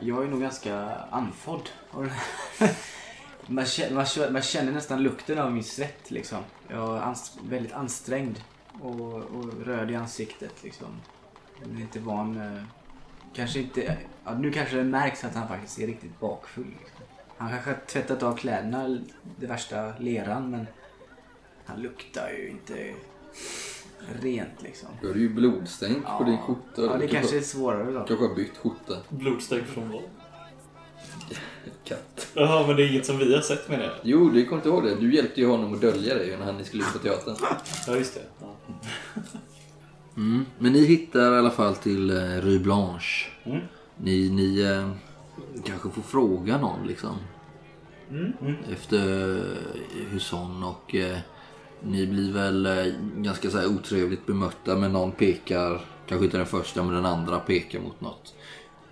jag 0.00 0.24
är 0.24 0.28
nog 0.28 0.40
ganska 0.40 0.76
andfådd. 1.10 1.68
man, 3.46 3.66
känner, 3.66 3.94
man, 3.94 4.06
känner, 4.06 4.30
man 4.30 4.42
känner 4.42 4.72
nästan 4.72 5.02
lukten 5.02 5.38
av 5.38 5.52
min 5.52 5.64
svett 5.64 6.10
liksom. 6.10 6.38
Jag 6.68 6.96
är 6.96 7.00
ans- 7.00 7.38
väldigt 7.44 7.72
ansträngd 7.72 8.40
och, 8.82 9.14
och 9.14 9.54
röd 9.64 9.90
i 9.90 9.94
ansiktet 9.94 10.62
liksom. 10.62 10.88
Jag 11.60 11.76
är 11.76 11.80
inte 11.80 12.00
van... 12.00 12.40
Eh, 12.40 12.62
kanske 13.34 13.58
inte... 13.58 13.98
Ja, 14.24 14.34
nu 14.34 14.52
kanske 14.52 14.76
det 14.76 14.84
märks 14.84 15.24
att 15.24 15.34
han 15.34 15.48
faktiskt 15.48 15.78
är 15.78 15.86
riktigt 15.86 16.20
bakfull. 16.20 16.66
Liksom. 16.80 17.04
Han 17.36 17.50
kanske 17.50 17.70
har 17.70 17.78
tvättat 17.86 18.22
av 18.22 18.36
kläderna, 18.36 18.98
det 19.36 19.46
värsta 19.46 19.98
leran, 19.98 20.50
men 20.50 20.66
han 21.64 21.82
luktar 21.82 22.30
ju 22.30 22.48
inte 22.48 22.94
rent 24.22 24.62
liksom. 24.62 24.88
Du 25.00 25.08
har 25.08 25.14
ju 25.14 25.28
blodstänk 25.28 26.04
på 26.18 26.24
din 26.24 26.38
skjorta. 26.38 26.82
Ja, 26.82 26.96
det 26.96 27.08
kanske 27.08 27.36
är 27.36 27.40
svårare 27.40 27.92
då. 27.92 28.04
kanske 28.04 28.26
har 28.26 28.34
bytt 28.34 28.56
skjorta. 28.56 28.96
Blodstänk 29.08 29.66
från 29.66 29.92
vad? 29.92 30.02
Katt. 31.84 32.28
Jaha, 32.34 32.66
men 32.66 32.76
det 32.76 32.82
är 32.82 32.90
inget 32.90 33.06
som 33.06 33.18
vi 33.18 33.34
har 33.34 33.40
sett 33.40 33.68
med 33.68 33.78
det? 33.78 33.90
Jo, 34.02 34.28
det 34.28 34.44
kommer 34.44 34.58
inte 34.58 34.68
ihåg 34.68 34.84
det. 34.84 34.94
Du 34.94 35.14
hjälpte 35.14 35.40
ju 35.40 35.46
honom 35.46 35.74
att 35.74 35.80
dölja 35.80 36.14
det 36.14 36.36
när 36.36 36.44
han 36.44 36.64
skulle 36.64 36.82
ut 36.82 36.92
på 36.92 36.98
teatern. 36.98 37.36
Ja, 37.86 37.96
just 37.96 38.14
det. 38.14 38.20
Ja. 38.40 38.56
Mm. 40.16 40.44
Men 40.58 40.72
ni 40.72 40.84
hittar 40.84 41.34
i 41.34 41.38
alla 41.38 41.50
fall 41.50 41.76
till 41.76 42.10
eh, 42.10 42.16
Rue 42.16 42.58
Blanche. 42.58 43.26
Mm. 43.44 43.60
Ni, 43.96 44.30
ni 44.30 44.60
eh, 44.60 44.90
kanske 45.64 45.90
får 45.90 46.02
fråga 46.02 46.58
någon 46.58 46.86
liksom. 46.86 47.16
Efter 48.72 49.36
eh, 49.36 50.06
Husson 50.10 50.64
och 50.64 50.94
eh, 50.94 51.18
ni 51.80 52.06
blir 52.06 52.32
väl 52.32 52.66
eh, 52.66 52.94
ganska 53.16 53.50
så 53.50 53.58
här 53.58 53.66
otrevligt 53.66 54.26
bemötta 54.26 54.76
men 54.76 54.92
någon 54.92 55.12
pekar, 55.12 55.80
kanske 56.06 56.24
inte 56.24 56.36
den 56.36 56.46
första 56.46 56.82
men 56.82 56.94
den 56.94 57.06
andra 57.06 57.38
pekar 57.38 57.80
mot 57.80 58.00
något 58.00 58.34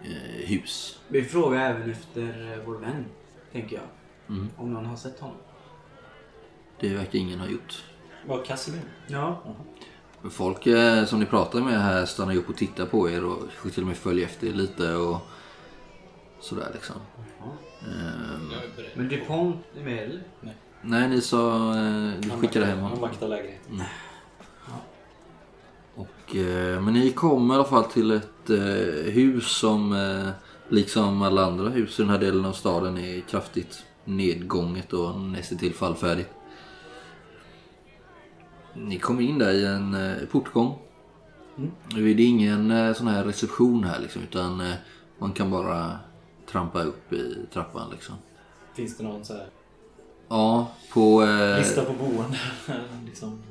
eh, 0.02 0.48
hus. 0.48 0.98
Vi 1.08 1.24
frågar 1.24 1.70
även 1.70 1.90
efter 1.90 2.52
eh, 2.52 2.64
vår 2.66 2.74
vän, 2.78 3.04
tänker 3.52 3.76
jag. 3.76 3.84
Mm. 4.36 4.48
Om 4.56 4.72
någon 4.72 4.86
har 4.86 4.96
sett 4.96 5.20
honom. 5.20 5.36
Det 6.80 6.94
verkar 6.94 7.18
ingen 7.18 7.38
ha 7.38 7.46
gjort. 7.46 7.84
Var 8.26 8.44
Casimir? 8.44 8.82
Ja. 9.06 9.42
Folk 10.30 10.66
eh, 10.66 11.04
som 11.04 11.20
ni 11.20 11.26
pratar 11.26 11.60
med 11.60 11.82
här 11.82 12.06
stannar 12.06 12.32
ju 12.32 12.38
upp 12.38 12.48
och 12.48 12.56
tittar 12.56 12.86
på 12.86 13.10
er 13.10 13.24
och 13.24 13.38
kanske 13.38 13.70
till 13.70 13.82
och 13.82 13.88
med 13.88 13.96
följer 13.96 14.26
efter 14.26 14.46
er 14.46 14.52
lite 14.52 14.94
och 14.94 15.18
sådär 16.40 16.70
liksom. 16.74 16.96
Ehm. 17.80 18.50
Men 18.94 19.08
DuPont 19.08 19.56
är 19.78 19.84
med 19.84 20.04
eller? 20.04 20.22
nej, 20.82 21.08
ni 21.08 21.20
sa... 21.20 21.74
Eh, 21.76 22.10
du 22.20 22.30
skickade 22.30 22.66
hem 22.66 22.78
Han 22.78 22.84
honom. 22.84 23.00
vaktar 23.00 23.28
lägenheten. 23.28 23.82
Och, 25.94 26.36
eh, 26.36 26.80
men 26.80 26.94
ni 26.94 27.12
kommer 27.12 27.54
i 27.54 27.56
alla 27.56 27.64
fall 27.64 27.84
till 27.84 28.10
ett 28.10 28.50
eh, 28.50 29.12
hus 29.12 29.46
som 29.46 29.92
eh, 29.92 30.28
liksom 30.68 31.22
alla 31.22 31.44
andra 31.44 31.68
hus 31.68 31.98
i 31.98 32.02
den 32.02 32.10
här 32.10 32.18
delen 32.18 32.44
av 32.44 32.52
staden 32.52 32.98
är 32.98 33.20
kraftigt 33.20 33.84
nedgånget 34.04 34.92
och 34.92 35.20
nästan 35.20 35.58
till 35.58 35.74
fallfärdigt. 35.74 36.30
Ni 38.74 38.98
kommer 38.98 39.22
in 39.22 39.38
där 39.38 39.52
i 39.52 39.66
en 39.66 39.94
eh, 39.94 40.26
portgång. 40.30 40.78
Nu 41.94 42.10
är 42.10 42.14
det 42.14 42.22
ingen 42.22 42.70
eh, 42.70 42.94
sån 42.94 43.06
här 43.06 43.24
reception 43.24 43.84
här 43.84 44.00
liksom 44.00 44.22
utan 44.22 44.60
eh, 44.60 44.74
man 45.18 45.32
kan 45.32 45.50
bara 45.50 45.98
trampa 46.50 46.82
upp 46.82 47.12
i 47.12 47.36
trappan 47.52 47.90
liksom. 47.90 48.14
Finns 48.74 48.96
det 48.96 49.04
någon 49.04 49.24
så 49.24 49.32
här 49.32 49.46
Ja, 50.28 50.70
på... 50.92 51.22
Eh, 51.22 51.58
lista 51.58 51.84
på 51.84 51.92
boende? 51.92 52.38
liksom. 53.06 53.42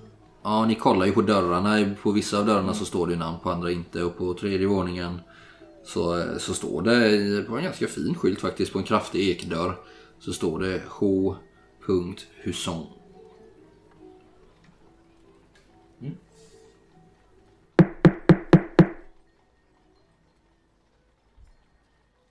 Ja, 0.44 0.66
ni 0.66 0.76
kollar 0.76 1.06
ju 1.06 1.12
på 1.12 1.22
dörrarna. 1.22 1.96
På 2.02 2.12
vissa 2.12 2.40
av 2.40 2.46
dörrarna 2.46 2.74
så 2.74 2.86
står 2.86 3.08
det 3.08 3.16
namn, 3.16 3.38
på 3.44 3.52
andra 3.52 3.72
inte. 3.72 4.04
Och 4.04 4.18
på 4.18 4.34
tredje 4.34 4.68
våningen 4.68 5.20
så, 5.86 6.24
så 6.40 6.54
står 6.54 6.82
det 6.82 7.48
på 7.48 7.58
en 7.58 7.64
ganska 7.64 7.88
fin 7.88 8.16
skylt 8.16 8.42
faktiskt, 8.42 8.74
på 8.74 8.80
en 8.80 8.86
kraftig 8.86 9.30
ekdörr. 9.30 9.76
Så 10.20 10.34
står 10.34 10.60
det 10.60 10.82
H. 10.88 11.36
Husson. 12.44 12.86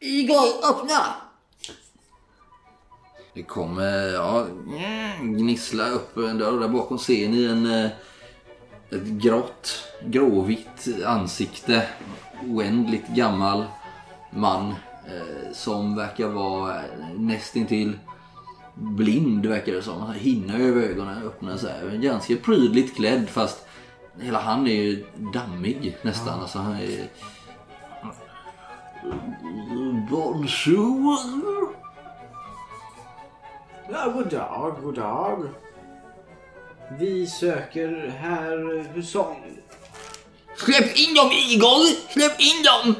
Igor, 0.00 0.70
öppna! 0.70 1.16
Det 3.34 3.42
kommer, 3.42 4.12
ja, 4.12 4.46
gnissla 5.22 5.88
upp 5.88 6.16
en 6.16 6.38
dörr. 6.38 6.60
Där 6.60 6.68
bakom 6.68 6.98
ser 6.98 7.28
ni 7.28 7.44
en, 7.44 7.66
eh, 7.66 7.90
ett 8.90 9.04
grått, 9.04 9.84
gråvitt 10.04 10.88
ansikte. 11.06 11.88
Oändligt 12.48 13.08
gammal 13.08 13.64
man 14.30 14.68
eh, 15.06 15.52
som 15.52 15.96
verkar 15.96 16.28
vara 16.28 16.82
nästintill 17.16 17.98
blind 18.74 19.46
verkar 19.46 19.72
det 19.72 19.82
som. 19.82 20.00
Han 20.00 20.14
hinna 20.14 20.58
över 20.58 20.82
ögonen 20.82 21.22
öppna 21.22 21.58
så 21.58 21.66
här. 21.66 21.98
Ganska 22.02 22.36
prydligt 22.36 22.96
klädd 22.96 23.28
fast 23.28 23.66
hela 24.20 24.40
han 24.40 24.66
är 24.66 24.74
ju 24.74 25.06
dammig 25.32 25.96
nästan. 26.02 26.40
Alltså 26.40 26.58
han 26.58 26.72
är... 26.72 27.08
Bonjour! 30.10 31.18
Ja, 33.90 34.08
god 34.14 34.30
dag, 34.30 34.74
god 34.82 34.94
dag. 34.94 35.48
Vi 36.98 37.26
söker 37.26 38.14
herr 38.18 38.84
Husson. 38.94 39.36
Släpp 40.56 40.96
in 40.96 41.14
dem 41.14 41.30
Igor! 41.50 41.86
Släpp 42.12 42.40
in 42.40 42.62
dem! 42.64 42.94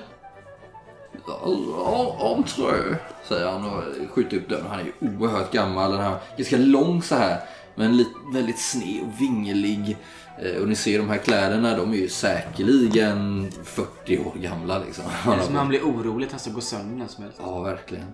Entré, 2.20 2.96
säger 3.28 3.46
han 3.46 3.64
och 3.64 3.82
skjuter 4.10 4.36
upp 4.36 4.48
dörren. 4.48 4.66
Han 4.66 4.80
är 4.80 4.84
ju 4.84 4.92
oerhört 5.00 5.52
gammal. 5.52 5.90
Den 5.90 6.00
här, 6.00 6.16
ganska 6.36 6.56
lång 6.56 7.02
så 7.02 7.14
här. 7.14 7.40
Men 7.80 8.04
väldigt 8.32 8.58
sned 8.58 9.02
och 9.02 9.20
vingelig. 9.20 9.96
Eh, 10.42 10.62
Och 10.62 10.68
ni 10.68 10.74
ser 10.74 10.98
de 10.98 11.08
här 11.08 11.18
kläderna, 11.18 11.76
de 11.76 11.92
är 11.92 11.96
ju 11.96 12.08
säkerligen 12.08 13.50
40 13.64 14.18
år 14.18 14.32
gamla 14.36 14.78
liksom. 14.78 15.04
Det 15.26 15.30
är 15.32 15.40
som 15.42 15.54
man 15.60 15.68
blir 15.68 15.82
orolig 15.82 16.26
att 16.26 16.30
han 16.32 16.40
ska 16.40 16.50
gå 16.50 16.60
sönder 16.60 16.96
när 16.98 17.06
som 17.06 17.24
helst. 17.24 17.38
Ja, 17.42 17.60
verkligen. 17.60 18.06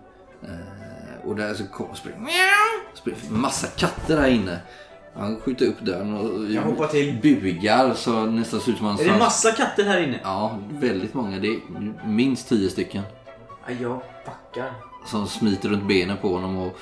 Eh, 0.43 1.29
och 1.29 1.37
där 1.37 1.55
så 1.55 1.67
kommer 1.67 1.95
springer, 1.95 2.19
springer 2.95 3.19
massa 3.31 3.67
katter 3.67 4.21
här 4.21 4.29
inne. 4.29 4.59
Han 5.15 5.41
skjuter 5.41 5.67
upp 5.67 5.81
dörren 5.81 6.15
och 6.15 6.51
Jag 6.51 6.63
hoppar 6.63 6.87
till. 6.87 7.19
bugar 7.23 7.95
så 7.95 8.27
nästan 8.27 8.61
ser 8.61 8.73
ut 8.73 8.79
som 8.79 8.87
han... 8.87 9.01
Är 9.01 9.05
det 9.05 9.19
massa 9.19 9.53
katter 9.53 9.85
här 9.85 10.01
inne? 10.03 10.21
Ja, 10.23 10.59
väldigt 10.71 11.15
många. 11.15 11.39
Det 11.39 11.49
är 11.49 11.59
minst 12.07 12.49
tio 12.49 12.71
stycken. 12.71 13.03
Ja, 13.67 13.73
jag 13.81 14.01
backar. 14.27 14.73
Som 15.07 15.27
smiter 15.27 15.69
runt 15.69 15.89
benen 15.89 16.17
på 16.17 16.29
honom 16.35 16.57
och 16.57 16.79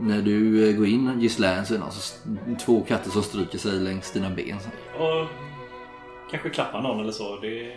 när 0.00 0.22
du 0.22 0.70
eh, 0.70 0.76
går 0.76 0.86
in 0.86 1.20
Gislaine 1.20 1.66
så 1.66 1.74
är 1.74 1.78
det 1.78 1.84
alltså 1.84 2.18
två 2.64 2.80
katter 2.88 3.10
som 3.10 3.22
stryker 3.22 3.58
sig 3.58 3.72
längs 3.72 4.12
dina 4.12 4.30
ben. 4.30 4.56
Och 4.98 5.26
kanske 6.30 6.50
klappa 6.50 6.80
någon 6.80 7.00
eller 7.00 7.12
så. 7.12 7.36
Det... 7.36 7.72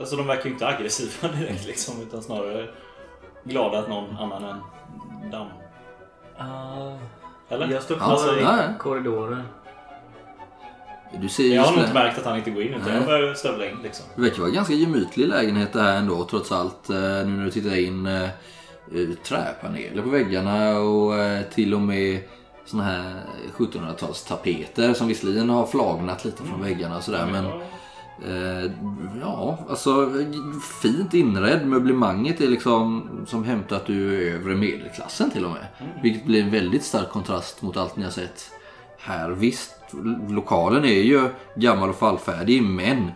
Alltså 0.00 0.16
de 0.16 0.26
verkar 0.26 0.44
ju 0.44 0.50
inte 0.50 0.66
aggressiva 0.66 1.28
direkt 1.38 1.66
liksom. 1.66 2.02
Utan 2.02 2.22
snarare 2.22 2.68
glada 3.44 3.78
att 3.78 3.88
någon 3.88 4.16
annan 4.16 4.44
än 4.44 4.60
damm. 5.30 5.48
Eller? 7.48 7.68
Jag 7.72 7.82
står 7.82 7.96
Ja, 8.00 8.04
kvar 8.04 8.38
i 8.38 8.42
ja, 8.42 8.56
ja. 8.62 8.78
korridoren. 8.78 9.42
Du 11.20 11.28
ser 11.28 11.54
Jag 11.54 11.62
har 11.62 11.72
nog 11.72 11.80
inte 11.80 11.94
märkt 11.94 12.18
att 12.18 12.24
han 12.24 12.36
inte 12.36 12.50
går 12.50 12.62
in 12.62 12.68
utan 12.74 12.82
Nej. 12.88 12.94
jag 12.96 13.04
börjar 13.04 13.34
stövla 13.34 13.66
in 13.70 13.76
liksom. 13.82 14.06
Det 14.16 14.22
verkar 14.22 14.38
vara 14.38 14.48
en 14.48 14.54
ganska 14.54 14.74
gemytlig 14.74 15.28
lägenhet 15.28 15.72
det 15.72 15.82
här 15.82 15.96
ändå 15.96 16.24
trots 16.24 16.52
allt. 16.52 16.90
Eh, 16.90 16.96
Nu 16.96 17.24
när 17.26 17.44
du 17.44 17.50
tittar 17.50 17.76
in 17.76 18.06
eh, 18.06 18.28
träpaneler 19.24 20.02
på 20.02 20.08
väggarna 20.08 20.78
och 20.78 21.18
eh, 21.18 21.42
till 21.42 21.74
och 21.74 21.80
med 21.80 22.20
såna 22.64 22.82
här 22.82 23.14
1700-talstapeter 23.56 24.94
som 24.94 25.08
visserligen 25.08 25.50
har 25.50 25.66
flagnat 25.66 26.24
lite 26.24 26.42
från 26.42 26.62
väggarna 26.62 26.96
och 26.96 27.02
sådär. 27.02 27.28
Men 27.32 27.44
eh, 28.30 28.70
ja, 29.20 29.58
alltså 29.68 30.12
fint 30.82 31.14
inredd. 31.14 31.66
Möblemanget 31.66 32.40
är 32.40 32.48
liksom 32.48 33.08
som 33.26 33.44
hämtat 33.44 33.90
ur 33.90 34.34
övre 34.34 34.54
medelklassen 34.54 35.30
till 35.30 35.44
och 35.44 35.50
med. 35.50 35.66
Vilket 36.02 36.24
blir 36.24 36.42
en 36.42 36.50
väldigt 36.50 36.84
stark 36.84 37.08
kontrast 37.08 37.62
mot 37.62 37.76
allt 37.76 37.96
ni 37.96 38.04
har 38.04 38.10
sett 38.10 38.50
här. 38.98 39.30
Visst, 39.30 39.74
lokalen 40.28 40.84
är 40.84 41.02
ju 41.02 41.28
gammal 41.56 41.88
och 41.88 41.98
fallfärdig 41.98 42.62
men 42.62 43.10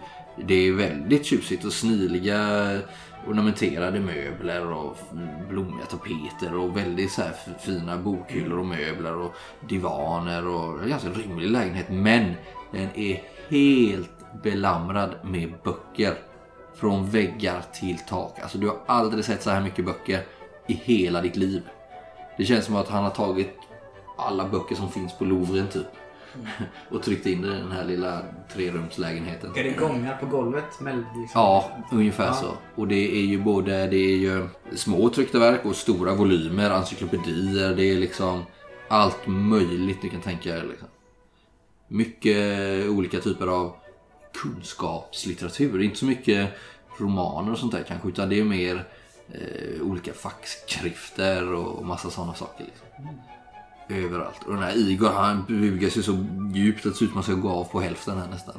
det 0.45 0.69
är 0.69 0.73
väldigt 0.73 1.27
tjusigt 1.27 1.65
och 1.65 1.73
sniliga 1.73 2.71
ornamenterade 3.29 4.01
möbler 4.01 4.73
och 4.73 4.97
blommiga 5.49 5.85
tapeter 5.87 6.57
och 6.57 6.77
väldigt 6.77 7.13
så 7.13 7.23
här 7.23 7.33
fina 7.59 7.97
bokhyllor 7.97 8.59
och 8.59 8.67
möbler 8.67 9.17
och 9.17 9.35
divaner 9.69 10.49
och 10.49 10.83
en 10.83 10.89
ganska 10.89 11.09
rymlig 11.09 11.51
lägenhet. 11.51 11.87
Men 11.89 12.35
den 12.73 12.89
är 12.95 13.23
helt 13.49 14.43
belamrad 14.43 15.15
med 15.23 15.55
böcker. 15.65 16.15
Från 16.75 17.11
väggar 17.11 17.63
till 17.73 17.99
tak. 17.99 18.41
Alltså 18.43 18.59
du 18.59 18.69
har 18.69 18.79
aldrig 18.87 19.25
sett 19.25 19.43
så 19.43 19.51
här 19.51 19.61
mycket 19.61 19.85
böcker 19.85 20.23
i 20.67 20.75
hela 20.75 21.21
ditt 21.21 21.37
liv. 21.37 21.63
Det 22.37 22.45
känns 22.45 22.65
som 22.65 22.77
att 22.77 22.89
han 22.89 23.05
har 23.05 23.11
tagit 23.11 23.59
alla 24.17 24.49
böcker 24.49 24.75
som 24.75 24.91
finns 24.91 25.19
på 25.19 25.25
Louvren 25.25 25.69
typ. 25.69 25.87
Och 26.91 27.03
tryckt 27.03 27.27
in 27.27 27.43
det 27.43 27.49
i 27.49 27.51
den 27.51 27.73
här 27.73 27.85
lilla 27.85 28.23
trerumslägenheten. 28.53 29.53
Är 29.57 29.65
det 29.65 29.71
gångar 29.71 30.17
på 30.17 30.27
golvet? 30.27 30.65
Liksom? 30.65 31.27
Ja, 31.35 31.71
ungefär 31.93 32.33
så. 32.33 32.57
Och 32.75 32.89
det 32.89 33.17
är 33.17 33.25
ju 33.27 33.43
både 33.43 33.87
det 33.87 33.97
är 33.97 34.17
ju 34.17 34.49
små 34.75 35.09
tryckta 35.09 35.39
verk 35.39 35.65
och 35.65 35.77
stora 35.77 36.15
volymer, 36.15 36.71
encyklopedier. 36.71 37.75
Det 37.75 37.85
är 37.85 37.97
liksom 37.97 38.43
allt 38.89 39.27
möjligt 39.27 40.03
du 40.03 40.09
kan 40.09 40.21
tänka 40.21 40.53
dig. 40.53 40.67
Liksom. 40.69 40.89
Mycket 41.89 42.89
olika 42.89 43.21
typer 43.21 43.47
av 43.47 43.77
kunskapslitteratur. 44.35 45.83
Inte 45.83 45.97
så 45.99 46.05
mycket 46.05 46.51
romaner 46.99 47.53
och 47.53 47.59
sånt 47.59 47.73
där 47.73 47.85
kanske, 47.89 48.09
utan 48.09 48.29
det 48.29 48.41
är 48.41 48.45
mer 48.45 48.85
eh, 49.33 49.83
olika 49.83 50.13
fackskrifter 50.13 51.53
och 51.53 51.87
massa 51.87 52.11
sådana 52.11 52.35
saker. 52.35 52.65
Liksom. 52.65 52.87
Överallt. 53.89 54.43
Och 54.47 54.53
den 54.55 54.63
här 54.63 54.77
Igor 54.77 55.09
han 55.09 55.45
bugar 55.49 55.89
sig 55.91 56.03
så 56.03 56.27
djupt 56.55 56.87
att 56.87 56.93
det 56.93 56.99
ser 56.99 57.05
ut 57.05 57.11
som 57.11 57.21
att 57.21 57.29
man 57.29 57.37
ska 57.37 57.49
gå 57.49 57.51
av 57.51 57.65
på 57.65 57.81
hälften 57.81 58.19
här 58.19 58.29
nästan. 58.29 58.55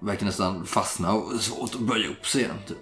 Verkar 0.00 0.26
nästan 0.26 0.66
fastna 0.66 1.12
och 1.12 1.40
svårt 1.40 1.74
att 1.74 1.80
böja 1.80 2.08
upp 2.08 2.26
sig 2.26 2.40
igen. 2.42 2.54
Typ. 2.68 2.78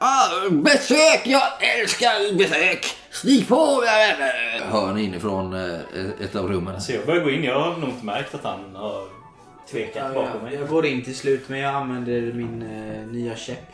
Ah, 0.00 0.48
besök! 0.50 1.22
Jag 1.24 1.42
älskar 1.80 2.38
besök! 2.38 2.86
Stig 3.10 3.48
på 3.48 3.56
mina 3.56 3.92
vänner! 3.92 4.60
Hör 4.70 4.94
ni 4.94 5.02
inifrån 5.02 5.52
eh, 5.54 5.80
ett 6.20 6.36
av 6.36 6.48
rummen. 6.48 6.80
Så 6.80 6.92
jag 6.92 7.06
börjar 7.06 7.24
gå 7.24 7.30
in. 7.30 7.44
Jag 7.44 7.60
har 7.60 7.76
nog 7.76 7.88
inte 7.90 8.04
märkt 8.06 8.34
att 8.34 8.44
han 8.44 8.76
har 8.76 9.04
tvekat 9.70 9.96
Ja, 9.96 10.22
bakom 10.22 10.30
jag, 10.34 10.42
mig. 10.42 10.54
jag 10.54 10.68
går 10.68 10.86
in 10.86 11.04
till 11.04 11.16
slut 11.16 11.48
men 11.48 11.58
jag 11.58 11.74
använder 11.74 12.32
min 12.32 12.62
eh, 12.62 13.06
nya 13.06 13.36
käpp 13.36 13.66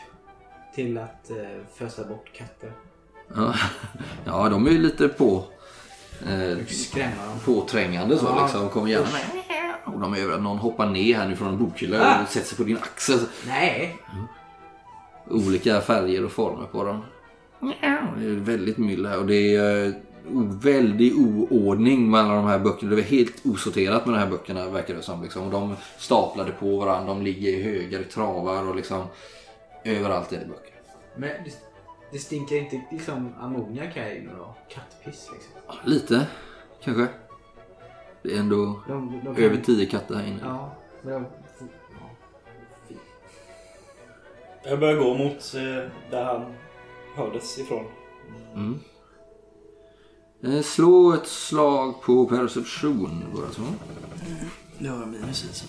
till 0.74 0.98
att 0.98 1.30
eh, 1.30 1.36
fösa 1.74 2.04
bort 2.04 2.32
katter. 2.32 2.72
Ja, 3.36 3.54
ja 4.24 4.48
de 4.48 4.66
är 4.66 4.70
ju 4.70 4.78
lite 4.78 5.08
på... 5.08 5.44
Eh, 6.26 6.58
påträngande 7.44 8.18
så 8.18 8.26
Ja. 8.26 8.42
liksom. 8.62 8.88
Gärna 8.88 9.06
med. 9.06 9.94
Och 9.94 10.00
de 10.00 10.14
är 10.14 10.38
någon 10.38 10.58
hoppar 10.58 10.86
ner 10.86 11.14
här 11.14 11.28
nu 11.28 11.36
från 11.36 11.48
en 11.48 11.58
bokhylla 11.58 12.16
Ah. 12.18 12.22
och 12.22 12.28
sätter 12.28 12.46
sig 12.46 12.56
på 12.56 12.64
din 12.64 12.76
axel. 12.76 13.18
Nej! 13.46 13.96
olika 15.30 15.80
färger 15.80 16.24
och 16.24 16.32
former 16.32 16.66
på 16.66 16.84
dem. 16.84 17.02
Det 17.60 18.26
är 18.26 18.40
väldigt 18.40 18.78
myll 18.78 19.06
här 19.06 19.18
och 19.18 19.26
det 19.26 19.56
är 19.56 19.86
eh, 19.86 19.92
väldig 20.62 21.18
oordning 21.18 22.10
med 22.10 22.20
alla 22.20 22.34
de 22.34 22.46
här 22.46 22.58
böckerna. 22.58 22.94
Det 22.94 23.00
är 23.02 23.04
helt 23.04 23.46
osorterat 23.46 24.06
med 24.06 24.14
de 24.14 24.18
här 24.18 24.30
böckerna 24.30 24.68
verkar 24.68 24.94
det 24.94 25.02
som. 25.02 25.22
Liksom. 25.22 25.42
Och 25.44 25.50
de 25.50 25.76
staplade 25.98 26.50
på 26.52 26.76
varandra, 26.76 27.14
de 27.14 27.22
ligger 27.22 27.48
i 27.50 27.62
högar, 27.62 28.00
i 28.00 28.04
travar 28.04 28.68
och 28.68 28.76
liksom 28.76 29.02
överallt 29.84 30.32
är 30.32 30.38
det 30.38 30.46
böcker. 30.46 30.74
Men 31.16 31.30
det, 32.14 32.18
stinker 32.20 32.56
inte 32.56 32.82
liksom 32.90 33.34
ammoniak 33.40 33.94
här 33.96 34.14
inne 34.14 34.32
då? 34.32 34.54
Kattpiss 34.68 35.30
liksom. 35.32 35.52
Lite, 35.90 36.26
kanske. 36.82 37.06
Det 38.22 38.34
är 38.34 38.40
ändå 38.40 38.80
De, 38.88 39.20
de 39.24 39.34
kan- 39.34 39.44
över 39.44 39.56
tio 39.56 39.86
katter 39.86 40.14
här 40.14 40.26
inne. 40.26 40.40
Ja, 40.44 40.76
men 41.02 41.12
de... 41.12 41.26
Ja. 42.88 42.96
Jag 44.64 44.80
börjar 44.80 44.96
gå 44.96 45.14
mot 45.14 45.54
eh, 45.54 45.90
där 46.10 46.24
han 46.24 46.54
hördes 47.16 47.58
ifrån. 47.58 47.84
Eh, 50.42 50.62
Slå 50.62 51.12
ett 51.12 51.26
slag 51.26 52.02
på 52.02 52.26
perception 52.26 53.24
bara 53.34 53.50
så. 53.50 53.62
Det 54.78 54.88
har 54.88 54.98
jag 54.98 55.08
minus 55.08 55.44
i. 55.44 55.54
så. 55.54 55.66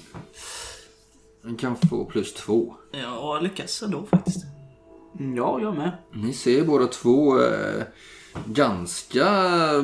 Den 1.42 1.58
kan 1.58 1.76
få 1.76 2.06
plus 2.06 2.34
två. 2.34 2.76
Ja, 2.92 3.40
lyckas 3.40 3.84
ändå 3.84 4.06
faktiskt. 4.06 4.46
Mm, 5.20 5.36
Ja, 5.38 5.60
jag 5.62 5.76
med. 5.78 5.92
Ni 6.14 6.34
ser 6.34 6.66
båda 6.66 6.88
två 6.88 7.42
eh, 7.44 7.84
ganska 8.46 9.28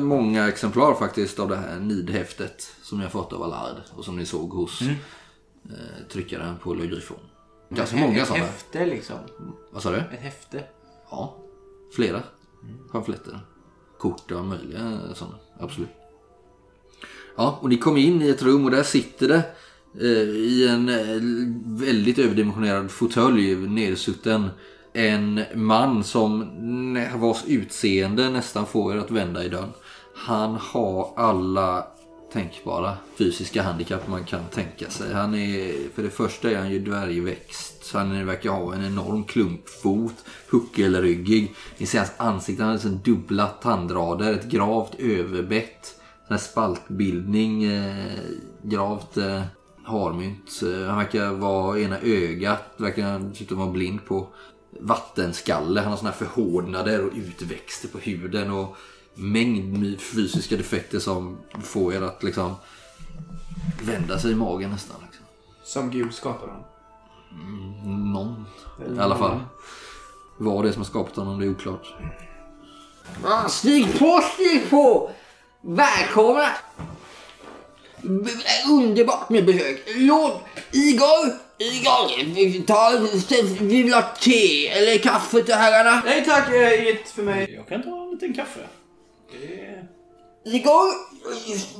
många 0.00 0.48
exemplar 0.48 0.94
faktiskt 0.94 1.38
av 1.38 1.48
det 1.48 1.56
här 1.56 1.80
nidhäftet 1.80 2.76
som 2.82 2.98
ni 2.98 3.04
har 3.04 3.10
fått 3.10 3.32
av 3.32 3.42
Allard 3.42 3.76
och 3.96 4.04
som 4.04 4.16
ni 4.16 4.26
såg 4.26 4.50
hos 4.50 4.82
eh, 4.82 6.08
tryckaren 6.12 6.56
på 6.62 6.74
Le 6.74 6.86
Griffon. 6.86 7.16
Ganska 7.70 7.96
många 7.96 8.20
Ett 8.22 8.28
sådana. 8.28 8.44
häfte 8.44 8.86
liksom. 8.86 9.16
Vad 9.72 9.82
sa 9.82 9.90
du? 9.90 9.96
Ett 9.96 10.20
häfte. 10.20 10.64
Ja, 11.10 11.36
flera 11.96 12.22
pamfletter. 12.92 13.40
Kort 13.98 14.30
och 14.30 14.44
möjliga 14.44 14.98
sådana, 15.14 15.36
absolut. 15.60 15.88
Ja, 17.36 17.58
och 17.62 17.68
ni 17.68 17.76
kom 17.78 17.96
in 17.96 18.22
i 18.22 18.28
ett 18.28 18.42
rum 18.42 18.64
och 18.64 18.70
där 18.70 18.82
sitter 18.82 19.28
det 19.28 19.42
eh, 20.00 20.28
i 20.30 20.68
en 20.68 20.88
eh, 20.88 21.22
väldigt 21.86 22.18
överdimensionerad 22.18 22.90
fåtölj 22.90 23.56
nedsutten 23.56 24.48
en 24.92 25.40
man 25.54 26.04
som 26.04 26.48
vars 27.14 27.44
utseende 27.46 28.30
nästan 28.30 28.66
får 28.66 28.94
er 28.94 28.98
att 28.98 29.10
vända 29.10 29.44
i 29.44 29.48
dörren. 29.48 29.72
Han 30.14 30.54
har 30.54 31.12
alla 31.16 31.86
tänkbara 32.32 32.96
fysiska 33.18 33.62
handikapp 33.62 34.08
man 34.08 34.24
kan 34.24 34.44
tänka 34.44 34.90
sig. 34.90 35.12
Han 35.12 35.34
är, 35.34 35.74
för 35.94 36.02
det 36.02 36.10
första 36.10 36.50
är 36.50 36.56
han 36.56 36.70
ju 36.70 36.78
dvärgväxt. 36.78 37.90
Han 37.94 38.26
verkar 38.26 38.50
ha 38.50 38.74
en 38.74 38.84
enorm 38.84 39.24
klumpfot, 39.24 40.24
huckelryggig. 40.50 41.54
Ni 41.78 41.86
ser 41.86 41.98
hans 41.98 42.12
ansikte, 42.16 42.62
han 42.62 42.68
har 42.68 42.76
liksom 42.76 43.00
dubbla 43.04 43.46
tandrader, 43.46 44.32
ett 44.32 44.50
gravt 44.50 44.94
överbett. 44.98 45.98
Sån 46.26 46.36
här 46.36 46.38
spaltbildning, 46.38 47.64
eh, 47.64 48.12
gravt 48.62 49.16
eh, 49.16 49.42
harmynt. 49.84 50.62
Eh, 50.62 50.86
han 50.86 50.98
verkar 50.98 51.32
vara 51.32 51.80
ena 51.80 51.98
ögat, 51.98 52.62
verkar 52.76 53.18
dessutom 53.18 53.58
vara 53.58 53.70
blind 53.70 54.04
på 54.04 54.28
vattenskalle. 54.80 55.80
Han 55.80 55.90
har 55.90 55.96
såna 55.98 56.10
här 56.10 56.16
förhårdnader 56.18 57.06
och 57.06 57.12
utväxter 57.14 57.88
på 57.88 57.98
huden 57.98 58.50
och 58.50 58.76
mängd 59.14 59.78
med 59.78 60.00
fysiska 60.00 60.56
defekter 60.56 60.98
som 60.98 61.38
får 61.62 61.94
er 61.94 62.02
att 62.02 62.22
liksom 62.22 62.54
vända 63.82 64.18
sig 64.18 64.32
i 64.32 64.34
magen 64.34 64.70
nästan. 64.70 64.96
Liksom. 65.06 65.24
Som 65.64 65.90
Gud 65.90 66.14
skapar 66.14 66.46
dem. 66.46 66.64
Någon 68.12 68.44
i 68.96 68.98
alla 69.00 69.16
fall. 69.18 69.40
Vad 70.38 70.64
det 70.64 70.68
är 70.68 70.72
som 70.72 70.82
har 70.82 70.86
skapat 70.86 71.16
honom 71.16 71.38
det 71.40 71.46
är 71.46 71.50
oklart. 71.50 71.94
Ah, 73.24 73.48
Stig 73.48 73.98
på, 73.98 74.20
stig 74.34 74.70
på! 74.70 75.10
Välkomna! 75.60 76.48
B- 78.02 78.30
Underbart 78.70 79.28
med 79.30 79.46
besök. 79.46 79.82
Låt 79.96 80.40
Igor, 80.72 80.98
Igor, 81.00 81.32
ta, 82.66 82.92
vi 83.60 83.82
vill 83.82 83.92
ha 83.94 84.02
te 84.20 84.68
eller 84.68 84.98
kaffe 84.98 85.42
till 85.42 85.54
herrarna. 85.54 86.02
Nej 86.04 86.24
tack, 86.24 86.52
eh, 86.54 86.82
inget 86.82 87.08
för 87.08 87.22
mig. 87.22 87.52
Jag 87.54 87.68
kan 87.68 87.82
ta 87.82 88.02
en 88.04 88.10
liten 88.10 88.34
kaffe. 88.34 88.60
Det 89.40 89.60
är... 89.60 89.88
Igor, 90.44 90.88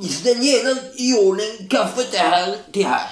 ställ 0.08 0.42
gärna 0.42 0.80
i 0.96 1.28
ordning 1.28 1.68
kaffet 1.68 2.10
till 2.10 2.18
här 2.20 2.56
till 2.72 2.84
här. 2.86 3.10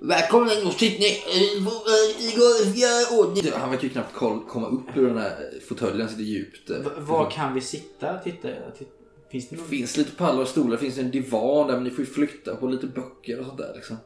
Välkommen 0.00 0.66
och 0.66 0.72
sitt 0.72 0.98
ner. 1.00 1.06
Eh, 1.06 1.42
eh, 1.66 2.28
Igor, 2.28 2.76
gör 2.76 3.18
ordning. 3.20 3.52
Han 3.56 3.70
verkar 3.70 3.82
ju 3.84 3.88
knappt 3.90 4.14
komma 4.48 4.66
upp 4.68 4.96
ur 4.96 5.06
den 5.08 5.18
här 5.18 5.50
fåtöljen, 5.68 6.08
sitter 6.08 6.22
djupt. 6.22 6.70
eh. 6.70 6.76
V- 6.76 6.90
var 6.98 7.30
kan 7.30 7.54
vi 7.54 7.60
sitta? 7.60 8.18
Titta, 8.18 8.48
titta. 8.78 8.90
Finns 9.30 9.48
det 9.48 9.56
Det 9.56 9.60
någon? 9.60 9.70
finns 9.70 9.96
lite 9.96 10.10
pallar 10.10 10.42
och 10.42 10.48
stolar, 10.48 10.70
det 10.70 10.78
finns 10.78 10.98
en 10.98 11.10
divan 11.10 11.66
där 11.66 11.74
men 11.74 11.84
ni 11.84 11.90
får 11.90 12.00
ju 12.04 12.10
flytta 12.10 12.56
på 12.56 12.66
lite 12.66 12.86
böcker 12.86 13.40
och 13.40 13.46
sånt 13.46 13.58
där 13.58 13.72
liksom. 13.74 13.96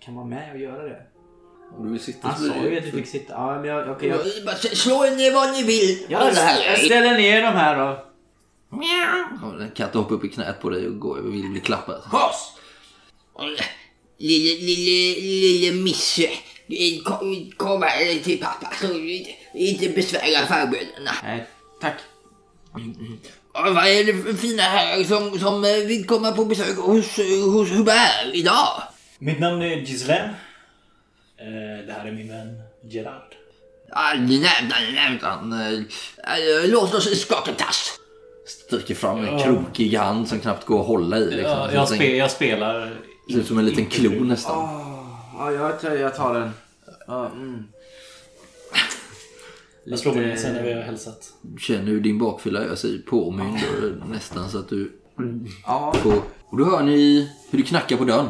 Kan 0.00 0.14
vara 0.14 0.26
med 0.26 0.52
och 0.54 0.58
göra 0.60 0.82
det? 0.82 1.02
Om 1.76 1.86
du 1.86 1.92
vill 1.92 2.00
sitta 2.00 2.28
Han 2.28 2.38
sa 2.48 2.54
ju 2.54 2.78
att 2.78 2.84
vi 2.84 2.92
fick 2.92 3.06
sitta. 3.06 3.32
Ja, 3.32 3.54
men 3.60 3.64
jag, 3.64 3.90
okej, 3.90 4.08
jag, 4.08 4.58
Slå 4.58 5.06
er 5.06 5.16
ner 5.16 5.32
vad 5.34 5.52
ni 5.52 5.62
vill. 5.62 6.06
jag, 6.08 6.22
jag 6.66 6.78
ställer 6.78 7.16
ner 7.18 7.42
de 7.42 7.48
här 7.48 7.76
då. 7.78 8.04
Ja, 8.70 9.52
En 9.60 9.70
katt 9.70 9.94
hoppar 9.94 10.14
upp 10.14 10.24
i 10.24 10.28
knät 10.28 10.60
på 10.60 10.70
dig 10.70 10.86
och 10.86 10.98
går 10.98 11.18
över 11.18 11.30
vill 11.30 11.50
bli 11.50 11.60
klappad. 11.60 12.00
Hoss! 12.04 12.54
Lille, 14.18 14.52
lille, 14.60 15.20
lille 15.20 15.72
Misse. 15.72 16.28
Kom, 17.04 17.52
kom 17.56 17.82
här 17.82 18.18
till 18.24 18.40
pappa 18.40 18.72
så 18.80 18.86
inte 19.54 19.88
besvära 19.88 20.46
farbröderna. 20.46 21.10
Nej, 21.22 21.46
tack. 21.80 21.94
Ja, 23.54 23.70
Vad 23.70 23.86
är 23.86 24.04
det 24.04 24.22
för 24.22 24.32
fina 24.32 24.62
herrar 24.62 25.04
som, 25.04 25.38
som 25.38 25.62
vill 25.62 26.06
komma 26.06 26.32
på 26.32 26.44
besök 26.44 26.76
hos, 26.76 27.16
hos 27.52 27.70
Hubert 27.70 28.34
idag? 28.34 28.82
Mitt 29.18 29.40
namn 29.40 29.62
är 29.62 29.76
Gislaine. 29.76 30.34
Eh, 31.40 31.86
det 31.86 31.92
här 31.92 32.06
är 32.08 32.12
min 32.12 32.28
vän 32.28 32.62
Gerard. 32.82 33.34
Han. 35.22 35.52
eh, 35.52 35.72
eh, 35.72 36.68
Låt 36.70 36.94
oss 36.94 37.20
skaka 37.22 37.52
tass. 37.52 37.98
Sträcker 38.46 38.94
fram 38.94 39.24
en 39.24 39.42
krokig 39.42 39.94
hand 39.94 40.28
som 40.28 40.40
knappt 40.40 40.66
går 40.66 40.80
att 40.80 40.86
hålla 40.86 41.18
i. 41.18 41.24
Liksom. 41.30 41.50
Ja, 41.50 41.66
Det 41.66 41.74
jag, 41.74 41.88
ser 41.88 41.96
spe, 41.96 42.16
jag 42.16 42.30
spelar... 42.30 42.90
ut 43.28 43.46
som 43.46 43.58
en 43.58 43.66
liten 43.66 43.86
klo 43.86 44.10
nästan. 44.24 44.68
Ja, 45.38 45.52
jag, 45.52 45.80
tar- 45.80 45.94
jag 45.96 46.14
tar 46.16 46.34
den. 46.34 46.50
Ja, 47.06 47.26
mm. 47.26 47.64
Jag 49.84 49.98
slår 49.98 50.14
mig 50.14 50.26
ner 50.26 50.36
sen 50.36 50.54
när 50.54 50.62
vi 50.62 50.72
har 50.72 50.82
hälsat. 50.82 51.32
Känner 51.60 51.84
hur 51.86 52.00
din 52.00 52.18
bakfylla 52.18 52.64
gör 52.64 52.74
sig 52.74 53.02
påmind 53.02 53.58
nästan 54.10 54.50
så 54.50 54.58
att 54.58 54.68
du 54.68 54.92
Ja. 55.66 55.94
får... 56.02 56.22
Och 56.50 56.58
då 56.58 56.64
hör 56.64 56.82
ni 56.82 57.30
hur 57.50 57.58
det 57.58 57.64
knackar 57.64 57.96
på 57.96 58.04
dörren. 58.04 58.28